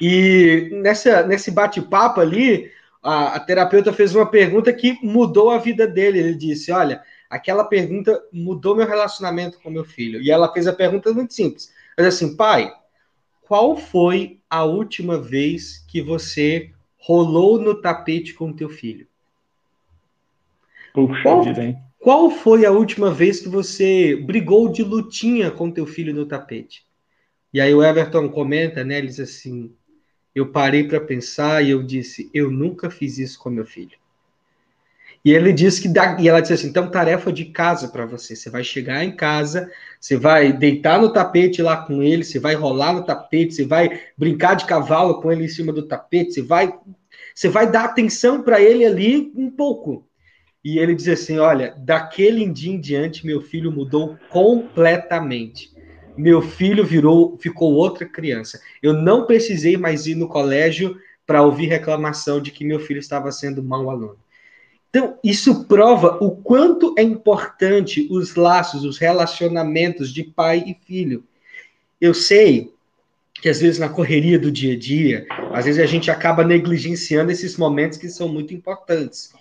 E 0.00 0.70
nessa, 0.74 1.24
nesse 1.24 1.50
bate-papo 1.50 2.20
ali, 2.20 2.70
a, 3.02 3.34
a, 3.34 3.40
terapeuta 3.40 3.92
fez 3.92 4.14
uma 4.14 4.30
pergunta 4.30 4.72
que 4.72 4.96
mudou 5.02 5.50
a 5.50 5.58
vida 5.58 5.88
dele. 5.88 6.20
Ele 6.20 6.34
disse: 6.36 6.70
Olha, 6.70 7.02
aquela 7.28 7.64
pergunta 7.64 8.22
mudou 8.32 8.76
meu 8.76 8.86
relacionamento 8.86 9.58
com 9.60 9.70
meu 9.70 9.84
filho. 9.84 10.22
E 10.22 10.30
ela 10.30 10.52
fez 10.52 10.68
a 10.68 10.72
pergunta 10.72 11.12
muito 11.12 11.34
simples: 11.34 11.72
Mas 11.96 12.06
assim, 12.06 12.36
pai, 12.36 12.72
qual 13.48 13.78
foi 13.78 14.38
a 14.50 14.62
última 14.62 15.18
vez 15.18 15.78
que 15.88 16.02
você 16.02 16.70
rolou 16.98 17.58
no 17.58 17.80
tapete 17.80 18.34
com 18.34 18.52
teu 18.52 18.68
filho? 18.68 19.06
Puxa 20.92 21.22
qual, 21.22 21.42
vida, 21.42 21.64
hein? 21.64 21.78
Qual 21.98 22.30
foi 22.30 22.66
a 22.66 22.70
última 22.70 23.10
vez 23.10 23.40
que 23.40 23.48
você 23.48 24.14
brigou 24.14 24.70
de 24.70 24.82
lutinha 24.82 25.50
com 25.50 25.70
teu 25.70 25.86
filho 25.86 26.12
no 26.12 26.26
tapete? 26.26 26.86
E 27.50 27.58
aí 27.58 27.72
o 27.72 27.82
Everton 27.82 28.28
comenta, 28.28 28.84
né? 28.84 28.98
Ele 28.98 29.06
diz 29.06 29.18
assim: 29.18 29.72
Eu 30.34 30.52
parei 30.52 30.86
para 30.86 31.00
pensar 31.00 31.64
e 31.64 31.70
eu 31.70 31.82
disse, 31.82 32.30
eu 32.34 32.50
nunca 32.50 32.90
fiz 32.90 33.16
isso 33.16 33.38
com 33.38 33.48
meu 33.48 33.64
filho. 33.64 33.96
E 35.28 35.34
ele 35.34 35.52
disse 35.52 35.82
que 35.82 35.92
e 36.22 36.26
ela 36.26 36.40
disse 36.40 36.54
assim: 36.54 36.68
então 36.68 36.90
tarefa 36.90 37.30
de 37.30 37.44
casa 37.44 37.88
para 37.88 38.06
você. 38.06 38.34
Você 38.34 38.48
vai 38.48 38.64
chegar 38.64 39.04
em 39.04 39.14
casa, 39.14 39.70
você 40.00 40.16
vai 40.16 40.54
deitar 40.54 40.98
no 40.98 41.12
tapete 41.12 41.60
lá 41.60 41.76
com 41.76 42.02
ele, 42.02 42.24
você 42.24 42.38
vai 42.38 42.54
rolar 42.54 42.94
no 42.94 43.04
tapete, 43.04 43.54
você 43.54 43.66
vai 43.66 44.00
brincar 44.16 44.54
de 44.54 44.64
cavalo 44.64 45.20
com 45.20 45.30
ele 45.30 45.44
em 45.44 45.48
cima 45.48 45.70
do 45.70 45.82
tapete, 45.82 46.32
você 46.32 46.40
vai, 46.40 46.72
você 47.34 47.46
vai 47.46 47.70
dar 47.70 47.84
atenção 47.84 48.40
para 48.40 48.58
ele 48.58 48.86
ali 48.86 49.30
um 49.36 49.50
pouco. 49.50 50.08
E 50.64 50.78
ele 50.78 50.94
diz 50.94 51.08
assim: 51.08 51.38
Olha, 51.38 51.74
daquele 51.76 52.48
dia 52.48 52.72
em 52.72 52.80
diante, 52.80 53.26
meu 53.26 53.42
filho 53.42 53.70
mudou 53.70 54.16
completamente. 54.30 55.70
Meu 56.16 56.40
filho 56.40 56.86
virou, 56.86 57.36
ficou 57.36 57.74
outra 57.74 58.06
criança. 58.06 58.58
Eu 58.82 58.94
não 58.94 59.26
precisei 59.26 59.76
mais 59.76 60.06
ir 60.06 60.14
no 60.14 60.26
colégio 60.26 60.96
para 61.26 61.42
ouvir 61.42 61.66
reclamação 61.66 62.40
de 62.40 62.50
que 62.50 62.64
meu 62.64 62.80
filho 62.80 62.98
estava 62.98 63.30
sendo 63.30 63.62
mau 63.62 63.90
aluno. 63.90 64.16
Então, 64.90 65.18
isso 65.22 65.64
prova 65.64 66.18
o 66.20 66.30
quanto 66.30 66.94
é 66.98 67.02
importante 67.02 68.08
os 68.10 68.34
laços, 68.34 68.84
os 68.84 68.98
relacionamentos 68.98 70.12
de 70.12 70.24
pai 70.24 70.64
e 70.66 70.74
filho. 70.86 71.24
Eu 72.00 72.14
sei 72.14 72.72
que 73.40 73.48
às 73.48 73.60
vezes 73.60 73.78
na 73.78 73.88
correria 73.88 74.38
do 74.38 74.50
dia 74.50 74.74
a 74.74 74.78
dia, 74.78 75.26
às 75.52 75.66
vezes 75.66 75.80
a 75.80 75.86
gente 75.86 76.10
acaba 76.10 76.42
negligenciando 76.42 77.30
esses 77.30 77.56
momentos 77.56 77.98
que 77.98 78.08
são 78.08 78.28
muito 78.28 78.54
importantes. 78.54 79.32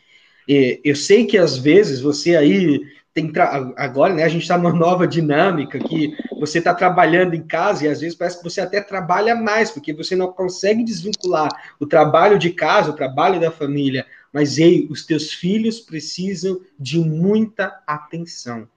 Eu 0.47 0.95
sei 0.95 1.25
que 1.25 1.37
às 1.37 1.57
vezes 1.57 1.99
você 1.99 2.35
aí 2.35 2.79
tem 3.13 3.31
agora, 3.75 4.13
né? 4.13 4.23
A 4.23 4.29
gente 4.29 4.43
está 4.43 4.57
numa 4.57 4.71
nova 4.71 5.07
dinâmica 5.07 5.79
que 5.79 6.15
você 6.39 6.59
está 6.59 6.73
trabalhando 6.73 7.33
em 7.33 7.41
casa 7.41 7.85
e 7.85 7.87
às 7.87 7.99
vezes 7.99 8.15
parece 8.15 8.37
que 8.37 8.43
você 8.43 8.61
até 8.61 8.79
trabalha 8.79 9.33
mais, 9.33 9.71
porque 9.71 9.91
você 9.91 10.15
não 10.15 10.31
consegue 10.31 10.83
desvincular 10.83 11.49
o 11.79 11.87
trabalho 11.87 12.37
de 12.37 12.51
casa, 12.51 12.91
o 12.91 12.95
trabalho 12.95 13.39
da 13.39 13.49
família. 13.49 14.05
Mas 14.37 14.59
ei, 14.59 14.85
os 14.91 15.03
teus 15.03 15.33
filhos 15.33 15.79
precisam 15.79 16.61
de 16.79 16.99
muita 16.99 17.81
atenção. 17.87 18.67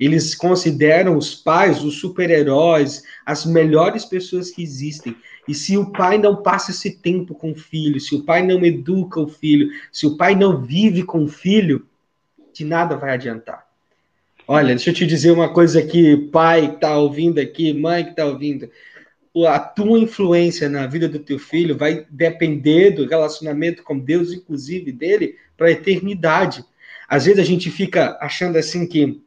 Eles 0.00 0.34
consideram 0.34 1.18
os 1.18 1.34
pais 1.34 1.84
os 1.84 2.00
super-heróis, 2.00 3.02
as 3.26 3.44
melhores 3.44 4.06
pessoas 4.06 4.50
que 4.50 4.62
existem. 4.62 5.14
E 5.46 5.52
se 5.52 5.76
o 5.76 5.92
pai 5.92 6.16
não 6.16 6.42
passa 6.42 6.70
esse 6.70 6.90
tempo 6.90 7.34
com 7.34 7.52
o 7.52 7.54
filho, 7.54 8.00
se 8.00 8.14
o 8.14 8.22
pai 8.22 8.46
não 8.46 8.64
educa 8.64 9.20
o 9.20 9.28
filho, 9.28 9.68
se 9.92 10.06
o 10.06 10.16
pai 10.16 10.34
não 10.34 10.62
vive 10.62 11.02
com 11.02 11.24
o 11.24 11.28
filho, 11.28 11.86
de 12.54 12.64
nada 12.64 12.96
vai 12.96 13.10
adiantar. 13.10 13.66
Olha, 14.48 14.68
deixa 14.68 14.88
eu 14.88 14.94
te 14.94 15.06
dizer 15.06 15.32
uma 15.32 15.52
coisa 15.52 15.80
aqui, 15.80 16.16
pai 16.32 16.68
que 16.68 16.74
está 16.76 16.96
ouvindo 16.96 17.38
aqui, 17.38 17.74
mãe 17.74 18.04
que 18.04 18.10
está 18.12 18.24
ouvindo. 18.24 18.70
A 19.48 19.58
tua 19.58 19.98
influência 19.98 20.68
na 20.68 20.86
vida 20.86 21.08
do 21.08 21.18
teu 21.18 21.38
filho 21.38 21.76
vai 21.76 22.06
depender 22.08 22.92
do 22.92 23.06
relacionamento 23.06 23.82
com 23.82 23.98
Deus, 23.98 24.32
inclusive 24.32 24.92
dele, 24.92 25.36
para 25.56 25.66
a 25.68 25.72
eternidade. 25.72 26.64
Às 27.08 27.24
vezes 27.24 27.40
a 27.40 27.44
gente 27.44 27.70
fica 27.70 28.16
achando 28.20 28.56
assim 28.56 28.86
que 28.86 29.23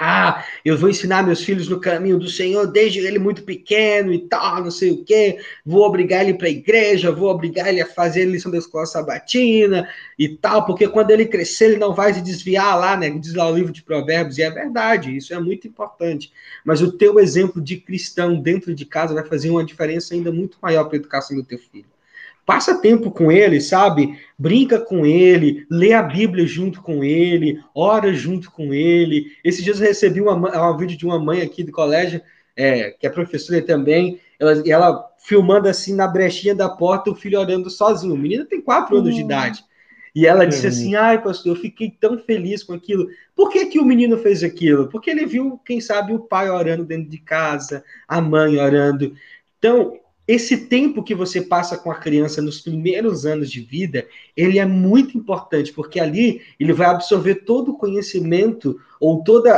ah, 0.00 0.44
eu 0.64 0.78
vou 0.78 0.88
ensinar 0.88 1.24
meus 1.24 1.42
filhos 1.42 1.68
no 1.68 1.80
caminho 1.80 2.18
do 2.18 2.28
Senhor 2.28 2.66
desde 2.68 3.00
ele 3.00 3.18
muito 3.18 3.42
pequeno 3.42 4.12
e 4.12 4.20
tal, 4.28 4.62
não 4.62 4.70
sei 4.70 4.92
o 4.92 5.04
quê. 5.04 5.38
Vou 5.66 5.82
obrigar 5.84 6.22
ele 6.22 6.34
para 6.34 6.46
a 6.46 6.50
igreja, 6.50 7.10
vou 7.10 7.28
obrigar 7.28 7.68
ele 7.68 7.80
a 7.80 7.86
fazer 7.86 8.22
a 8.22 8.26
lição 8.26 8.52
da 8.52 8.58
escola 8.58 8.86
sabatina 8.86 9.88
e 10.16 10.28
tal, 10.28 10.64
porque 10.64 10.86
quando 10.86 11.10
ele 11.10 11.26
crescer 11.26 11.66
ele 11.66 11.78
não 11.78 11.92
vai 11.92 12.14
se 12.14 12.20
desviar 12.22 12.78
lá, 12.78 12.96
né? 12.96 13.10
Diz 13.10 13.34
lá 13.34 13.50
o 13.50 13.54
livro 13.56 13.72
de 13.72 13.82
Provérbios, 13.82 14.38
e 14.38 14.42
é 14.42 14.50
verdade, 14.50 15.16
isso 15.16 15.34
é 15.34 15.40
muito 15.40 15.66
importante. 15.66 16.32
Mas 16.64 16.80
o 16.80 16.92
teu 16.92 17.18
exemplo 17.18 17.60
de 17.60 17.76
cristão 17.78 18.40
dentro 18.40 18.72
de 18.72 18.84
casa 18.84 19.14
vai 19.14 19.24
fazer 19.24 19.50
uma 19.50 19.64
diferença 19.64 20.14
ainda 20.14 20.30
muito 20.30 20.58
maior 20.62 20.84
para 20.84 20.96
a 20.96 21.00
educação 21.00 21.36
do 21.36 21.42
teu 21.42 21.58
filho. 21.58 21.97
Passa 22.48 22.80
tempo 22.80 23.10
com 23.10 23.30
ele, 23.30 23.60
sabe? 23.60 24.18
Brinca 24.38 24.80
com 24.80 25.04
ele, 25.04 25.66
lê 25.70 25.92
a 25.92 26.02
Bíblia 26.02 26.46
junto 26.46 26.80
com 26.80 27.04
ele, 27.04 27.60
ora 27.74 28.10
junto 28.14 28.50
com 28.50 28.72
ele. 28.72 29.26
Esses 29.44 29.62
dias 29.62 29.78
eu 29.78 29.86
recebi 29.86 30.18
uma, 30.22 30.34
um 30.34 30.76
vídeo 30.78 30.96
de 30.96 31.04
uma 31.04 31.18
mãe 31.18 31.42
aqui 31.42 31.62
do 31.62 31.70
colégio, 31.70 32.22
é, 32.56 32.92
que 32.92 33.06
é 33.06 33.10
professora 33.10 33.60
também, 33.60 34.18
ela, 34.40 34.62
ela 34.66 35.10
filmando 35.18 35.68
assim 35.68 35.94
na 35.94 36.08
brechinha 36.08 36.54
da 36.54 36.70
porta, 36.70 37.10
o 37.10 37.14
filho 37.14 37.38
orando 37.38 37.68
sozinho. 37.68 38.14
O 38.14 38.18
menino 38.18 38.46
tem 38.46 38.62
quatro 38.62 38.96
anos 38.96 39.14
de 39.14 39.20
idade. 39.20 39.62
E 40.14 40.26
ela 40.26 40.46
disse 40.46 40.66
assim: 40.66 40.94
ai, 40.94 41.22
pastor, 41.22 41.54
eu 41.54 41.60
fiquei 41.60 41.90
tão 42.00 42.18
feliz 42.18 42.64
com 42.64 42.72
aquilo. 42.72 43.08
Por 43.36 43.50
que, 43.50 43.66
que 43.66 43.78
o 43.78 43.84
menino 43.84 44.16
fez 44.16 44.42
aquilo? 44.42 44.88
Porque 44.88 45.10
ele 45.10 45.26
viu, 45.26 45.60
quem 45.66 45.82
sabe, 45.82 46.14
o 46.14 46.20
pai 46.20 46.48
orando 46.48 46.86
dentro 46.86 47.10
de 47.10 47.18
casa, 47.18 47.84
a 48.08 48.22
mãe 48.22 48.56
orando. 48.56 49.12
Então, 49.58 50.00
esse 50.28 50.68
tempo 50.68 51.02
que 51.02 51.14
você 51.14 51.40
passa 51.40 51.78
com 51.78 51.90
a 51.90 51.94
criança 51.94 52.42
nos 52.42 52.60
primeiros 52.60 53.24
anos 53.24 53.50
de 53.50 53.62
vida, 53.62 54.06
ele 54.36 54.58
é 54.58 54.66
muito 54.66 55.16
importante, 55.16 55.72
porque 55.72 55.98
ali 55.98 56.42
ele 56.60 56.74
vai 56.74 56.86
absorver 56.88 57.46
todo 57.46 57.70
o 57.70 57.78
conhecimento 57.78 58.78
ou 59.00 59.24
todo 59.24 59.48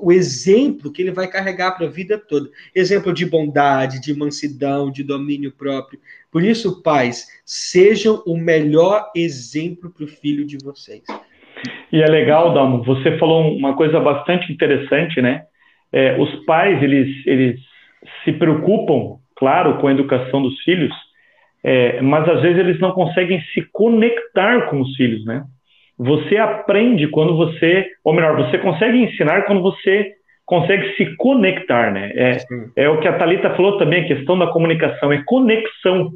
o 0.00 0.12
exemplo 0.12 0.92
que 0.92 1.02
ele 1.02 1.10
vai 1.10 1.26
carregar 1.26 1.72
para 1.72 1.86
a 1.86 1.90
vida 1.90 2.16
toda. 2.16 2.48
Exemplo 2.72 3.12
de 3.12 3.26
bondade, 3.26 4.00
de 4.00 4.14
mansidão, 4.14 4.92
de 4.92 5.02
domínio 5.02 5.50
próprio. 5.50 5.98
Por 6.30 6.44
isso, 6.44 6.80
pais, 6.82 7.26
sejam 7.44 8.22
o 8.24 8.36
melhor 8.36 9.10
exemplo 9.16 9.90
para 9.90 10.04
o 10.04 10.08
filho 10.08 10.46
de 10.46 10.56
vocês. 10.62 11.02
E 11.92 12.00
é 12.00 12.06
legal, 12.06 12.54
Dalmo, 12.54 12.84
você 12.84 13.18
falou 13.18 13.56
uma 13.56 13.74
coisa 13.74 13.98
bastante 13.98 14.52
interessante, 14.52 15.20
né? 15.20 15.46
É, 15.92 16.16
os 16.16 16.44
pais, 16.44 16.80
eles, 16.80 17.26
eles 17.26 17.60
se 18.24 18.32
preocupam 18.32 19.19
claro, 19.40 19.78
com 19.78 19.88
a 19.88 19.92
educação 19.92 20.42
dos 20.42 20.60
filhos, 20.60 20.92
é, 21.64 22.00
mas 22.02 22.28
às 22.28 22.42
vezes 22.42 22.58
eles 22.58 22.78
não 22.78 22.92
conseguem 22.92 23.40
se 23.52 23.62
conectar 23.72 24.66
com 24.66 24.80
os 24.80 24.94
filhos, 24.94 25.24
né? 25.24 25.42
Você 25.98 26.36
aprende 26.36 27.08
quando 27.08 27.36
você, 27.36 27.86
ou 28.04 28.12
melhor, 28.12 28.36
você 28.36 28.58
consegue 28.58 28.98
ensinar 28.98 29.42
quando 29.46 29.62
você 29.62 30.12
consegue 30.46 30.94
se 30.94 31.16
conectar, 31.16 31.90
né? 31.90 32.12
É, 32.14 32.36
é 32.76 32.88
o 32.88 33.00
que 33.00 33.08
a 33.08 33.18
Talita 33.18 33.50
falou 33.50 33.78
também, 33.78 34.04
a 34.04 34.08
questão 34.08 34.38
da 34.38 34.46
comunicação, 34.46 35.12
é 35.12 35.22
conexão. 35.24 36.10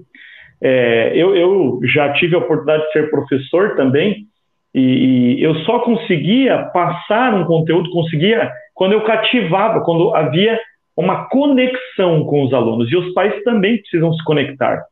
É, 0.63 1.13
eu, 1.15 1.35
eu, 1.37 1.81
já 1.85 2.13
tive 2.15 2.35
a 2.35 2.39
oportunidade 2.39 2.87
de 2.87 2.93
ser 2.93 3.11
professor 3.11 3.77
também, 3.77 4.27
e, 4.75 5.37
e, 5.39 5.43
eu 5.43 5.55
só 5.61 5.79
conseguia 5.81 6.65
passar 6.73 7.33
um 7.35 7.45
conteúdo, 7.45 7.91
conseguia 7.91 8.51
quando 8.75 8.93
eu 8.93 9.03
cativava, 9.03 9.83
quando 9.83 10.15
havia 10.15 10.59
uma 10.97 11.29
conexão 11.29 12.25
com 12.25 12.43
os 12.45 12.53
alunos 12.53 12.91
e 12.91 12.97
os 12.97 13.13
pais 13.13 13.43
também 13.43 13.79
precisam 13.79 14.13
se 14.13 14.25
conectar. 14.25 14.83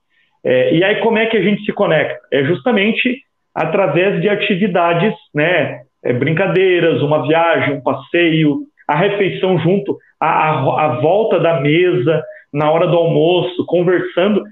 É, 0.44 0.74
e 0.74 0.82
aí, 0.82 0.96
como 0.96 1.18
é 1.18 1.26
que 1.26 1.36
a 1.36 1.42
gente 1.42 1.64
se 1.64 1.72
conecta? 1.72 2.18
É 2.32 2.44
justamente 2.44 3.20
através 3.55 4.20
de 4.20 4.28
atividades, 4.28 5.14
né? 5.34 5.82
É, 6.05 6.12
brincadeiras, 6.12 7.00
uma 7.00 7.26
viagem, 7.26 7.74
um 7.74 7.80
passeio, 7.80 8.62
a 8.88 8.96
refeição 8.96 9.59
junto, 9.59 9.96
a, 10.18 10.26
a, 10.26 10.84
a 10.84 11.00
volta 11.00 11.38
da 11.38 11.61
mesa, 11.61 12.22
na 12.53 12.70
hora 12.70 12.88
do 12.88 12.96
almoço, 12.96 13.64
conversando. 13.66 14.42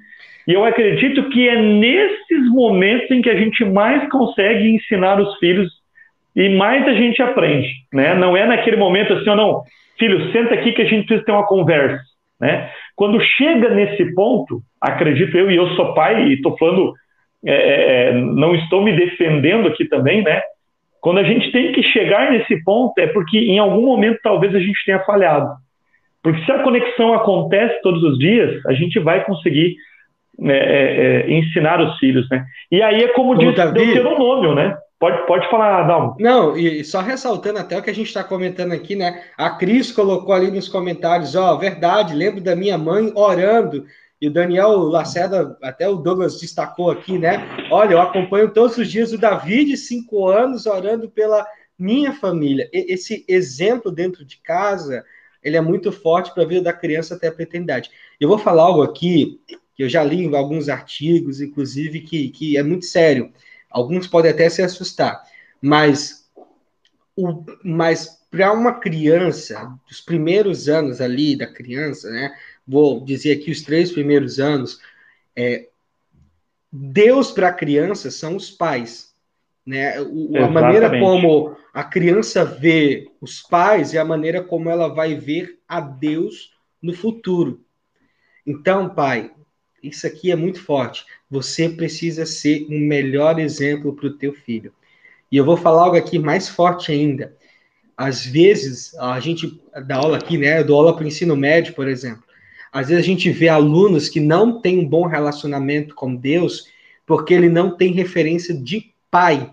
E 0.47 0.53
eu 0.53 0.65
acredito 0.65 1.29
que 1.31 1.49
é 1.49 1.61
nesses 1.61 2.49
momentos 2.51 3.11
em 3.11 3.21
que 3.21 3.31
a 3.31 3.37
gente 3.37 3.65
mais 3.65 4.09
consegue 4.09 4.69
ensinar 4.69 5.21
os 5.21 5.37
filhos 5.39 5.71
e 6.35 6.49
mais 6.49 6.87
a 6.87 6.95
gente 6.95 7.21
aprende, 7.21 7.69
né? 7.93 8.15
Não 8.15 8.37
é 8.37 8.47
naquele 8.47 8.77
momento 8.77 9.13
assim, 9.13 9.29
ou 9.29 9.37
não, 9.37 9.63
filho, 10.01 10.33
senta 10.33 10.55
aqui 10.55 10.73
que 10.73 10.83
a 10.83 10.85
gente 10.85 11.07
precisa 11.07 11.25
ter 11.25 11.33
uma 11.33 11.47
conversa, 11.47 12.03
né? 12.41 12.69
Quando 12.97 13.21
chega 13.21 13.71
nesse 13.71 14.13
ponto, 14.15 14.61
acredito 14.81 15.37
eu, 15.37 15.51
e 15.51 15.57
eu 15.57 15.69
sou 15.77 15.95
pai, 15.95 16.27
e 16.27 16.35
estou 16.35 16.59
falando, 16.59 16.93
é, 17.47 17.53
é, 17.53 18.09
é, 18.09 18.13
não 18.13 18.55
estou 18.57 18.83
me 18.83 18.93
defendendo 18.93 19.69
aqui 19.69 19.85
também, 19.85 20.25
né? 20.25 20.43
Quando 21.01 21.19
a 21.19 21.25
gente 21.25 21.51
tem 21.53 21.73
que 21.73 21.83
chegar 21.83 22.33
nesse 22.33 22.63
ponto, 22.65 22.99
é 22.99 23.07
porque 23.07 23.39
em 23.39 23.59
algum 23.59 23.87
momento 23.87 24.19
talvez 24.23 24.55
a 24.55 24.59
gente 24.59 24.85
tenha 24.85 24.99
falhado. 25.01 25.49
Porque 26.23 26.45
se 26.45 26.53
a 26.53 26.63
conexão 26.63 27.15
acontece 27.15 27.81
todos 27.83 28.03
os 28.03 28.19
dias, 28.19 28.61
a 28.67 28.75
gente 28.75 28.99
vai 28.99 29.25
conseguir 29.25 29.77
né, 30.39 30.59
é, 30.59 31.27
é, 31.27 31.33
ensinar 31.33 31.81
os 31.81 31.99
filhos, 31.99 32.29
né? 32.31 32.45
E 32.71 32.83
aí 32.83 33.03
é 33.05 33.09
como, 33.09 33.35
como 33.35 33.39
diz 33.39 33.55
Davi, 33.55 33.73
Deuteronômio, 33.73 34.55
né? 34.55 34.77
Pode, 35.01 35.27
pode 35.27 35.49
falar, 35.49 35.85
Dalmo. 35.85 36.15
Não, 36.21 36.55
e 36.55 36.85
só 36.85 37.01
ressaltando 37.01 37.59
até 37.59 37.79
o 37.79 37.83
que 37.83 37.89
a 37.89 37.95
gente 37.95 38.09
está 38.09 38.23
comentando 38.23 38.73
aqui, 38.73 38.95
né? 38.95 39.25
A 39.35 39.49
Cris 39.49 39.91
colocou 39.91 40.35
ali 40.35 40.51
nos 40.51 40.69
comentários, 40.69 41.35
ó, 41.35 41.57
verdade, 41.57 42.15
lembro 42.15 42.43
da 42.43 42.55
minha 42.55 42.77
mãe 42.77 43.11
orando, 43.15 43.87
e 44.21 44.29
o 44.29 44.31
Daniel 44.31 44.77
Lacerda, 44.77 45.57
até 45.63 45.89
o 45.89 45.97
Douglas 45.97 46.39
destacou 46.39 46.91
aqui, 46.91 47.19
né? 47.19 47.39
Olha, 47.71 47.95
eu 47.95 48.01
acompanho 48.03 48.53
todos 48.53 48.77
os 48.77 48.91
dias 48.91 49.11
o 49.11 49.19
Davi 49.19 49.65
de 49.65 49.79
cinco 49.79 50.29
anos 50.29 50.67
orando 50.67 51.09
pela 51.09 51.47
minha 51.79 52.13
família. 52.13 52.69
E, 52.71 52.93
esse 52.93 53.25
exemplo 53.27 53.91
dentro 53.91 54.23
de 54.23 54.37
casa, 54.43 55.03
ele 55.43 55.57
é 55.57 55.63
muito 55.63 55.91
forte 55.91 56.35
para 56.35 56.43
a 56.43 56.47
vida 56.47 56.65
da 56.65 56.75
criança 56.75 57.15
até 57.15 57.29
a 57.29 57.33
pretendidade. 57.33 57.91
Eu 58.21 58.29
vou 58.29 58.37
falar 58.37 58.65
algo 58.65 58.83
aqui, 58.83 59.41
que 59.75 59.83
eu 59.83 59.89
já 59.89 60.05
li 60.05 60.27
em 60.27 60.37
alguns 60.37 60.69
artigos, 60.69 61.41
inclusive, 61.41 62.01
que, 62.01 62.29
que 62.29 62.59
é 62.59 62.63
muito 62.63 62.85
sério. 62.85 63.33
Alguns 63.71 64.07
podem 64.07 64.31
até 64.31 64.49
se 64.49 64.63
assustar, 64.63 65.23
mas, 65.61 66.29
o, 67.17 67.45
mas 67.63 68.21
para 68.31 68.53
uma 68.53 68.75
criança, 68.75 69.73
dos 69.89 70.01
primeiros 70.01 70.69
anos 70.69 71.01
ali 71.01 71.37
da 71.37 71.47
criança, 71.47 72.11
né? 72.11 72.35
Vou 72.67 73.05
dizer 73.05 73.33
aqui 73.33 73.51
os 73.51 73.63
três 73.63 73.91
primeiros 73.91 74.39
anos, 74.39 74.81
é, 75.35 75.69
Deus 76.73 77.33
para 77.33 77.49
a 77.49 77.53
criança 77.53 78.11
são 78.11 78.37
os 78.37 78.51
pais, 78.51 79.13
né? 79.67 80.01
O, 80.01 80.37
a 80.39 80.49
maneira 80.49 80.99
como 81.01 81.57
a 81.73 81.83
criança 81.83 82.45
vê 82.45 83.09
os 83.21 83.43
pais 83.43 83.93
e 83.93 83.99
a 83.99 84.05
maneira 84.05 84.43
como 84.43 84.71
ela 84.71 84.89
vai 84.89 85.15
ver 85.15 85.59
a 85.69 85.81
Deus 85.81 86.53
no 86.81 86.95
futuro. 86.95 87.65
Então, 88.47 88.89
pai, 88.89 89.33
isso 89.83 90.07
aqui 90.07 90.31
é 90.31 90.37
muito 90.37 90.63
forte. 90.63 91.05
Você 91.31 91.69
precisa 91.69 92.27
ser 92.27 92.67
um 92.71 92.79
melhor 92.79 93.39
exemplo 93.39 93.95
para 93.95 94.07
o 94.07 94.15
teu 94.15 94.33
filho. 94.33 94.73
E 95.31 95.37
eu 95.37 95.45
vou 95.45 95.57
falar 95.57 95.85
algo 95.85 95.97
aqui 95.97 96.19
mais 96.19 96.49
forte 96.49 96.91
ainda. 96.91 97.37
Às 97.97 98.25
vezes, 98.25 98.95
a 98.99 99.21
gente 99.21 99.61
dá 99.87 99.97
aula 99.97 100.17
aqui, 100.17 100.39
né? 100.39 100.61
Eu 100.61 100.65
dou 100.65 100.79
aula 100.79 100.95
para 100.95 101.05
o 101.05 101.07
ensino 101.09 101.37
médio, 101.37 101.75
por 101.75 101.87
exemplo. 101.87 102.25
Às 102.73 102.89
vezes 102.89 103.03
a 103.03 103.07
gente 103.07 103.31
vê 103.31 103.49
alunos 103.49 104.09
que 104.09 104.21
não 104.21 104.61
têm 104.61 104.79
um 104.79 104.89
bom 104.89 105.07
relacionamento 105.07 105.95
com 105.95 106.15
Deus 106.15 106.69
porque 107.05 107.35
ele 107.35 107.49
não 107.49 107.77
tem 107.77 107.93
referência 107.93 108.55
de 108.55 108.93
pai. 109.11 109.51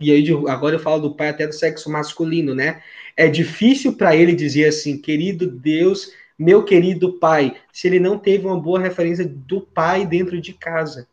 E 0.00 0.12
aí, 0.12 0.24
agora 0.48 0.76
eu 0.76 0.80
falo 0.80 1.02
do 1.02 1.14
pai 1.14 1.28
até 1.28 1.46
do 1.46 1.52
sexo 1.52 1.90
masculino, 1.90 2.54
né? 2.54 2.80
É 3.16 3.28
difícil 3.28 3.94
para 3.96 4.14
ele 4.14 4.34
dizer 4.34 4.66
assim, 4.66 4.96
querido 4.98 5.46
Deus, 5.46 6.10
meu 6.38 6.64
querido 6.64 7.14
pai, 7.18 7.56
se 7.72 7.86
ele 7.86 8.00
não 8.00 8.18
teve 8.18 8.46
uma 8.46 8.58
boa 8.58 8.80
referência 8.80 9.26
do 9.26 9.60
pai 9.60 10.06
dentro 10.06 10.40
de 10.40 10.52
casa, 10.52 11.06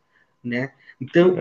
né? 0.43 0.71
Então, 0.99 1.35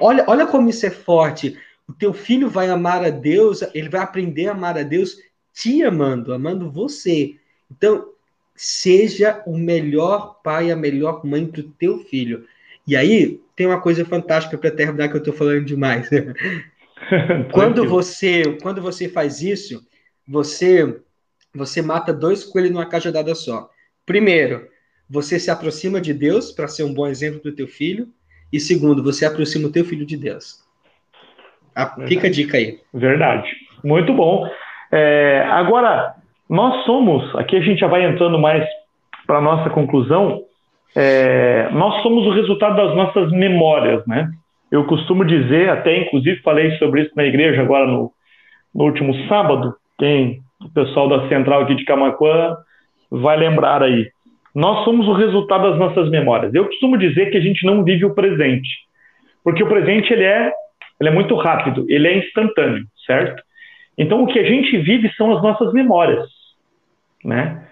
olha, 0.00 0.24
olha 0.26 0.46
como 0.46 0.68
isso 0.68 0.86
é 0.86 0.90
forte. 0.90 1.56
O 1.88 1.92
teu 1.92 2.12
filho 2.12 2.48
vai 2.48 2.68
amar 2.68 3.04
a 3.04 3.10
Deus, 3.10 3.62
ele 3.74 3.88
vai 3.88 4.00
aprender 4.00 4.48
a 4.48 4.52
amar 4.52 4.78
a 4.78 4.82
Deus 4.82 5.16
te 5.52 5.82
amando, 5.82 6.32
amando 6.32 6.70
você. 6.70 7.36
Então, 7.70 8.08
seja 8.54 9.42
o 9.46 9.56
melhor 9.56 10.40
pai, 10.42 10.70
a 10.70 10.76
melhor 10.76 11.24
mãe 11.24 11.46
para 11.46 11.60
o 11.60 11.70
teu 11.78 11.98
filho. 11.98 12.46
E 12.86 12.96
aí, 12.96 13.40
tem 13.54 13.66
uma 13.66 13.80
coisa 13.80 14.04
fantástica 14.04 14.58
para 14.58 14.70
terminar 14.70 15.08
que 15.08 15.14
eu 15.14 15.18
estou 15.18 15.34
falando 15.34 15.64
demais. 15.64 16.08
quando 17.52 17.88
você, 17.88 18.56
quando 18.62 18.80
você 18.80 19.08
faz 19.08 19.42
isso, 19.42 19.84
você 20.26 21.00
você 21.54 21.80
mata 21.80 22.12
dois 22.12 22.44
coelhos 22.44 22.72
numa 22.72 22.86
cajadada 22.86 23.34
só. 23.34 23.68
Primeiro, 24.04 24.66
você 25.08 25.38
se 25.38 25.50
aproxima 25.50 26.00
de 26.00 26.12
Deus 26.12 26.50
para 26.50 26.68
ser 26.68 26.82
um 26.82 26.92
bom 26.92 27.06
exemplo 27.06 27.40
para 27.40 27.50
o 27.50 27.54
teu 27.54 27.68
filho. 27.68 28.08
E 28.52 28.60
segundo, 28.60 29.02
você 29.02 29.24
aproxima 29.24 29.68
o 29.68 29.72
teu 29.72 29.84
filho 29.84 30.06
de 30.06 30.16
Deus. 30.16 30.62
A, 31.74 32.06
fica 32.06 32.28
a 32.28 32.30
dica 32.30 32.56
aí. 32.56 32.78
Verdade. 32.92 33.48
Muito 33.82 34.12
bom. 34.12 34.48
É, 34.92 35.44
agora, 35.50 36.14
nós 36.48 36.84
somos, 36.84 37.34
aqui 37.36 37.56
a 37.56 37.60
gente 37.60 37.80
já 37.80 37.88
vai 37.88 38.04
entrando 38.04 38.38
mais 38.38 38.64
para 39.26 39.38
a 39.38 39.40
nossa 39.40 39.70
conclusão, 39.70 40.42
é, 40.94 41.68
nós 41.72 42.02
somos 42.02 42.26
o 42.26 42.30
resultado 42.30 42.76
das 42.76 42.94
nossas 42.94 43.30
memórias, 43.32 44.06
né? 44.06 44.30
Eu 44.70 44.84
costumo 44.84 45.24
dizer, 45.24 45.68
até 45.68 46.02
inclusive 46.02 46.40
falei 46.42 46.76
sobre 46.78 47.02
isso 47.02 47.12
na 47.16 47.24
igreja 47.24 47.62
agora 47.62 47.86
no, 47.86 48.12
no 48.74 48.84
último 48.84 49.14
sábado, 49.26 49.74
quem 49.98 50.43
o 50.60 50.68
pessoal 50.72 51.08
da 51.08 51.28
central 51.28 51.62
aqui 51.62 51.74
de 51.74 51.84
Camacuã 51.84 52.56
vai 53.10 53.36
lembrar 53.36 53.82
aí. 53.82 54.08
Nós 54.54 54.84
somos 54.84 55.06
o 55.08 55.12
resultado 55.12 55.70
das 55.70 55.78
nossas 55.78 56.10
memórias. 56.10 56.54
Eu 56.54 56.66
costumo 56.66 56.96
dizer 56.96 57.30
que 57.30 57.36
a 57.36 57.40
gente 57.40 57.66
não 57.66 57.82
vive 57.82 58.04
o 58.04 58.14
presente, 58.14 58.68
porque 59.42 59.62
o 59.62 59.68
presente 59.68 60.12
ele 60.12 60.24
é, 60.24 60.52
ele 61.00 61.10
é 61.10 61.12
muito 61.12 61.34
rápido, 61.34 61.84
ele 61.88 62.06
é 62.06 62.18
instantâneo, 62.18 62.84
certo? 63.06 63.42
Então 63.98 64.22
o 64.22 64.26
que 64.26 64.38
a 64.38 64.44
gente 64.44 64.76
vive 64.78 65.10
são 65.16 65.36
as 65.36 65.42
nossas 65.42 65.72
memórias, 65.72 66.28
né? 67.24 67.66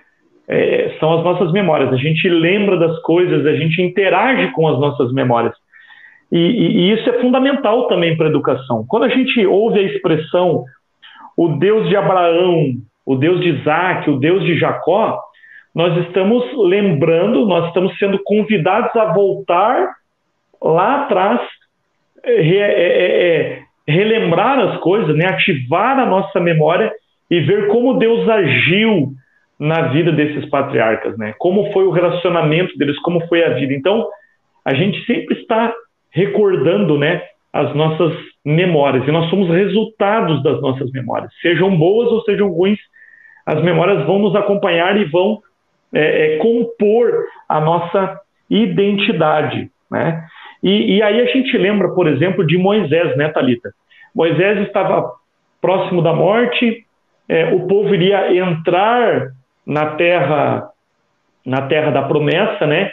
É, 0.48 0.96
são 0.98 1.18
as 1.18 1.24
nossas 1.24 1.52
memórias. 1.52 1.92
A 1.92 1.96
gente 1.96 2.28
lembra 2.28 2.76
das 2.76 3.00
coisas, 3.02 3.46
a 3.46 3.54
gente 3.54 3.80
interage 3.80 4.50
com 4.52 4.66
as 4.66 4.78
nossas 4.78 5.12
memórias. 5.12 5.54
E, 6.32 6.38
e, 6.38 6.78
e 6.78 6.92
isso 6.92 7.08
é 7.08 7.20
fundamental 7.20 7.86
também 7.86 8.16
para 8.16 8.26
a 8.26 8.30
educação. 8.30 8.84
Quando 8.88 9.04
a 9.04 9.08
gente 9.08 9.46
ouve 9.46 9.78
a 9.78 9.82
expressão 9.82 10.64
o 11.36 11.48
Deus 11.48 11.88
de 11.88 11.96
Abraão, 11.96 12.74
o 13.04 13.16
Deus 13.16 13.40
de 13.40 13.48
Isaac, 13.50 14.08
o 14.10 14.18
Deus 14.18 14.44
de 14.44 14.58
Jacó, 14.58 15.20
nós 15.74 15.96
estamos 16.06 16.44
lembrando, 16.56 17.46
nós 17.46 17.68
estamos 17.68 17.96
sendo 17.98 18.18
convidados 18.24 18.94
a 18.94 19.12
voltar 19.12 19.94
lá 20.60 21.02
atrás, 21.02 21.40
é, 22.24 22.34
é, 22.34 23.56
é, 23.56 23.62
relembrar 23.88 24.58
as 24.58 24.78
coisas, 24.80 25.16
né? 25.16 25.26
ativar 25.26 25.98
a 25.98 26.06
nossa 26.06 26.38
memória 26.38 26.92
e 27.30 27.40
ver 27.40 27.68
como 27.68 27.98
Deus 27.98 28.28
agiu 28.28 29.12
na 29.58 29.88
vida 29.88 30.12
desses 30.12 30.44
patriarcas, 30.50 31.16
né? 31.16 31.34
Como 31.38 31.72
foi 31.72 31.84
o 31.84 31.90
relacionamento 31.90 32.76
deles, 32.76 32.98
como 32.98 33.24
foi 33.28 33.44
a 33.44 33.50
vida. 33.50 33.72
Então, 33.72 34.06
a 34.64 34.74
gente 34.74 35.04
sempre 35.06 35.38
está 35.40 35.72
recordando, 36.10 36.98
né, 36.98 37.22
as 37.52 37.74
nossas 37.74 38.14
memórias. 38.44 39.06
E 39.06 39.12
nós 39.12 39.28
somos 39.28 39.48
resultados 39.48 40.42
das 40.42 40.60
nossas 40.60 40.90
memórias. 40.90 41.30
Sejam 41.42 41.76
boas 41.76 42.10
ou 42.10 42.22
sejam 42.22 42.48
ruins, 42.48 42.78
as 43.44 43.62
memórias 43.62 44.06
vão 44.06 44.18
nos 44.18 44.34
acompanhar 44.34 44.96
e 44.96 45.04
vão 45.04 45.40
é, 45.92 46.36
é, 46.36 46.36
compor 46.38 47.12
a 47.48 47.60
nossa 47.60 48.20
identidade. 48.48 49.70
Né? 49.90 50.24
E, 50.62 50.96
e, 50.96 51.02
aí 51.02 51.20
a 51.20 51.26
gente 51.26 51.56
lembra, 51.58 51.88
por 51.90 52.06
exemplo, 52.06 52.46
de 52.46 52.56
Moisés, 52.56 53.16
né, 53.16 53.28
Thalita? 53.28 53.70
Moisés 54.14 54.66
estava 54.66 55.12
próximo 55.60 56.02
da 56.02 56.14
morte, 56.14 56.86
é, 57.28 57.52
o 57.54 57.66
povo 57.66 57.94
iria 57.94 58.34
entrar 58.36 59.32
na 59.66 59.94
terra, 59.94 60.68
na 61.44 61.62
terra 61.62 61.90
da 61.90 62.02
promessa, 62.02 62.66
né? 62.66 62.90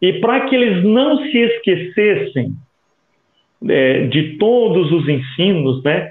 E 0.00 0.14
para 0.20 0.42
que 0.42 0.54
eles 0.54 0.84
não 0.84 1.16
se 1.18 1.38
esquecessem 1.38 2.54
é, 3.68 4.06
de 4.06 4.36
todos 4.38 4.92
os 4.92 5.08
ensinos, 5.08 5.82
né, 5.82 6.10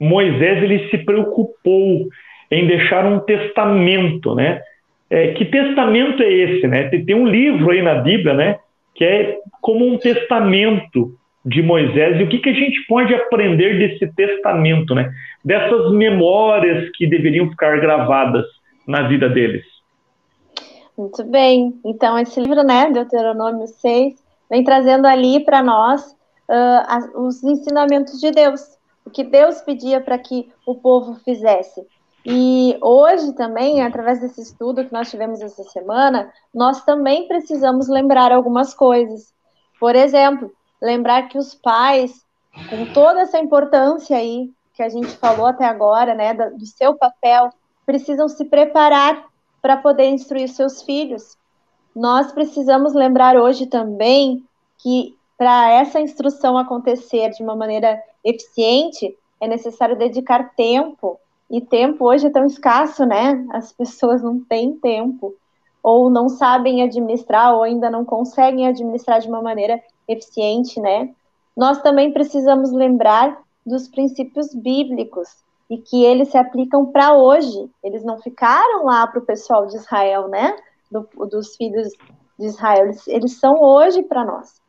Moisés 0.00 0.62
ele 0.62 0.88
se 0.90 0.98
preocupou 0.98 2.08
em 2.50 2.66
deixar 2.66 3.04
um 3.04 3.20
testamento, 3.20 4.34
né? 4.34 4.60
É, 5.10 5.32
que 5.32 5.44
testamento 5.44 6.22
é 6.22 6.30
esse, 6.30 6.66
né? 6.66 6.88
Tem, 6.88 7.04
tem, 7.04 7.14
um 7.14 7.26
livro 7.26 7.70
aí 7.70 7.82
na 7.82 7.96
Bíblia, 7.96 8.34
né? 8.34 8.58
Que 8.94 9.04
é 9.04 9.38
como 9.60 9.86
um 9.86 9.98
testamento 9.98 11.14
de 11.44 11.62
Moisés. 11.62 12.20
E 12.20 12.24
o 12.24 12.28
que, 12.28 12.38
que 12.38 12.48
a 12.50 12.54
gente 12.54 12.86
pode 12.86 13.14
aprender 13.14 13.78
desse 13.78 14.12
testamento, 14.14 14.94
né? 14.94 15.10
Dessas 15.44 15.92
memórias 15.92 16.90
que 16.94 17.06
deveriam 17.06 17.50
ficar 17.50 17.80
gravadas 17.80 18.44
na 18.86 19.02
vida 19.08 19.28
deles. 19.28 19.64
Muito 20.96 21.24
bem. 21.24 21.74
Então, 21.84 22.18
esse 22.18 22.40
livro, 22.40 22.62
né, 22.64 22.90
Deuteronômio 22.90 23.66
6, 23.66 24.14
vem 24.50 24.64
trazendo 24.64 25.06
ali 25.06 25.40
para 25.44 25.62
nós 25.62 26.17
uh, 26.48 27.20
os 27.20 27.42
ensinamentos 27.42 28.20
de 28.20 28.30
Deus, 28.30 28.78
o 29.04 29.10
que 29.10 29.24
Deus 29.24 29.60
pedia 29.60 30.00
para 30.00 30.18
que 30.18 30.52
o 30.66 30.74
povo 30.74 31.14
fizesse. 31.24 31.86
E 32.24 32.76
hoje 32.82 33.32
também, 33.32 33.82
através 33.82 34.20
desse 34.20 34.40
estudo 34.42 34.84
que 34.84 34.92
nós 34.92 35.10
tivemos 35.10 35.40
essa 35.40 35.62
semana, 35.64 36.30
nós 36.52 36.84
também 36.84 37.26
precisamos 37.26 37.88
lembrar 37.88 38.32
algumas 38.32 38.74
coisas. 38.74 39.32
Por 39.78 39.94
exemplo, 39.94 40.52
lembrar 40.80 41.28
que 41.28 41.38
os 41.38 41.54
pais, 41.54 42.24
com 42.68 42.92
toda 42.92 43.20
essa 43.20 43.38
importância 43.38 44.16
aí 44.16 44.50
que 44.74 44.82
a 44.82 44.88
gente 44.88 45.08
falou 45.16 45.46
até 45.46 45.64
agora, 45.64 46.14
né, 46.14 46.34
do 46.34 46.66
seu 46.66 46.94
papel, 46.94 47.50
precisam 47.84 48.28
se 48.28 48.44
preparar 48.44 49.24
para 49.60 49.76
poder 49.76 50.08
instruir 50.08 50.48
seus 50.48 50.82
filhos. 50.82 51.36
Nós 51.96 52.30
precisamos 52.30 52.94
lembrar 52.94 53.36
hoje 53.36 53.66
também 53.66 54.44
que 54.76 55.17
para 55.38 55.70
essa 55.70 56.00
instrução 56.00 56.58
acontecer 56.58 57.30
de 57.30 57.44
uma 57.44 57.54
maneira 57.54 58.02
eficiente, 58.24 59.16
é 59.40 59.46
necessário 59.46 59.96
dedicar 59.96 60.54
tempo. 60.56 61.18
E 61.48 61.60
tempo 61.60 62.04
hoje 62.04 62.26
é 62.26 62.30
tão 62.30 62.44
escasso, 62.44 63.06
né? 63.06 63.46
As 63.52 63.72
pessoas 63.72 64.20
não 64.20 64.40
têm 64.40 64.72
tempo, 64.72 65.34
ou 65.80 66.10
não 66.10 66.28
sabem 66.28 66.82
administrar, 66.82 67.54
ou 67.54 67.62
ainda 67.62 67.88
não 67.88 68.04
conseguem 68.04 68.66
administrar 68.66 69.20
de 69.20 69.28
uma 69.28 69.40
maneira 69.40 69.80
eficiente, 70.08 70.80
né? 70.80 71.14
Nós 71.56 71.80
também 71.80 72.12
precisamos 72.12 72.72
lembrar 72.72 73.40
dos 73.64 73.88
princípios 73.88 74.52
bíblicos 74.52 75.28
e 75.70 75.78
que 75.78 76.04
eles 76.04 76.30
se 76.30 76.36
aplicam 76.36 76.86
para 76.86 77.14
hoje. 77.14 77.70
Eles 77.82 78.04
não 78.04 78.18
ficaram 78.18 78.84
lá 78.84 79.06
para 79.06 79.20
o 79.20 79.24
pessoal 79.24 79.66
de 79.66 79.76
Israel, 79.76 80.26
né? 80.28 80.56
Do, 80.90 81.08
dos 81.26 81.54
filhos 81.54 81.88
de 82.38 82.46
Israel. 82.46 82.86
Eles, 82.86 83.06
eles 83.06 83.38
são 83.38 83.62
hoje 83.62 84.02
para 84.02 84.24
nós. 84.24 84.60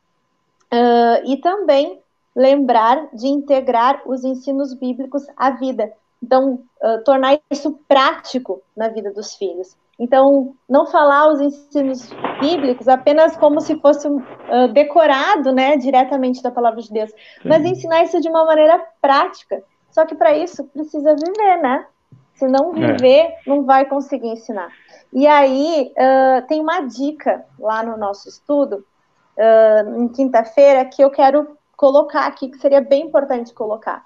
Uh, 0.71 1.25
e 1.25 1.37
também 1.37 1.99
lembrar 2.35 3.09
de 3.13 3.27
integrar 3.27 4.01
os 4.05 4.23
ensinos 4.23 4.73
bíblicos 4.73 5.25
à 5.35 5.51
vida. 5.51 5.91
Então, 6.21 6.61
uh, 6.81 7.03
tornar 7.03 7.39
isso 7.49 7.79
prático 7.87 8.61
na 8.75 8.89
vida 8.89 9.11
dos 9.11 9.35
filhos. 9.35 9.75
Então, 9.99 10.55
não 10.67 10.87
falar 10.87 11.27
os 11.27 11.41
ensinos 11.41 12.09
bíblicos 12.39 12.87
apenas 12.87 13.35
como 13.35 13.59
se 13.59 13.75
fosse 13.81 14.07
uh, 14.07 14.21
decorado, 14.71 15.51
né, 15.51 15.75
diretamente 15.75 16.41
da 16.41 16.49
palavra 16.49 16.81
de 16.81 16.91
Deus, 16.91 17.11
mas 17.43 17.65
ensinar 17.65 18.03
isso 18.03 18.21
de 18.21 18.29
uma 18.29 18.45
maneira 18.45 18.81
prática. 19.01 19.61
Só 19.91 20.05
que 20.05 20.15
para 20.15 20.37
isso 20.37 20.63
precisa 20.65 21.15
viver, 21.15 21.61
né? 21.61 21.85
Se 22.35 22.47
não 22.47 22.73
é. 22.75 22.93
viver, 22.93 23.21
é. 23.23 23.37
não 23.45 23.65
vai 23.65 23.85
conseguir 23.85 24.29
ensinar. 24.29 24.71
E 25.11 25.27
aí, 25.27 25.91
uh, 25.91 26.47
tem 26.47 26.61
uma 26.61 26.81
dica 26.81 27.43
lá 27.59 27.83
no 27.83 27.97
nosso 27.97 28.29
estudo, 28.29 28.85
uh, 29.39 30.01
em 30.01 30.07
quinta-feira, 30.09 30.85
que 30.85 31.01
eu 31.01 31.09
quero 31.09 31.57
colocar 31.77 32.27
aqui, 32.27 32.49
que 32.49 32.57
seria 32.57 32.81
bem 32.81 33.05
importante 33.05 33.53
colocar, 33.53 34.03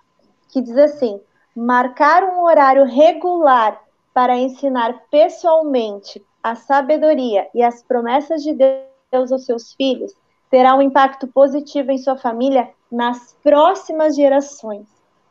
que 0.52 0.62
diz 0.62 0.78
assim: 0.78 1.20
marcar 1.56 2.24
um 2.24 2.44
horário 2.44 2.86
regular 2.86 3.80
para 4.14 4.38
ensinar 4.38 4.96
pessoalmente 5.10 6.24
a 6.42 6.56
sabedoria 6.56 7.48
e 7.54 7.64
as 7.64 7.82
promessas 7.82 8.44
de 8.44 8.54
Deus 8.54 9.32
aos 9.32 9.46
seus 9.46 9.74
filhos 9.74 10.14
terá 10.52 10.76
um 10.76 10.82
impacto 10.82 11.26
positivo 11.28 11.92
em 11.92 11.98
sua 11.98 12.16
família 12.16 12.70
nas 12.92 13.36
próximas 13.42 14.16
gerações. 14.16 14.88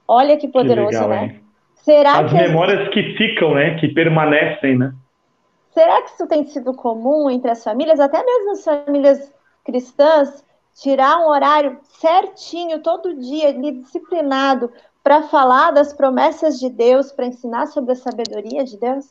Olha 0.08 0.36
que 0.36 0.48
poderoso, 0.48 0.88
que 0.88 0.94
legal, 0.96 1.08
né? 1.08 1.24
Hein? 1.26 1.44
Será 1.76 2.20
as 2.20 2.30
que 2.30 2.36
memórias 2.36 2.88
as... 2.88 2.88
que 2.94 3.14
ficam, 3.16 3.54
né? 3.54 3.78
Que 3.78 3.88
permanecem, 3.88 4.76
né? 4.76 4.92
Será 5.70 6.02
que 6.02 6.10
isso 6.10 6.26
tem 6.26 6.44
sido 6.44 6.74
comum 6.74 7.30
entre 7.30 7.50
as 7.50 7.62
famílias, 7.62 8.00
até 8.00 8.22
mesmo 8.22 8.50
as 8.50 8.64
famílias 8.64 9.32
cristãs, 9.64 10.44
tirar 10.74 11.18
um 11.18 11.28
horário 11.28 11.78
certinho, 11.82 12.82
todo 12.82 13.18
dia, 13.18 13.48
ali, 13.48 13.72
disciplinado, 13.72 14.70
para 15.02 15.22
falar 15.22 15.70
das 15.70 15.92
promessas 15.92 16.58
de 16.58 16.70
Deus, 16.70 17.12
para 17.12 17.26
ensinar 17.26 17.66
sobre 17.66 17.92
a 17.92 17.96
sabedoria 17.96 18.64
de 18.64 18.78
Deus? 18.78 19.06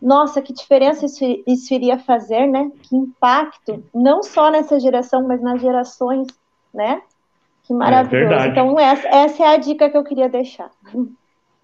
Nossa, 0.00 0.42
que 0.42 0.52
diferença 0.52 1.06
isso, 1.06 1.24
isso 1.46 1.72
iria 1.74 1.98
fazer, 1.98 2.46
né? 2.46 2.70
Que 2.82 2.94
impacto, 2.94 3.82
não 3.94 4.22
só 4.22 4.50
nessa 4.50 4.78
geração, 4.78 5.26
mas 5.26 5.40
nas 5.42 5.60
gerações, 5.60 6.26
né? 6.72 7.00
Que 7.66 7.72
é 7.72 7.76
maravilhoso. 7.76 8.34
É 8.34 8.48
então, 8.48 8.78
essa, 8.78 9.08
essa 9.08 9.44
é 9.44 9.54
a 9.54 9.56
dica 9.56 9.88
que 9.88 9.96
eu 9.96 10.04
queria 10.04 10.28
deixar. 10.28 10.70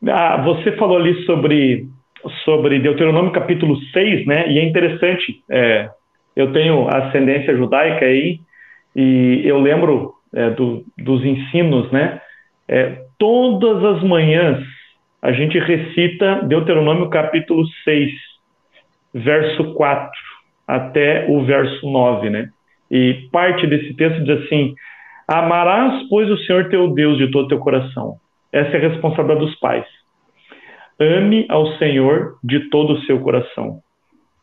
Ah, 0.08 0.42
você 0.42 0.72
falou 0.76 0.96
ali 0.96 1.22
sobre, 1.26 1.86
sobre 2.44 2.80
Deuteronômio 2.80 3.32
capítulo 3.32 3.76
6, 3.92 4.26
né? 4.26 4.50
E 4.50 4.58
é 4.58 4.64
interessante, 4.64 5.44
é, 5.50 5.90
eu 6.34 6.52
tenho 6.52 6.88
ascendência 6.88 7.56
judaica 7.56 8.04
aí, 8.04 8.40
e 8.94 9.42
eu 9.44 9.60
lembro 9.60 10.14
é, 10.34 10.50
do, 10.50 10.84
dos 10.98 11.24
ensinos, 11.24 11.90
né? 11.90 12.20
É, 12.68 13.02
todas 13.18 13.84
as 13.84 14.02
manhãs 14.02 14.64
a 15.22 15.32
gente 15.32 15.58
recita 15.58 16.42
Deuteronômio 16.42 17.10
capítulo 17.10 17.66
6, 17.84 18.10
verso 19.12 19.74
4 19.74 20.10
até 20.66 21.26
o 21.28 21.44
verso 21.44 21.90
9, 21.90 22.30
né? 22.30 22.48
E 22.90 23.28
parte 23.30 23.66
desse 23.66 23.94
texto 23.94 24.24
diz 24.24 24.44
assim: 24.44 24.74
Amarás, 25.28 26.08
pois, 26.08 26.28
o 26.30 26.38
Senhor 26.38 26.68
teu 26.70 26.92
Deus 26.92 27.18
de 27.18 27.30
todo 27.30 27.48
teu 27.48 27.58
coração. 27.58 28.16
Essa 28.52 28.76
é 28.76 28.84
a 28.84 28.88
responsabilidade 28.88 29.46
dos 29.46 29.58
pais. 29.60 29.86
Ame 30.98 31.46
ao 31.48 31.66
Senhor 31.78 32.36
de 32.42 32.68
todo 32.70 32.94
o 32.94 33.00
seu 33.02 33.20
coração. 33.20 33.80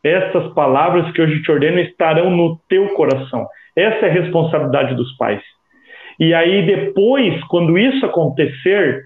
Essas 0.04 0.54
palavras 0.54 1.12
que 1.12 1.22
hoje 1.22 1.42
te 1.42 1.52
ordeno 1.52 1.80
estarão 1.80 2.30
no 2.30 2.60
teu 2.70 2.88
coração. 2.90 3.48
Essa 3.76 4.06
é 4.06 4.10
a 4.10 4.14
responsabilidade 4.14 4.96
dos 4.96 5.16
pais. 5.18 5.42
E 6.20 6.34
aí 6.34 6.66
depois, 6.66 7.44
quando 7.46 7.78
isso 7.78 8.06
acontecer, 8.06 9.06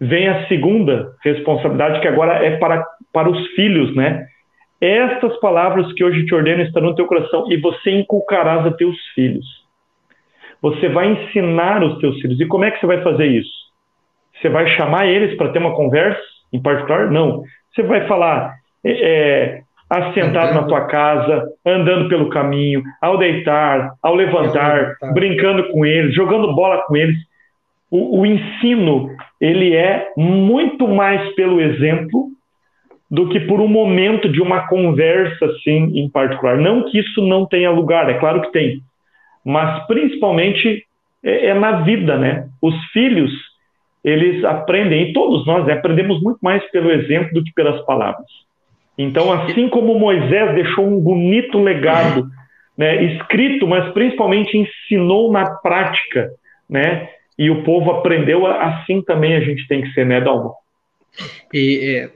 vem 0.00 0.28
a 0.28 0.48
segunda 0.48 1.12
responsabilidade 1.22 2.00
que 2.00 2.08
agora 2.08 2.44
é 2.44 2.56
para, 2.56 2.84
para 3.12 3.30
os 3.30 3.46
filhos, 3.48 3.94
né? 3.94 4.26
Estas 4.80 5.38
palavras 5.40 5.92
que 5.92 6.02
hoje 6.02 6.24
te 6.24 6.34
ordeno 6.34 6.62
estarão 6.62 6.88
no 6.88 6.94
teu 6.94 7.06
coração 7.06 7.52
e 7.52 7.58
você 7.58 7.90
inculcarás 7.90 8.66
a 8.66 8.72
teus 8.72 8.96
filhos. 9.14 9.44
Você 10.62 10.88
vai 10.88 11.12
ensinar 11.12 11.82
os 11.82 11.98
teus 11.98 12.18
filhos. 12.20 12.40
E 12.40 12.46
como 12.46 12.64
é 12.64 12.70
que 12.70 12.80
você 12.80 12.86
vai 12.86 13.02
fazer 13.02 13.26
isso? 13.26 13.52
Você 14.34 14.48
vai 14.48 14.66
chamar 14.76 15.06
eles 15.06 15.36
para 15.36 15.50
ter 15.50 15.58
uma 15.58 15.74
conversa 15.74 16.20
em 16.52 16.60
particular? 16.60 17.10
Não. 17.10 17.42
Você 17.74 17.82
vai 17.82 18.06
falar, 18.06 18.54
é, 18.82 18.90
é 18.90 19.62
assentado 19.90 20.54
na 20.54 20.62
tua 20.62 20.86
casa, 20.86 21.48
andando 21.66 22.08
pelo 22.08 22.30
caminho, 22.30 22.82
ao 23.02 23.18
deitar, 23.18 23.92
ao 24.00 24.14
levantar, 24.14 24.94
brincando 25.12 25.68
com 25.72 25.84
eles, 25.84 26.14
jogando 26.14 26.54
bola 26.54 26.82
com 26.86 26.96
eles. 26.96 27.16
O, 27.90 28.20
o, 28.20 28.26
ensino 28.26 29.10
ele 29.40 29.74
é 29.74 30.12
muito 30.16 30.86
mais 30.86 31.34
pelo 31.34 31.60
exemplo 31.60 32.28
do 33.10 33.28
que 33.28 33.40
por 33.40 33.60
um 33.60 33.66
momento 33.66 34.28
de 34.28 34.40
uma 34.40 34.68
conversa 34.68 35.44
assim 35.46 35.98
em 35.98 36.08
particular. 36.08 36.56
Não 36.56 36.84
que 36.84 37.00
isso 37.00 37.26
não 37.26 37.44
tenha 37.44 37.68
lugar, 37.68 38.08
é 38.08 38.14
claro 38.14 38.42
que 38.42 38.52
tem, 38.52 38.80
mas 39.44 39.84
principalmente 39.88 40.84
é, 41.24 41.46
é 41.46 41.54
na 41.54 41.80
vida, 41.80 42.16
né? 42.16 42.46
Os 42.62 42.76
filhos 42.92 43.32
eles 44.04 44.44
aprendem 44.44 45.10
e 45.10 45.12
todos 45.12 45.44
nós 45.46 45.66
né, 45.66 45.72
aprendemos 45.72 46.22
muito 46.22 46.38
mais 46.40 46.62
pelo 46.70 46.92
exemplo 46.92 47.34
do 47.34 47.44
que 47.44 47.52
pelas 47.52 47.84
palavras. 47.84 48.28
Então, 49.02 49.32
assim 49.32 49.66
como 49.70 49.98
Moisés 49.98 50.54
deixou 50.54 50.86
um 50.86 51.00
bonito 51.00 51.58
legado, 51.58 52.30
né, 52.76 53.02
escrito, 53.14 53.66
mas 53.66 53.90
principalmente 53.94 54.58
ensinou 54.58 55.32
na 55.32 55.48
prática, 55.56 56.30
né, 56.68 57.08
e 57.38 57.50
o 57.50 57.64
povo 57.64 57.92
aprendeu, 57.92 58.46
assim 58.46 59.00
também 59.00 59.34
a 59.34 59.40
gente 59.40 59.66
tem 59.66 59.80
que 59.80 59.90
ser, 59.94 60.04
né, 60.04 60.20
Dalmo? 60.20 60.54
E, 61.50 61.96
é, 61.96 62.10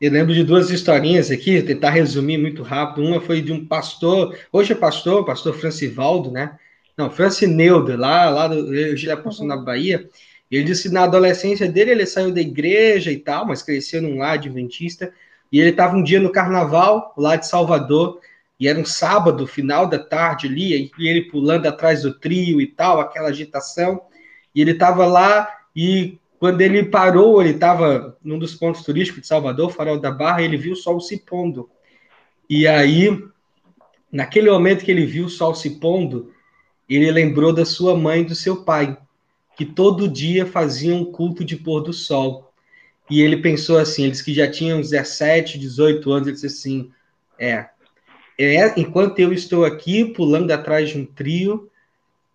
eu 0.00 0.10
lembro 0.10 0.34
de 0.34 0.42
duas 0.42 0.70
historinhas 0.70 1.30
aqui, 1.30 1.62
tentar 1.62 1.90
resumir 1.90 2.36
muito 2.36 2.64
rápido. 2.64 3.06
Uma 3.06 3.20
foi 3.20 3.40
de 3.40 3.52
um 3.52 3.64
pastor, 3.64 4.36
hoje 4.52 4.72
é 4.72 4.76
pastor, 4.76 5.24
pastor 5.24 5.54
Francivaldo, 5.54 6.32
né? 6.32 6.56
Não, 6.98 7.08
Francineuda, 7.10 7.96
lá, 7.96 8.28
lá 8.28 8.48
do, 8.48 8.66
pastor 9.22 9.46
na 9.46 9.56
Bahia. 9.56 10.04
Ele 10.50 10.64
disse 10.64 10.88
que 10.88 10.94
na 10.94 11.04
adolescência 11.04 11.68
dele 11.68 11.92
ele 11.92 12.06
saiu 12.06 12.32
da 12.32 12.40
igreja 12.40 13.12
e 13.12 13.18
tal, 13.18 13.46
mas 13.46 13.62
cresceu 13.62 14.02
num 14.02 14.18
lar 14.18 14.32
adventista. 14.32 15.12
E 15.54 15.60
ele 15.60 15.70
estava 15.70 15.96
um 15.96 16.02
dia 16.02 16.18
no 16.18 16.32
carnaval, 16.32 17.14
lá 17.16 17.36
de 17.36 17.46
Salvador, 17.46 18.18
e 18.58 18.66
era 18.66 18.76
um 18.76 18.84
sábado, 18.84 19.46
final 19.46 19.86
da 19.86 20.00
tarde 20.00 20.48
ali, 20.48 20.90
e 20.98 21.08
ele 21.08 21.30
pulando 21.30 21.66
atrás 21.66 22.02
do 22.02 22.12
trio 22.12 22.60
e 22.60 22.66
tal, 22.66 22.98
aquela 22.98 23.28
agitação. 23.28 24.02
E 24.52 24.60
ele 24.60 24.72
estava 24.72 25.06
lá, 25.06 25.48
e 25.76 26.18
quando 26.40 26.60
ele 26.60 26.82
parou, 26.82 27.40
ele 27.40 27.52
estava 27.52 28.18
num 28.20 28.36
dos 28.36 28.56
pontos 28.56 28.82
turísticos 28.82 29.22
de 29.22 29.28
Salvador, 29.28 29.70
Farol 29.70 30.00
da 30.00 30.10
Barra, 30.10 30.42
e 30.42 30.46
ele 30.46 30.56
viu 30.56 30.72
o 30.72 30.76
sol 30.76 30.98
se 31.00 31.18
pondo. 31.18 31.70
E 32.50 32.66
aí, 32.66 33.16
naquele 34.10 34.50
momento 34.50 34.84
que 34.84 34.90
ele 34.90 35.06
viu 35.06 35.26
o 35.26 35.30
sol 35.30 35.54
se 35.54 35.78
pondo, 35.78 36.32
ele 36.88 37.08
lembrou 37.12 37.52
da 37.52 37.64
sua 37.64 37.96
mãe 37.96 38.22
e 38.22 38.24
do 38.24 38.34
seu 38.34 38.64
pai, 38.64 38.98
que 39.56 39.64
todo 39.64 40.08
dia 40.08 40.44
faziam 40.46 41.02
um 41.02 41.04
culto 41.04 41.44
de 41.44 41.54
pôr 41.54 41.80
do 41.80 41.92
sol. 41.92 42.52
E 43.10 43.20
ele 43.20 43.36
pensou 43.38 43.78
assim, 43.78 44.04
eles 44.04 44.22
que 44.22 44.32
já 44.32 44.50
tinham 44.50 44.80
17, 44.80 45.58
18 45.58 46.10
anos, 46.12 46.26
ele 46.26 46.34
disse 46.34 46.46
assim, 46.46 46.90
é, 47.38 47.66
é, 48.38 48.80
enquanto 48.80 49.18
eu 49.18 49.32
estou 49.32 49.64
aqui 49.64 50.04
pulando 50.04 50.50
atrás 50.50 50.90
de 50.90 50.98
um 50.98 51.04
trio, 51.04 51.70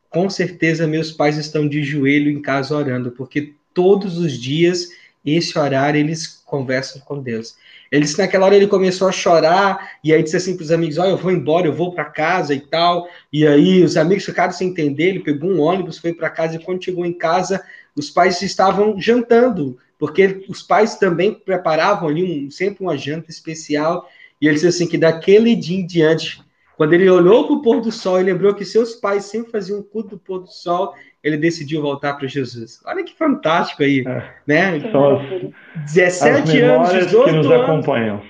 com 0.09 0.29
certeza 0.29 0.87
meus 0.87 1.11
pais 1.11 1.37
estão 1.37 1.67
de 1.67 1.83
joelho 1.83 2.31
em 2.31 2.41
casa 2.41 2.75
orando, 2.75 3.11
porque 3.11 3.53
todos 3.73 4.17
os 4.17 4.33
dias, 4.33 4.89
esse 5.25 5.57
horário, 5.57 5.99
eles 5.99 6.41
conversam 6.45 7.01
com 7.01 7.21
Deus. 7.21 7.55
Ele 7.91 8.01
disse 8.05 8.17
naquela 8.17 8.45
hora 8.45 8.55
ele 8.55 8.67
começou 8.67 9.07
a 9.07 9.11
chorar, 9.11 9.97
e 10.03 10.13
aí 10.13 10.21
disse 10.21 10.37
assim 10.37 10.55
para 10.55 10.63
os 10.63 10.71
amigos: 10.71 10.97
Olha, 10.97 11.09
eu 11.09 11.17
vou 11.17 11.31
embora, 11.31 11.67
eu 11.67 11.73
vou 11.73 11.93
para 11.93 12.05
casa 12.05 12.53
e 12.53 12.59
tal. 12.59 13.07
E 13.33 13.45
aí 13.45 13.83
os 13.83 13.97
amigos 13.97 14.25
ficaram 14.25 14.51
sem 14.51 14.69
entender. 14.69 15.09
Ele 15.09 15.19
pegou 15.19 15.49
um 15.49 15.59
ônibus, 15.59 15.97
foi 15.97 16.13
para 16.13 16.29
casa, 16.29 16.55
e 16.55 16.63
quando 16.63 16.83
chegou 16.83 17.05
em 17.05 17.13
casa, 17.13 17.63
os 17.95 18.09
pais 18.09 18.41
estavam 18.41 18.99
jantando, 18.99 19.77
porque 19.99 20.45
os 20.47 20.63
pais 20.63 20.95
também 20.95 21.33
preparavam 21.33 22.07
ali 22.07 22.47
um, 22.47 22.49
sempre 22.49 22.81
uma 22.81 22.97
janta 22.97 23.29
especial. 23.29 24.09
E 24.41 24.47
ele 24.47 24.55
disse 24.55 24.67
assim: 24.67 24.87
que 24.87 24.97
daquele 24.97 25.53
dia 25.55 25.77
em 25.77 25.85
diante, 25.85 26.41
quando 26.77 26.93
ele 26.93 27.09
olhou 27.09 27.45
para 27.45 27.55
o 27.57 27.61
pôr 27.61 27.81
do 27.81 27.91
sol 27.91 28.19
e 28.19 28.23
lembrou 28.23 28.55
que 28.55 28.63
seus 28.63 28.95
pais 28.95 29.25
sempre 29.25 29.51
faziam 29.51 29.79
um 29.79 29.83
culto 29.83 30.11
do 30.11 30.17
pôr 30.17 30.39
do 30.39 30.47
sol, 30.47 30.95
ele 31.21 31.35
decidiu 31.35 31.81
voltar 31.81 32.13
para 32.13 32.27
Jesus. 32.27 32.79
Olha 32.85 33.03
que 33.03 33.13
fantástico 33.13 33.83
aí, 33.83 34.05
é. 34.07 34.33
né? 34.47 34.79
São 34.89 35.17
as, 35.17 35.93
17 35.93 36.63
as 36.63 36.63
anos, 36.63 36.89
18 37.05 37.25
que 37.25 37.31
nos 37.35 37.45
anos. 37.45 37.63
acompanham. 37.63 38.21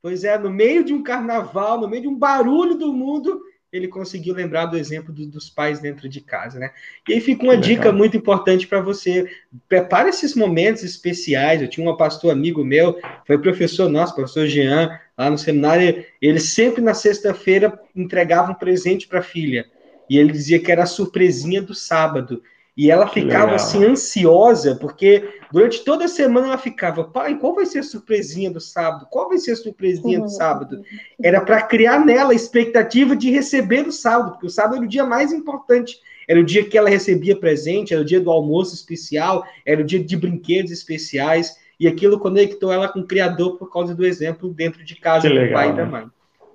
Pois 0.00 0.24
é, 0.24 0.38
no 0.38 0.48
meio 0.48 0.82
de 0.82 0.94
um 0.94 1.02
carnaval, 1.02 1.78
no 1.78 1.88
meio 1.88 2.02
de 2.02 2.08
um 2.08 2.16
barulho 2.16 2.76
do 2.76 2.90
mundo, 2.90 3.42
ele 3.72 3.86
conseguiu 3.86 4.34
lembrar 4.34 4.66
do 4.66 4.78
exemplo 4.78 5.12
do, 5.12 5.26
dos 5.26 5.50
pais 5.50 5.78
dentro 5.78 6.08
de 6.08 6.20
casa, 6.20 6.58
né? 6.58 6.70
E 7.06 7.14
aí 7.14 7.20
fica 7.20 7.44
uma 7.44 7.56
dica 7.56 7.92
muito 7.92 8.16
importante 8.16 8.66
para 8.66 8.80
você. 8.80 9.30
Prepare 9.68 10.08
esses 10.08 10.34
momentos 10.34 10.82
especiais. 10.82 11.60
Eu 11.60 11.68
tinha 11.68 11.88
um 11.88 11.96
pastor 11.96 12.32
amigo 12.32 12.64
meu, 12.64 12.98
foi 13.26 13.38
professor 13.38 13.88
nosso, 13.88 14.14
professor 14.14 14.46
Jean, 14.46 14.98
lá 15.16 15.28
no 15.28 15.36
seminário. 15.36 16.04
Ele 16.20 16.40
sempre 16.40 16.80
na 16.80 16.94
sexta-feira 16.94 17.78
entregava 17.94 18.52
um 18.52 18.54
presente 18.54 19.06
para 19.06 19.18
a 19.18 19.22
filha. 19.22 19.66
E 20.08 20.16
ele 20.16 20.32
dizia 20.32 20.58
que 20.58 20.72
era 20.72 20.84
a 20.84 20.86
surpresinha 20.86 21.60
do 21.60 21.74
sábado. 21.74 22.42
E 22.78 22.92
ela 22.92 23.08
ficava 23.08 23.46
Legal. 23.46 23.56
assim 23.56 23.84
ansiosa, 23.84 24.76
porque 24.76 25.28
durante 25.50 25.84
toda 25.84 26.04
a 26.04 26.08
semana 26.08 26.46
ela 26.46 26.58
ficava, 26.58 27.02
pai, 27.02 27.36
qual 27.36 27.52
vai 27.52 27.66
ser 27.66 27.80
a 27.80 27.82
surpresinha 27.82 28.52
do 28.52 28.60
sábado? 28.60 29.08
Qual 29.10 29.28
vai 29.28 29.36
ser 29.36 29.50
a 29.50 29.56
surpresinha 29.56 30.20
do 30.20 30.28
sábado? 30.28 30.80
Era 31.20 31.40
para 31.40 31.60
criar 31.62 31.98
nela 32.06 32.30
a 32.30 32.36
expectativa 32.36 33.16
de 33.16 33.32
receber 33.32 33.84
o 33.84 33.90
sábado, 33.90 34.30
porque 34.30 34.46
o 34.46 34.50
sábado 34.50 34.76
era 34.76 34.84
o 34.84 34.88
dia 34.88 35.04
mais 35.04 35.32
importante. 35.32 35.96
Era 36.28 36.38
o 36.38 36.44
dia 36.44 36.64
que 36.64 36.78
ela 36.78 36.88
recebia 36.88 37.34
presente, 37.34 37.92
era 37.92 38.00
o 38.00 38.06
dia 38.06 38.20
do 38.20 38.30
almoço 38.30 38.76
especial, 38.76 39.44
era 39.66 39.80
o 39.80 39.84
dia 39.84 39.98
de 39.98 40.16
brinquedos 40.16 40.70
especiais, 40.70 41.56
e 41.80 41.88
aquilo 41.88 42.20
conectou 42.20 42.72
ela 42.72 42.86
com 42.86 43.00
o 43.00 43.06
Criador 43.08 43.56
por 43.58 43.72
causa 43.72 43.92
do 43.92 44.06
exemplo 44.06 44.50
dentro 44.50 44.84
de 44.84 44.94
casa 44.94 45.28
do 45.28 45.52
pai 45.52 45.70
e 45.70 45.72
da 45.72 45.84
mãe. 45.84 46.06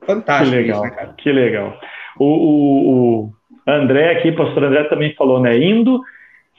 Fantástico. 0.05 0.51
Que 0.51 0.55
legal, 0.55 0.85
isso, 0.85 0.95
né, 0.95 1.13
Que 1.17 1.31
legal. 1.33 1.77
O, 2.17 2.25
o, 2.25 3.23
o 3.25 3.33
André 3.67 4.11
aqui, 4.11 4.31
pastor 4.31 4.65
André 4.65 4.83
também 4.85 5.13
falou, 5.13 5.39
né? 5.39 5.57
Indo 5.57 6.01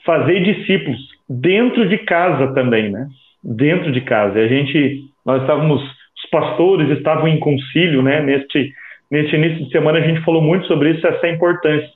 fazer 0.05 0.41
discípulos 0.41 0.99
dentro 1.29 1.87
de 1.87 1.97
casa 1.99 2.53
também, 2.53 2.91
né? 2.91 3.07
Dentro 3.43 3.91
de 3.91 4.01
casa. 4.01 4.39
E 4.39 4.43
a 4.43 4.47
gente, 4.47 5.03
nós 5.25 5.41
estávamos, 5.41 5.81
os 5.81 6.29
pastores 6.29 6.89
estavam 6.97 7.27
em 7.27 7.39
concílio, 7.39 8.01
né? 8.01 8.21
Neste, 8.21 8.71
neste 9.09 9.35
início 9.35 9.65
de 9.65 9.71
semana 9.71 9.99
a 9.99 10.01
gente 10.01 10.23
falou 10.23 10.41
muito 10.41 10.65
sobre 10.67 10.91
isso, 10.91 11.05
essa 11.05 11.27
importância 11.27 11.89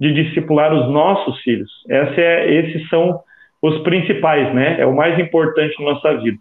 de 0.00 0.12
discipular 0.12 0.72
os 0.72 0.90
nossos 0.90 1.40
filhos. 1.42 1.70
Essa 1.88 2.20
é, 2.20 2.54
esses 2.54 2.88
são 2.88 3.20
os 3.60 3.78
principais, 3.82 4.54
né? 4.54 4.80
É 4.80 4.86
o 4.86 4.94
mais 4.94 5.18
importante 5.18 5.74
na 5.80 5.92
nossa 5.92 6.14
vida. 6.18 6.38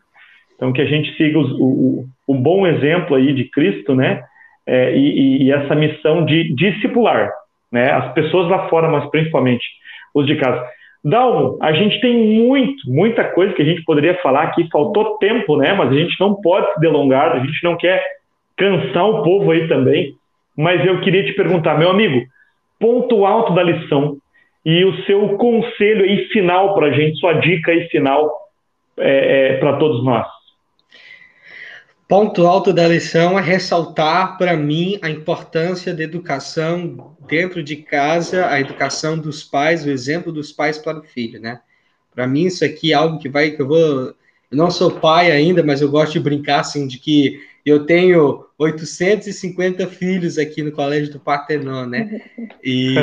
Então 0.56 0.74
que 0.74 0.82
a 0.82 0.86
gente 0.86 1.16
siga 1.18 1.38
os, 1.38 1.52
o, 1.60 2.06
o 2.28 2.34
bom 2.36 2.66
exemplo 2.66 3.16
aí 3.16 3.34
de 3.34 3.46
Cristo, 3.46 3.96
né? 3.96 4.24
É, 4.66 4.96
e, 4.96 5.44
e 5.44 5.52
essa 5.52 5.74
missão 5.74 6.26
de 6.26 6.54
discipular, 6.54 7.32
né? 7.72 7.92
As 7.92 8.14
pessoas 8.14 8.50
lá 8.50 8.68
fora, 8.70 8.90
mas 8.90 9.10
principalmente 9.10 9.66
os 10.14 10.26
de 10.26 10.36
casa. 10.36 10.66
Dalmo, 11.04 11.58
a 11.62 11.72
gente 11.72 12.02
tem 12.02 12.18
muito, 12.18 12.90
muita 12.90 13.24
coisa 13.24 13.54
que 13.54 13.62
a 13.62 13.66
gente 13.66 13.84
poderia 13.84 14.16
falar 14.16 14.44
aqui, 14.44 14.68
faltou 14.72 15.18
tempo, 15.18 15.56
né? 15.58 15.74
Mas 15.74 15.92
a 15.92 15.96
gente 15.96 16.20
não 16.20 16.36
pode 16.36 16.74
se 16.74 16.80
delongar, 16.80 17.32
a 17.32 17.40
gente 17.40 17.64
não 17.64 17.78
quer 17.78 18.04
cansar 18.58 19.08
o 19.08 19.24
povo 19.24 19.52
aí 19.52 19.68
também. 19.68 20.14
Mas 20.58 20.84
eu 20.86 21.00
queria 21.02 21.24
te 21.24 21.34
perguntar, 21.34 21.78
meu 21.78 21.90
amigo, 21.90 22.26
ponto 22.80 23.26
alto 23.26 23.54
da 23.54 23.64
lição 23.64 24.18
e 24.66 24.84
o 24.84 25.04
seu 25.04 25.38
conselho 25.38 26.04
aí 26.04 26.26
final 26.26 26.74
para 26.74 26.88
a 26.88 26.92
gente, 26.92 27.20
sua 27.20 27.34
dica 27.34 27.72
aí 27.72 27.88
final 27.88 28.30
é, 28.98 29.54
é, 29.54 29.58
para 29.58 29.78
todos 29.78 30.04
nós. 30.04 30.28
Ponto 32.08 32.48
alto 32.48 32.72
da 32.72 32.88
lição 32.88 33.38
é 33.38 33.42
ressaltar 33.42 34.38
para 34.38 34.56
mim 34.56 34.98
a 35.02 35.10
importância 35.10 35.94
da 35.94 36.04
educação 36.04 37.18
dentro 37.28 37.62
de 37.62 37.76
casa, 37.76 38.48
a 38.48 38.62
educação 38.62 39.18
dos 39.18 39.44
pais, 39.44 39.86
o 39.86 39.90
exemplo 39.90 40.32
dos 40.32 40.54
pais 40.54 40.78
para 40.78 41.00
o 41.00 41.04
filho, 41.04 41.42
né? 41.42 41.60
Para 42.16 42.26
mim 42.26 42.46
isso 42.46 42.64
aqui 42.64 42.94
é 42.94 42.96
algo 42.96 43.20
que 43.20 43.28
vai 43.28 43.52
que 43.52 43.62
eu 43.62 43.68
vou 43.68 44.16
eu 44.50 44.58
não 44.58 44.72
sou 44.72 44.90
pai 44.90 45.30
ainda, 45.30 45.62
mas 45.62 45.82
eu 45.82 45.92
gosto 45.92 46.14
de 46.14 46.22
brincar 46.22 46.62
assim 46.62 46.88
de 46.88 46.98
que 46.98 47.42
eu 47.66 47.86
tenho 47.86 48.46
850 48.58 49.88
filhos 49.88 50.38
aqui 50.38 50.64
no 50.64 50.72
Colégio 50.72 51.12
do 51.12 51.20
Partenon, 51.20 51.86
né? 51.86 52.22
E, 52.64 52.96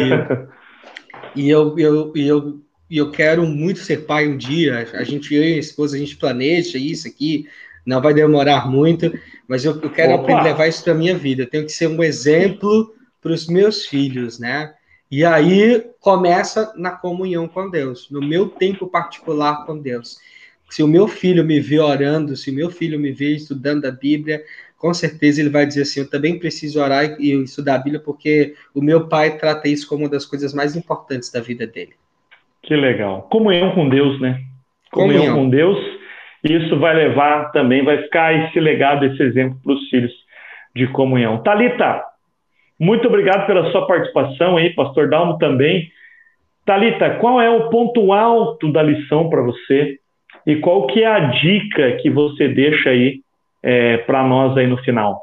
e 1.37 1.51
eu, 1.51 1.79
eu, 1.79 2.13
eu, 2.17 2.61
eu 2.91 3.11
quero 3.11 3.47
muito 3.47 3.81
ser 3.81 4.07
pai 4.07 4.27
um 4.27 4.39
dia. 4.39 4.89
A 4.95 5.05
gente, 5.05 5.35
eu 5.35 5.45
e 5.45 5.55
a 5.55 5.59
esposa, 5.59 5.97
a 5.97 5.99
gente 5.99 6.17
planeja 6.17 6.79
isso 6.79 7.07
aqui 7.07 7.47
não 7.85 8.01
vai 8.01 8.15
demorar 8.15 8.71
muito, 8.71 9.13
mas 9.47 9.65
eu, 9.65 9.81
eu 9.81 9.91
quero 9.91 10.15
aprender 10.15 10.41
a 10.41 10.45
levar 10.45 10.69
isso 10.69 10.83
para 10.83 10.95
minha 10.95 11.17
vida. 11.17 11.43
Eu 11.43 11.51
tenho 11.51 11.67
que 11.67 11.73
ser 11.73 11.87
um 11.87 12.03
exemplo 12.03 12.95
para 13.21 13.33
os 13.33 13.47
meus 13.47 13.87
filhos, 13.87 14.39
né? 14.39 14.75
E 15.11 15.25
aí 15.25 15.85
começa 16.01 16.73
na 16.77 16.91
comunhão 16.91 17.47
com 17.47 17.71
Deus, 17.71 18.09
no 18.11 18.21
meu 18.21 18.49
tempo 18.49 18.87
particular 18.87 19.65
com 19.67 19.79
Deus. 19.79 20.19
Se 20.71 20.83
o 20.83 20.89
meu 20.89 21.07
filho 21.07 21.45
me 21.45 21.61
vê 21.61 21.79
orando, 21.79 22.37
se 22.37 22.51
o 22.51 22.55
meu 22.55 22.71
filho 22.71 22.99
me 22.99 23.13
vê 23.13 23.35
estudando 23.35 23.85
a 23.85 23.91
Bíblia, 23.91 24.43
com 24.77 24.93
certeza 24.93 25.41
ele 25.41 25.51
vai 25.51 25.67
dizer 25.67 25.83
assim: 25.83 26.01
eu 26.01 26.11
também 26.11 26.39
preciso 26.39 26.81
orar 26.81 27.17
e 27.21 27.33
estudar 27.43 27.77
a 27.77 27.79
Bíblia, 27.79 28.01
porque 28.01 28.55
o 28.75 28.83
meu 28.83 29.07
pai 29.09 29.37
trata 29.37 29.69
isso 29.69 29.87
como 29.89 30.05
uma 30.05 30.11
das 30.11 30.27
coisas 30.27 30.53
mais 30.53 30.75
importantes 30.75 31.31
da 31.31 31.41
vida 31.41 31.67
dele. 31.67 31.93
Que 32.63 32.75
legal. 32.75 33.23
Comunhão 33.31 33.75
com 33.75 33.89
Deus, 33.89 34.21
né? 34.21 34.43
Comunhão, 34.91 35.27
Comunhão. 35.27 35.37
com 35.37 35.51
Deus 35.51 35.94
isso 36.45 36.79
vai 36.79 36.95
levar 36.95 37.51
também, 37.53 37.83
vai 37.83 38.03
ficar 38.03 38.35
esse 38.35 38.61
legado, 38.61 39.07
esse 39.07 39.23
exemplo 39.23 39.59
para 39.63 39.73
os 39.73 39.89
filhos 39.89 40.13
de 40.77 40.87
comunhão. 40.89 41.43
Talita, 41.43 42.05
muito 42.79 43.09
obrigado 43.09 43.47
pela 43.47 43.71
sua 43.73 43.87
participação 43.87 44.57
aí, 44.57 44.75
Pastor 44.75 45.09
Dalmo 45.09 45.39
também. 45.39 45.89
Talita, 46.67 47.19
qual 47.19 47.41
é 47.41 47.49
o 47.49 47.71
ponto 47.71 48.13
alto 48.13 48.71
da 48.71 48.83
lição 48.83 49.31
para 49.31 49.43
você 49.43 49.99
e 50.47 50.57
qual 50.57 50.87
que 50.87 51.03
é 51.03 51.07
a 51.07 51.21
dica 51.21 51.97
que 52.03 52.11
você 52.11 52.49
deixa 52.49 52.91
aí 52.91 53.21
é, 53.63 53.99
para 53.99 54.23
nós 54.23 54.57
aí 54.57 54.67
no 54.67 54.77
final? 54.79 55.23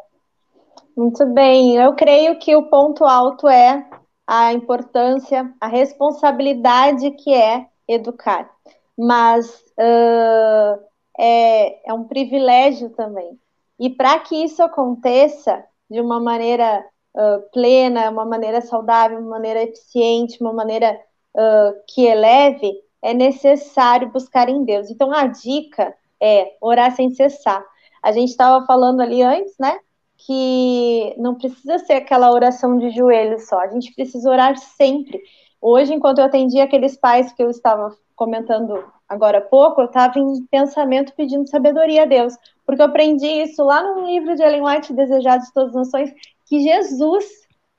Muito 0.98 1.26
bem, 1.34 1.78
eu 1.78 1.94
creio 1.94 2.38
que 2.40 2.56
o 2.56 2.64
ponto 2.64 3.06
alto 3.06 3.48
é 3.48 3.86
a 4.28 4.54
importância, 4.54 5.52
a 5.60 5.68
responsabilidade 5.68 7.12
que 7.12 7.34
é 7.34 7.66
educar. 7.88 8.50
Mas 8.98 9.64
uh, 9.80 10.91
é, 11.24 11.88
é 11.88 11.94
um 11.94 12.06
privilégio 12.06 12.90
também. 12.90 13.40
E 13.80 13.92
para 13.92 14.18
que 14.18 14.44
isso 14.44 14.64
aconteça 14.64 15.64
de 15.88 16.02
uma 16.02 16.20
maneira 16.20 16.84
uh, 17.16 17.52
plena, 17.54 18.10
uma 18.10 18.26
maneira 18.26 18.60
saudável, 18.60 19.20
uma 19.20 19.30
maneira 19.30 19.62
eficiente, 19.62 20.42
uma 20.42 20.52
maneira 20.52 21.00
uh, 21.36 21.74
que 21.88 22.08
eleve, 22.08 22.74
é 23.04 23.14
necessário 23.14 24.10
buscar 24.10 24.50
em 24.50 24.64
Deus. 24.64 24.90
Então 24.90 25.14
a 25.14 25.28
dica 25.28 25.96
é 26.20 26.56
orar 26.60 26.96
sem 26.96 27.12
cessar. 27.12 27.64
A 28.02 28.12
gente 28.12 28.30
estava 28.30 28.66
falando 28.66 29.02
ali 29.02 29.22
antes, 29.22 29.54
né? 29.60 29.78
Que 30.18 31.14
não 31.20 31.36
precisa 31.36 31.78
ser 31.80 31.94
aquela 31.94 32.32
oração 32.32 32.78
de 32.80 32.90
joelhos 32.90 33.48
só, 33.48 33.60
a 33.60 33.68
gente 33.68 33.94
precisa 33.94 34.30
orar 34.30 34.58
sempre. 34.58 35.22
Hoje, 35.62 35.94
enquanto 35.94 36.18
eu 36.18 36.26
atendia 36.26 36.64
aqueles 36.64 36.98
pais 36.98 37.32
que 37.32 37.44
eu 37.44 37.50
estava 37.50 37.96
comentando 38.16 38.84
agora 39.12 39.40
há 39.40 39.42
pouco, 39.42 39.82
eu 39.82 39.86
estava 39.88 40.18
em 40.18 40.46
pensamento 40.46 41.14
pedindo 41.16 41.50
sabedoria 41.50 42.04
a 42.04 42.06
Deus, 42.06 42.34
porque 42.66 42.82
eu 42.82 42.86
aprendi 42.86 43.28
isso 43.28 43.62
lá 43.62 43.84
no 43.84 44.06
livro 44.06 44.34
de 44.36 44.42
Ellen 44.42 44.66
White, 44.66 44.94
Desejados 44.94 45.48
de 45.48 45.54
Todas 45.54 45.76
as 45.76 45.88
Nações, 45.88 46.14
que 46.48 46.62
Jesus, 46.62 47.26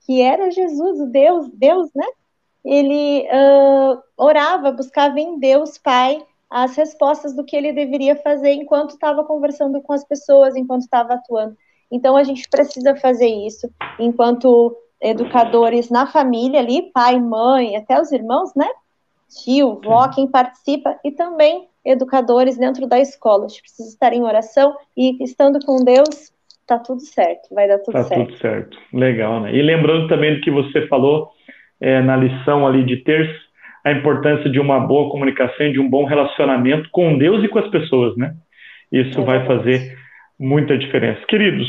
que 0.05 0.21
era 0.21 0.51
Jesus, 0.51 1.01
o 1.01 1.07
Deus, 1.07 1.49
Deus, 1.55 1.91
né? 1.95 2.05
Ele 2.63 3.27
uh, 3.27 3.99
orava, 4.17 4.71
buscava 4.71 5.19
em 5.19 5.39
Deus 5.39 5.79
Pai 5.79 6.23
as 6.51 6.77
respostas 6.77 7.35
do 7.35 7.45
que 7.45 7.57
ele 7.57 7.73
deveria 7.73 8.15
fazer 8.15 8.53
enquanto 8.53 8.91
estava 8.91 9.25
conversando 9.25 9.81
com 9.81 9.95
as 9.95 10.05
pessoas, 10.05 10.55
enquanto 10.55 10.83
estava 10.83 11.15
atuando. 11.15 11.57
Então 11.91 12.15
a 12.15 12.23
gente 12.25 12.47
precisa 12.51 12.95
fazer 12.95 13.27
isso 13.27 13.71
enquanto 13.99 14.77
educadores 15.01 15.89
na 15.89 16.07
família 16.07 16.61
ali, 16.61 16.93
pai, 16.93 17.19
mãe, 17.19 17.75
até 17.75 17.99
os 17.99 18.13
irmãos, 18.13 18.55
né? 18.55 18.69
Tio, 19.35 19.81
vó, 19.83 20.09
quem 20.09 20.27
participa, 20.27 20.97
e 21.05 21.11
também 21.11 21.69
educadores 21.85 22.59
dentro 22.59 22.87
da 22.87 23.01
escola. 23.01 23.47
A 23.47 23.49
gente 23.49 23.63
precisa 23.63 23.89
estar 23.89 24.13
em 24.13 24.23
oração 24.23 24.77
e 24.97 25.23
estando 25.23 25.59
com 25.65 25.85
Deus, 25.85 26.33
tá 26.67 26.79
tudo 26.79 27.01
certo, 27.01 27.55
vai 27.55 27.69
dar 27.69 27.79
tudo 27.79 27.93
tá 27.93 28.05
certo. 28.05 28.21
Tá 28.21 28.27
tudo 28.27 28.39
certo, 28.39 28.79
legal, 28.93 29.41
né? 29.41 29.55
E 29.55 29.63
lembrando 29.63 30.09
também 30.09 30.35
do 30.35 30.41
que 30.41 30.51
você 30.51 30.87
falou, 30.87 31.31
é, 31.81 32.01
na 32.01 32.17
lição 32.17 32.67
ali 32.67 32.85
de 32.85 32.99
terça, 32.99 33.41
a 33.85 33.91
importância 33.91 34.49
de 34.49 34.61
uma 34.61 34.79
boa 34.79 35.11
comunicação 35.11 35.67
e 35.67 35.73
de 35.73 35.81
um 35.81 35.89
bom 35.89 36.05
relacionamento 36.05 36.89
com 36.93 37.19
Deus 37.19 37.43
e 37.43 37.49
com 37.49 37.59
as 37.59 37.69
pessoas, 37.69 38.17
né? 38.17 38.35
Isso 38.93 39.21
é 39.21 39.25
vai 39.25 39.47
fazer 39.47 39.99
muita 40.39 40.79
diferença. 40.79 41.21
Queridos, 41.27 41.69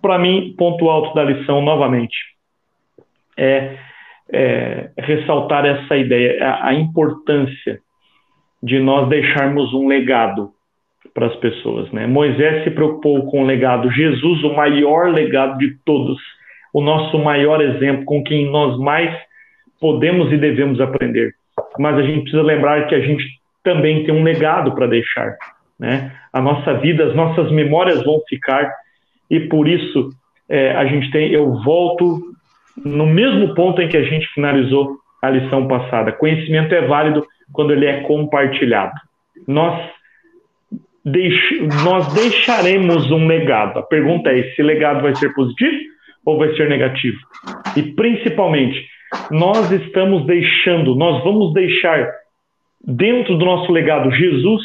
para 0.00 0.18
mim, 0.18 0.54
ponto 0.56 0.88
alto 0.88 1.14
da 1.14 1.24
lição, 1.24 1.60
novamente, 1.60 2.16
é, 3.36 3.76
é 4.32 4.90
ressaltar 4.98 5.64
essa 5.64 5.96
ideia, 5.96 6.44
a, 6.44 6.68
a 6.68 6.74
importância 6.74 7.80
de 8.62 8.78
nós 8.78 9.08
deixarmos 9.08 9.72
um 9.72 9.86
legado 9.86 10.50
para 11.14 11.26
as 11.26 11.36
pessoas. 11.36 11.90
Né? 11.92 12.06
Moisés 12.06 12.64
se 12.64 12.70
preocupou 12.70 13.26
com 13.30 13.42
o 13.42 13.46
legado, 13.46 13.90
Jesus, 13.90 14.42
o 14.44 14.54
maior 14.54 15.10
legado 15.10 15.58
de 15.58 15.76
todos, 15.84 16.18
o 16.72 16.80
nosso 16.80 17.18
maior 17.18 17.60
exemplo, 17.60 18.04
com 18.04 18.22
quem 18.22 18.50
nós 18.50 18.78
mais 18.78 19.14
podemos 19.80 20.32
e 20.32 20.36
devemos 20.36 20.80
aprender. 20.80 21.32
Mas 21.78 21.96
a 21.96 22.02
gente 22.02 22.22
precisa 22.22 22.42
lembrar 22.42 22.86
que 22.86 22.94
a 22.94 23.00
gente 23.00 23.24
também 23.62 24.04
tem 24.04 24.14
um 24.14 24.22
legado 24.22 24.74
para 24.74 24.86
deixar. 24.86 25.36
Né? 25.78 26.12
A 26.32 26.40
nossa 26.40 26.74
vida, 26.74 27.06
as 27.06 27.14
nossas 27.14 27.50
memórias 27.52 28.02
vão 28.04 28.20
ficar, 28.28 28.70
e 29.30 29.40
por 29.40 29.68
isso 29.68 30.10
é, 30.48 30.72
a 30.72 30.86
gente 30.86 31.10
tem. 31.10 31.30
Eu 31.30 31.62
volto 31.62 32.27
no 32.84 33.06
mesmo 33.06 33.54
ponto 33.54 33.80
em 33.80 33.88
que 33.88 33.96
a 33.96 34.02
gente 34.02 34.26
finalizou 34.34 34.98
a 35.22 35.30
lição 35.30 35.66
passada. 35.66 36.12
Conhecimento 36.12 36.74
é 36.74 36.82
válido 36.82 37.26
quando 37.52 37.72
ele 37.72 37.86
é 37.86 38.00
compartilhado. 38.02 38.94
Nós, 39.46 39.90
deix, 41.04 41.34
nós 41.84 42.12
deixaremos 42.14 43.10
um 43.10 43.26
legado. 43.26 43.78
A 43.78 43.82
pergunta 43.82 44.30
é: 44.30 44.38
esse 44.38 44.62
legado 44.62 45.02
vai 45.02 45.14
ser 45.16 45.32
positivo 45.34 45.76
ou 46.24 46.38
vai 46.38 46.54
ser 46.56 46.68
negativo? 46.68 47.18
E 47.76 47.82
principalmente, 47.82 48.86
nós 49.30 49.70
estamos 49.70 50.26
deixando, 50.26 50.94
nós 50.94 51.22
vamos 51.24 51.52
deixar 51.54 52.08
dentro 52.84 53.36
do 53.36 53.44
nosso 53.44 53.72
legado 53.72 54.10
Jesus. 54.10 54.62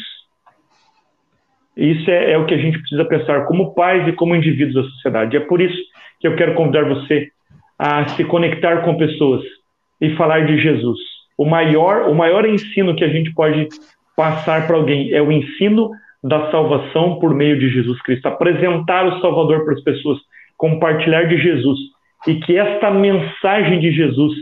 Isso 1.76 2.08
é, 2.08 2.32
é 2.32 2.38
o 2.38 2.46
que 2.46 2.54
a 2.54 2.58
gente 2.58 2.78
precisa 2.78 3.04
pensar 3.04 3.46
como 3.46 3.74
pais 3.74 4.06
e 4.06 4.12
como 4.12 4.36
indivíduos 4.36 4.74
da 4.74 4.90
sociedade. 4.92 5.36
É 5.36 5.40
por 5.40 5.60
isso 5.60 5.76
que 6.20 6.28
eu 6.28 6.36
quero 6.36 6.54
convidar 6.54 6.84
você 6.84 7.28
a 7.78 8.08
se 8.08 8.24
conectar 8.24 8.82
com 8.82 8.96
pessoas 8.96 9.42
e 10.00 10.14
falar 10.16 10.46
de 10.46 10.58
Jesus. 10.58 10.98
O 11.36 11.44
maior, 11.44 12.08
o 12.08 12.14
maior 12.14 12.46
ensino 12.46 12.94
que 12.94 13.04
a 13.04 13.08
gente 13.08 13.32
pode 13.34 13.68
passar 14.16 14.66
para 14.66 14.76
alguém 14.76 15.12
é 15.12 15.20
o 15.20 15.32
ensino 15.32 15.90
da 16.22 16.50
salvação 16.50 17.18
por 17.18 17.34
meio 17.34 17.58
de 17.58 17.68
Jesus 17.68 18.00
Cristo. 18.02 18.26
Apresentar 18.26 19.06
o 19.06 19.20
Salvador 19.20 19.64
para 19.64 19.74
as 19.74 19.82
pessoas, 19.82 20.18
compartilhar 20.56 21.24
de 21.24 21.36
Jesus 21.36 21.78
e 22.26 22.36
que 22.36 22.56
esta 22.56 22.90
mensagem 22.90 23.80
de 23.80 23.90
Jesus 23.92 24.32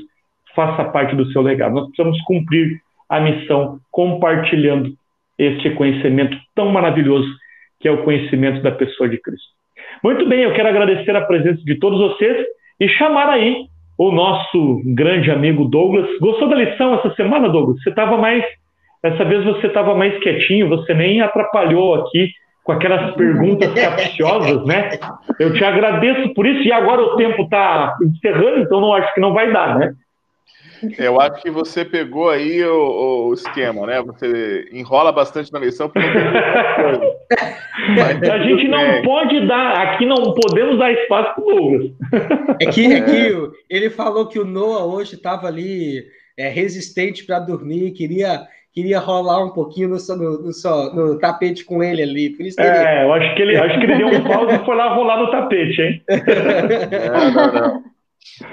faça 0.55 0.85
parte 0.85 1.17
do 1.17 1.31
seu 1.33 1.43
legado. 1.43 1.75
Nós 1.75 1.87
precisamos 1.87 2.21
cumprir 2.23 2.81
a 3.09 3.21
missão 3.21 3.79
compartilhando 3.91 4.95
este 5.39 5.71
conhecimento 5.71 6.37
tão 6.55 6.71
maravilhoso 6.71 7.29
que 7.81 7.89
é 7.89 7.91
o 7.91 8.05
conhecimento 8.05 8.63
da 8.63 8.71
pessoa 8.71 9.09
de 9.09 9.19
Cristo. 9.19 9.49
Muito 10.05 10.29
bem, 10.29 10.43
eu 10.43 10.53
quero 10.53 10.69
agradecer 10.69 11.15
a 11.17 11.23
presença 11.23 11.63
de 11.65 11.75
todos 11.77 11.99
vocês 11.99 12.47
e 12.83 12.89
chamar 12.89 13.29
aí 13.29 13.67
o 13.97 14.11
nosso 14.11 14.83
grande 14.85 15.31
amigo 15.31 15.67
Douglas. 15.67 16.09
Gostou 16.19 16.49
da 16.49 16.57
lição 16.57 16.95
essa 16.95 17.15
semana, 17.15 17.49
Douglas? 17.49 17.81
Você 17.81 17.91
estava 17.91 18.17
mais. 18.17 18.45
Dessa 19.01 19.25
vez 19.25 19.45
você 19.45 19.69
estava 19.69 19.95
mais 19.95 20.19
quietinho, 20.19 20.69
você 20.69 20.93
nem 20.93 21.21
atrapalhou 21.21 21.95
aqui 21.95 22.31
com 22.65 22.73
aquelas 22.73 23.15
perguntas 23.15 23.73
capciosas, 23.73 24.65
né? 24.65 24.91
Eu 25.39 25.53
te 25.53 25.65
agradeço 25.65 26.33
por 26.35 26.47
isso, 26.47 26.63
e 26.63 26.73
agora 26.73 27.03
o 27.03 27.17
tempo 27.17 27.43
está 27.43 27.97
encerrando, 28.03 28.61
então 28.61 28.81
não 28.81 28.93
acho 28.95 29.13
que 29.15 29.21
não 29.21 29.33
vai 29.33 29.53
dar, 29.53 29.79
né? 29.79 29.93
Eu 30.99 31.21
acho 31.21 31.41
que 31.43 31.51
você 31.51 31.85
pegou 31.85 32.31
aí 32.31 32.65
o, 32.65 33.29
o 33.29 33.35
esquema, 33.35 33.87
né? 33.87 34.03
Você 34.03 34.69
enrola 34.73 35.13
bastante 35.13 35.53
na 35.53 35.59
lição. 35.59 35.91
Mas, 37.97 38.23
a 38.29 38.39
gente 38.39 38.69
não 38.69 38.81
bem. 38.81 39.03
pode 39.03 39.47
dar, 39.47 39.73
aqui 39.83 40.07
não 40.07 40.35
podemos 40.35 40.79
dar 40.79 40.93
espaço 40.93 41.35
para 41.35 41.45
o 41.45 41.47
Douglas. 41.47 41.91
É 42.61 42.67
que, 42.67 42.93
é 42.93 43.01
que 43.01 43.51
ele 43.71 43.91
falou 43.91 44.27
que 44.27 44.39
o 44.39 44.45
Noah 44.45 44.85
hoje 44.85 45.15
estava 45.15 45.47
ali 45.47 46.05
é, 46.37 46.49
resistente 46.49 47.25
para 47.25 47.39
dormir, 47.39 47.93
queria 47.93 48.41
queria 48.73 48.99
rolar 48.99 49.45
um 49.45 49.51
pouquinho 49.51 49.89
no, 49.89 49.97
no, 50.17 50.43
no, 50.43 50.95
no, 50.95 51.19
tapete 51.19 51.63
com 51.65 51.83
ele 51.83 52.03
ali. 52.03 52.31
Por 52.31 52.47
isso 52.47 52.59
é, 52.59 53.05
eu 53.05 53.13
acho 53.13 53.35
que 53.35 53.43
ele, 53.43 53.57
acho 53.57 53.79
que 53.79 53.85
ele 53.85 53.97
deu 53.97 54.09
um 54.09 54.25
pause 54.25 54.55
e 54.55 54.65
foi 54.65 54.75
lá 54.75 54.95
rolar 54.95 55.19
no 55.19 55.31
tapete, 55.31 55.83
hein? 55.83 56.03
Não, 57.13 57.31
não, 57.31 57.53
não. 57.53 57.92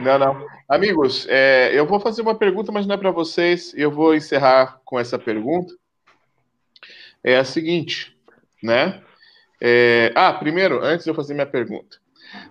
Não, 0.01 0.20
não. 0.20 0.45
Amigos, 0.67 1.28
é, 1.30 1.72
eu 1.74 1.86
vou 1.86 1.99
fazer 1.99 2.22
uma 2.22 2.36
pergunta, 2.36 2.72
mas 2.72 2.86
não 2.86 2.95
é 2.95 2.97
para 2.97 3.11
vocês. 3.11 3.74
Eu 3.76 3.91
vou 3.91 4.15
encerrar 4.15 4.80
com 4.86 4.99
essa 4.99 5.17
pergunta. 5.17 5.74
É 7.24 7.38
a 7.38 7.43
seguinte, 7.43 8.15
né? 8.63 9.01
É, 9.61 10.11
ah, 10.15 10.32
primeiro, 10.34 10.84
antes 10.84 11.03
de 11.03 11.11
eu 11.11 11.15
fazer 11.15 11.34
minha 11.34 11.45
pergunta, 11.45 11.97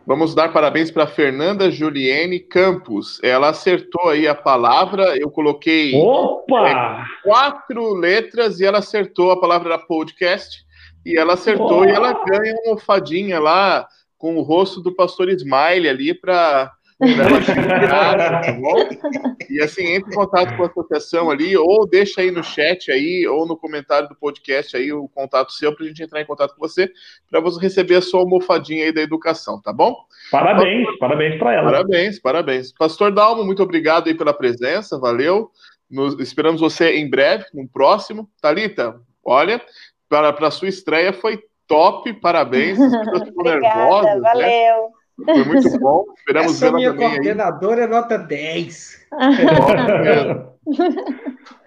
vamos 0.06 0.34
dar 0.34 0.52
parabéns 0.52 0.90
para 0.90 1.06
Fernanda 1.06 1.70
Juliene 1.70 2.38
Campos. 2.38 3.18
Ela 3.22 3.48
acertou 3.48 4.10
aí 4.10 4.28
a 4.28 4.34
palavra. 4.34 5.16
Eu 5.16 5.30
coloquei 5.30 5.94
Opa! 5.94 6.68
É, 6.68 7.04
quatro 7.22 7.94
letras 7.94 8.60
e 8.60 8.66
ela 8.66 8.78
acertou 8.78 9.30
a 9.30 9.40
palavra 9.40 9.70
da 9.70 9.78
podcast. 9.78 10.66
E 11.06 11.18
ela 11.18 11.34
acertou 11.34 11.86
e 11.86 11.90
ela 11.90 12.12
ganha 12.24 12.52
uma 12.54 12.70
almofadinha 12.70 13.40
lá 13.40 13.88
com 14.18 14.36
o 14.36 14.42
rosto 14.42 14.82
do 14.82 14.94
pastor 14.94 15.30
Smile 15.30 15.88
ali 15.88 16.12
para? 16.12 16.72
E 19.48 19.62
assim, 19.62 19.94
entre 19.94 20.12
em 20.12 20.14
contato 20.14 20.56
com 20.56 20.64
a 20.64 20.66
associação 20.66 21.30
ali, 21.30 21.56
ou 21.56 21.88
deixa 21.88 22.20
aí 22.20 22.30
no 22.30 22.42
chat 22.42 22.90
aí, 22.90 23.26
ou 23.26 23.46
no 23.46 23.56
comentário 23.56 24.08
do 24.08 24.16
podcast 24.16 24.76
aí 24.76 24.92
o 24.92 25.08
contato 25.08 25.52
seu 25.52 25.74
para 25.74 25.84
a 25.84 25.88
gente 25.88 26.02
entrar 26.02 26.20
em 26.20 26.26
contato 26.26 26.54
com 26.54 26.60
você, 26.60 26.90
para 27.30 27.40
você 27.40 27.60
receber 27.60 27.96
a 27.96 28.02
sua 28.02 28.20
almofadinha 28.20 28.84
aí 28.84 28.92
da 28.92 29.00
educação, 29.00 29.60
tá 29.62 29.72
bom? 29.72 29.96
Parabéns, 30.30 30.84
Pastor... 30.84 30.98
parabéns 30.98 31.38
para 31.38 31.54
ela. 31.54 31.70
Parabéns, 31.70 32.20
parabéns. 32.20 32.72
Pastor 32.72 33.12
Dalmo, 33.12 33.44
muito 33.44 33.62
obrigado 33.62 34.08
aí 34.08 34.14
pela 34.14 34.34
presença, 34.34 34.98
valeu. 34.98 35.50
Nos, 35.90 36.18
esperamos 36.20 36.60
você 36.60 36.96
em 36.96 37.08
breve, 37.08 37.46
no 37.54 37.66
próximo. 37.66 38.28
Talita, 38.42 39.00
olha, 39.24 39.60
para 40.08 40.46
a 40.46 40.50
sua 40.50 40.68
estreia 40.68 41.12
foi 41.12 41.40
top, 41.66 42.12
parabéns. 42.14 42.78
Obrigada, 43.36 43.60
nervosas, 43.60 44.14
né? 44.14 44.20
valeu. 44.20 44.44
Né? 44.44 44.97
Foi 45.24 45.44
muito 45.44 45.78
bom. 45.80 46.04
Esperamos 46.16 46.54
Essa 46.54 46.72
minha 46.72 46.94
coordenadora 46.94 47.80
aí. 47.80 47.86
é 47.86 47.86
nota 47.86 48.18
10. 48.18 49.06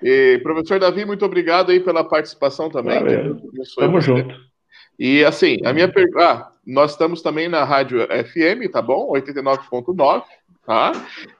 e, 0.02 0.40
professor 0.42 0.80
Davi, 0.80 1.06
muito 1.06 1.26
obrigado 1.26 1.72
aí 1.72 1.80
pela 1.80 2.04
participação 2.04 2.70
também. 2.70 3.04
Tamo 3.78 4.00
junto. 4.00 4.34
E 4.98 5.24
assim, 5.24 5.58
a 5.66 5.74
minha 5.74 5.92
pergunta. 5.92 6.24
Ah, 6.24 6.52
nós 6.66 6.92
estamos 6.92 7.22
também 7.22 7.50
na 7.50 7.64
rádio 7.64 8.08
FM, 8.08 8.72
tá 8.72 8.82
bom? 8.82 9.12
89.9. 9.14 10.24
Tá? 10.64 10.92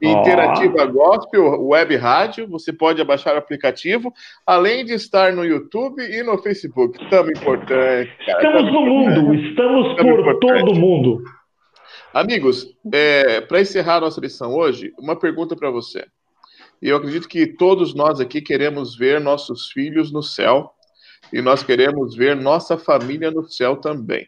Interativa 0.02 0.84
oh. 0.84 0.92
Gospel, 0.92 1.68
web 1.68 1.96
rádio, 1.96 2.48
você 2.48 2.74
pode 2.74 3.04
baixar 3.04 3.36
o 3.36 3.38
aplicativo, 3.38 4.12
além 4.48 4.84
de 4.84 4.94
estar 4.94 5.32
no 5.32 5.46
YouTube 5.46 6.02
e 6.02 6.24
no 6.24 6.40
Facebook. 6.40 6.98
Tão 7.08 7.30
importante. 7.30 8.12
Cara. 8.26 8.38
Estamos 8.44 8.74
no 8.74 8.82
mundo, 8.82 9.36
estamos 9.36 9.96
por 9.96 10.20
importante. 10.20 10.66
todo 10.66 10.76
mundo. 10.76 11.24
Amigos, 12.14 12.76
é, 12.92 13.40
para 13.40 13.62
encerrar 13.62 13.96
a 13.96 14.02
nossa 14.02 14.20
lição 14.20 14.54
hoje, 14.54 14.94
uma 15.00 15.16
pergunta 15.16 15.56
para 15.56 15.72
você. 15.72 16.06
E 16.82 16.90
eu 16.90 16.98
acredito 16.98 17.26
que 17.26 17.48
todos 17.48 17.94
nós 17.94 18.20
aqui 18.20 18.42
queremos 18.42 18.98
ver 18.98 19.22
nossos 19.22 19.72
filhos 19.72 20.12
no 20.12 20.22
céu 20.22 20.74
e 21.32 21.42
nós 21.42 21.64
queremos 21.64 22.14
ver 22.14 22.36
nossa 22.36 22.78
família 22.78 23.32
no 23.32 23.48
céu 23.48 23.78
também. 23.78 24.28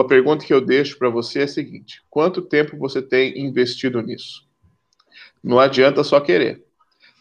A 0.00 0.04
pergunta 0.04 0.44
que 0.44 0.52
eu 0.52 0.60
deixo 0.60 0.98
para 0.98 1.08
você 1.08 1.40
é 1.40 1.44
a 1.44 1.48
seguinte: 1.48 2.02
quanto 2.10 2.42
tempo 2.42 2.76
você 2.76 3.00
tem 3.00 3.38
investido 3.38 4.02
nisso? 4.02 4.44
Não 5.42 5.60
adianta 5.60 6.02
só 6.02 6.18
querer. 6.18 6.64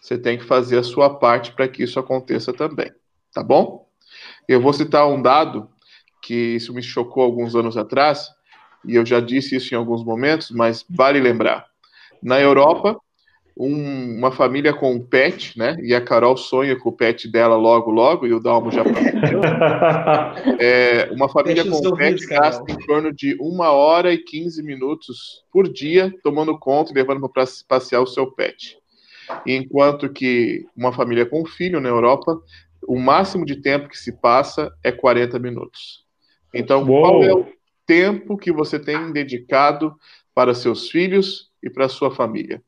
Você 0.01 0.17
tem 0.17 0.39
que 0.39 0.43
fazer 0.43 0.79
a 0.79 0.83
sua 0.83 1.19
parte 1.19 1.51
para 1.51 1.67
que 1.67 1.83
isso 1.83 1.99
aconteça 1.99 2.51
também. 2.51 2.91
Tá 3.31 3.43
bom? 3.43 3.87
Eu 4.47 4.59
vou 4.59 4.73
citar 4.73 5.07
um 5.07 5.21
dado 5.21 5.69
que 6.19 6.55
isso 6.55 6.73
me 6.73 6.81
chocou 6.81 7.23
alguns 7.23 7.55
anos 7.55 7.77
atrás 7.77 8.33
e 8.85 8.95
eu 8.95 9.05
já 9.05 9.19
disse 9.19 9.55
isso 9.55 9.73
em 9.73 9.77
alguns 9.77 10.03
momentos, 10.03 10.51
mas 10.51 10.85
vale 10.89 11.19
lembrar. 11.19 11.65
Na 12.21 12.39
Europa, 12.39 12.97
um, 13.57 14.17
uma 14.17 14.31
família 14.31 14.73
com 14.73 14.93
um 14.93 14.99
pet, 14.99 15.57
né? 15.57 15.77
E 15.81 15.93
a 15.93 16.01
Carol 16.01 16.35
sonha 16.35 16.75
com 16.75 16.89
o 16.89 16.93
pet 16.93 17.31
dela 17.31 17.55
logo, 17.55 17.91
logo, 17.91 18.25
e 18.25 18.33
o 18.33 18.39
Dalmo 18.39 18.71
já 18.71 18.83
é, 20.59 21.09
Uma 21.11 21.29
família 21.29 21.63
com 21.63 21.77
um 21.77 21.95
pet 21.95 22.25
gasta 22.25 22.71
em 22.71 22.77
torno 22.85 23.13
de 23.13 23.37
uma 23.39 23.71
hora 23.71 24.11
e 24.11 24.17
15 24.17 24.63
minutos 24.63 25.43
por 25.51 25.71
dia 25.71 26.13
tomando 26.23 26.57
conta 26.57 26.91
e 26.91 26.95
levando 26.95 27.29
para 27.29 27.45
passear 27.67 28.01
o 28.01 28.07
seu 28.07 28.31
pet. 28.31 28.77
Enquanto 29.45 30.09
que 30.09 30.65
uma 30.75 30.91
família 30.91 31.25
com 31.25 31.41
um 31.41 31.45
filho 31.45 31.79
na 31.79 31.89
Europa, 31.89 32.41
o 32.87 32.99
máximo 32.99 33.45
de 33.45 33.57
tempo 33.57 33.87
que 33.87 33.97
se 33.97 34.11
passa 34.11 34.71
é 34.83 34.91
40 34.91 35.39
minutos. 35.39 36.03
Então, 36.53 36.83
Uou. 36.83 37.01
qual 37.01 37.23
é 37.23 37.33
o 37.33 37.47
tempo 37.85 38.37
que 38.37 38.51
você 38.51 38.79
tem 38.79 39.11
dedicado 39.11 39.95
para 40.33 40.53
seus 40.53 40.89
filhos 40.89 41.51
e 41.61 41.69
para 41.69 41.87
sua 41.89 42.09
família. 42.11 42.61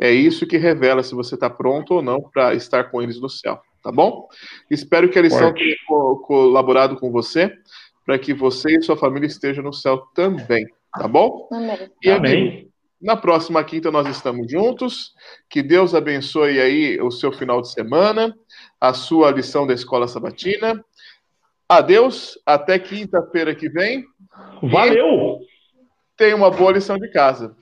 É 0.00 0.10
isso 0.12 0.46
que 0.46 0.56
revela 0.56 1.02
se 1.02 1.14
você 1.14 1.34
está 1.34 1.50
pronto 1.50 1.94
ou 1.94 2.02
não 2.02 2.20
para 2.20 2.54
estar 2.54 2.84
com 2.84 3.02
eles 3.02 3.20
no 3.20 3.28
céu, 3.28 3.60
tá 3.82 3.90
bom? 3.90 4.28
Espero 4.70 5.08
que 5.08 5.18
a 5.18 5.22
lição 5.22 5.40
Forte. 5.40 5.62
tenha 5.64 5.76
co- 5.86 6.16
colaborado 6.18 6.96
com 6.96 7.10
você, 7.10 7.52
para 8.06 8.18
que 8.18 8.32
você 8.32 8.76
e 8.76 8.82
sua 8.82 8.96
família 8.96 9.26
estejam 9.26 9.62
no 9.64 9.72
céu 9.72 9.98
também, 10.14 10.66
tá 10.92 11.08
bom? 11.08 11.48
Amém. 11.52 11.90
E 12.02 12.10
Amém. 12.10 12.70
na 13.02 13.16
próxima 13.16 13.62
quinta 13.64 13.90
nós 13.90 14.06
estamos 14.06 14.50
juntos. 14.50 15.14
Que 15.50 15.62
Deus 15.62 15.94
abençoe 15.94 16.60
aí 16.60 17.00
o 17.00 17.10
seu 17.10 17.32
final 17.32 17.60
de 17.60 17.70
semana, 17.72 18.34
a 18.80 18.94
sua 18.94 19.30
lição 19.32 19.66
da 19.66 19.74
escola 19.74 20.06
sabatina. 20.06 20.82
Adeus, 21.68 22.38
até 22.46 22.78
quinta-feira 22.78 23.54
que 23.54 23.68
vem. 23.68 24.04
Valeu! 24.62 25.40
Tenha 26.16 26.34
uma 26.36 26.50
boa 26.50 26.72
lição 26.72 26.98
de 26.98 27.08
casa. 27.10 27.56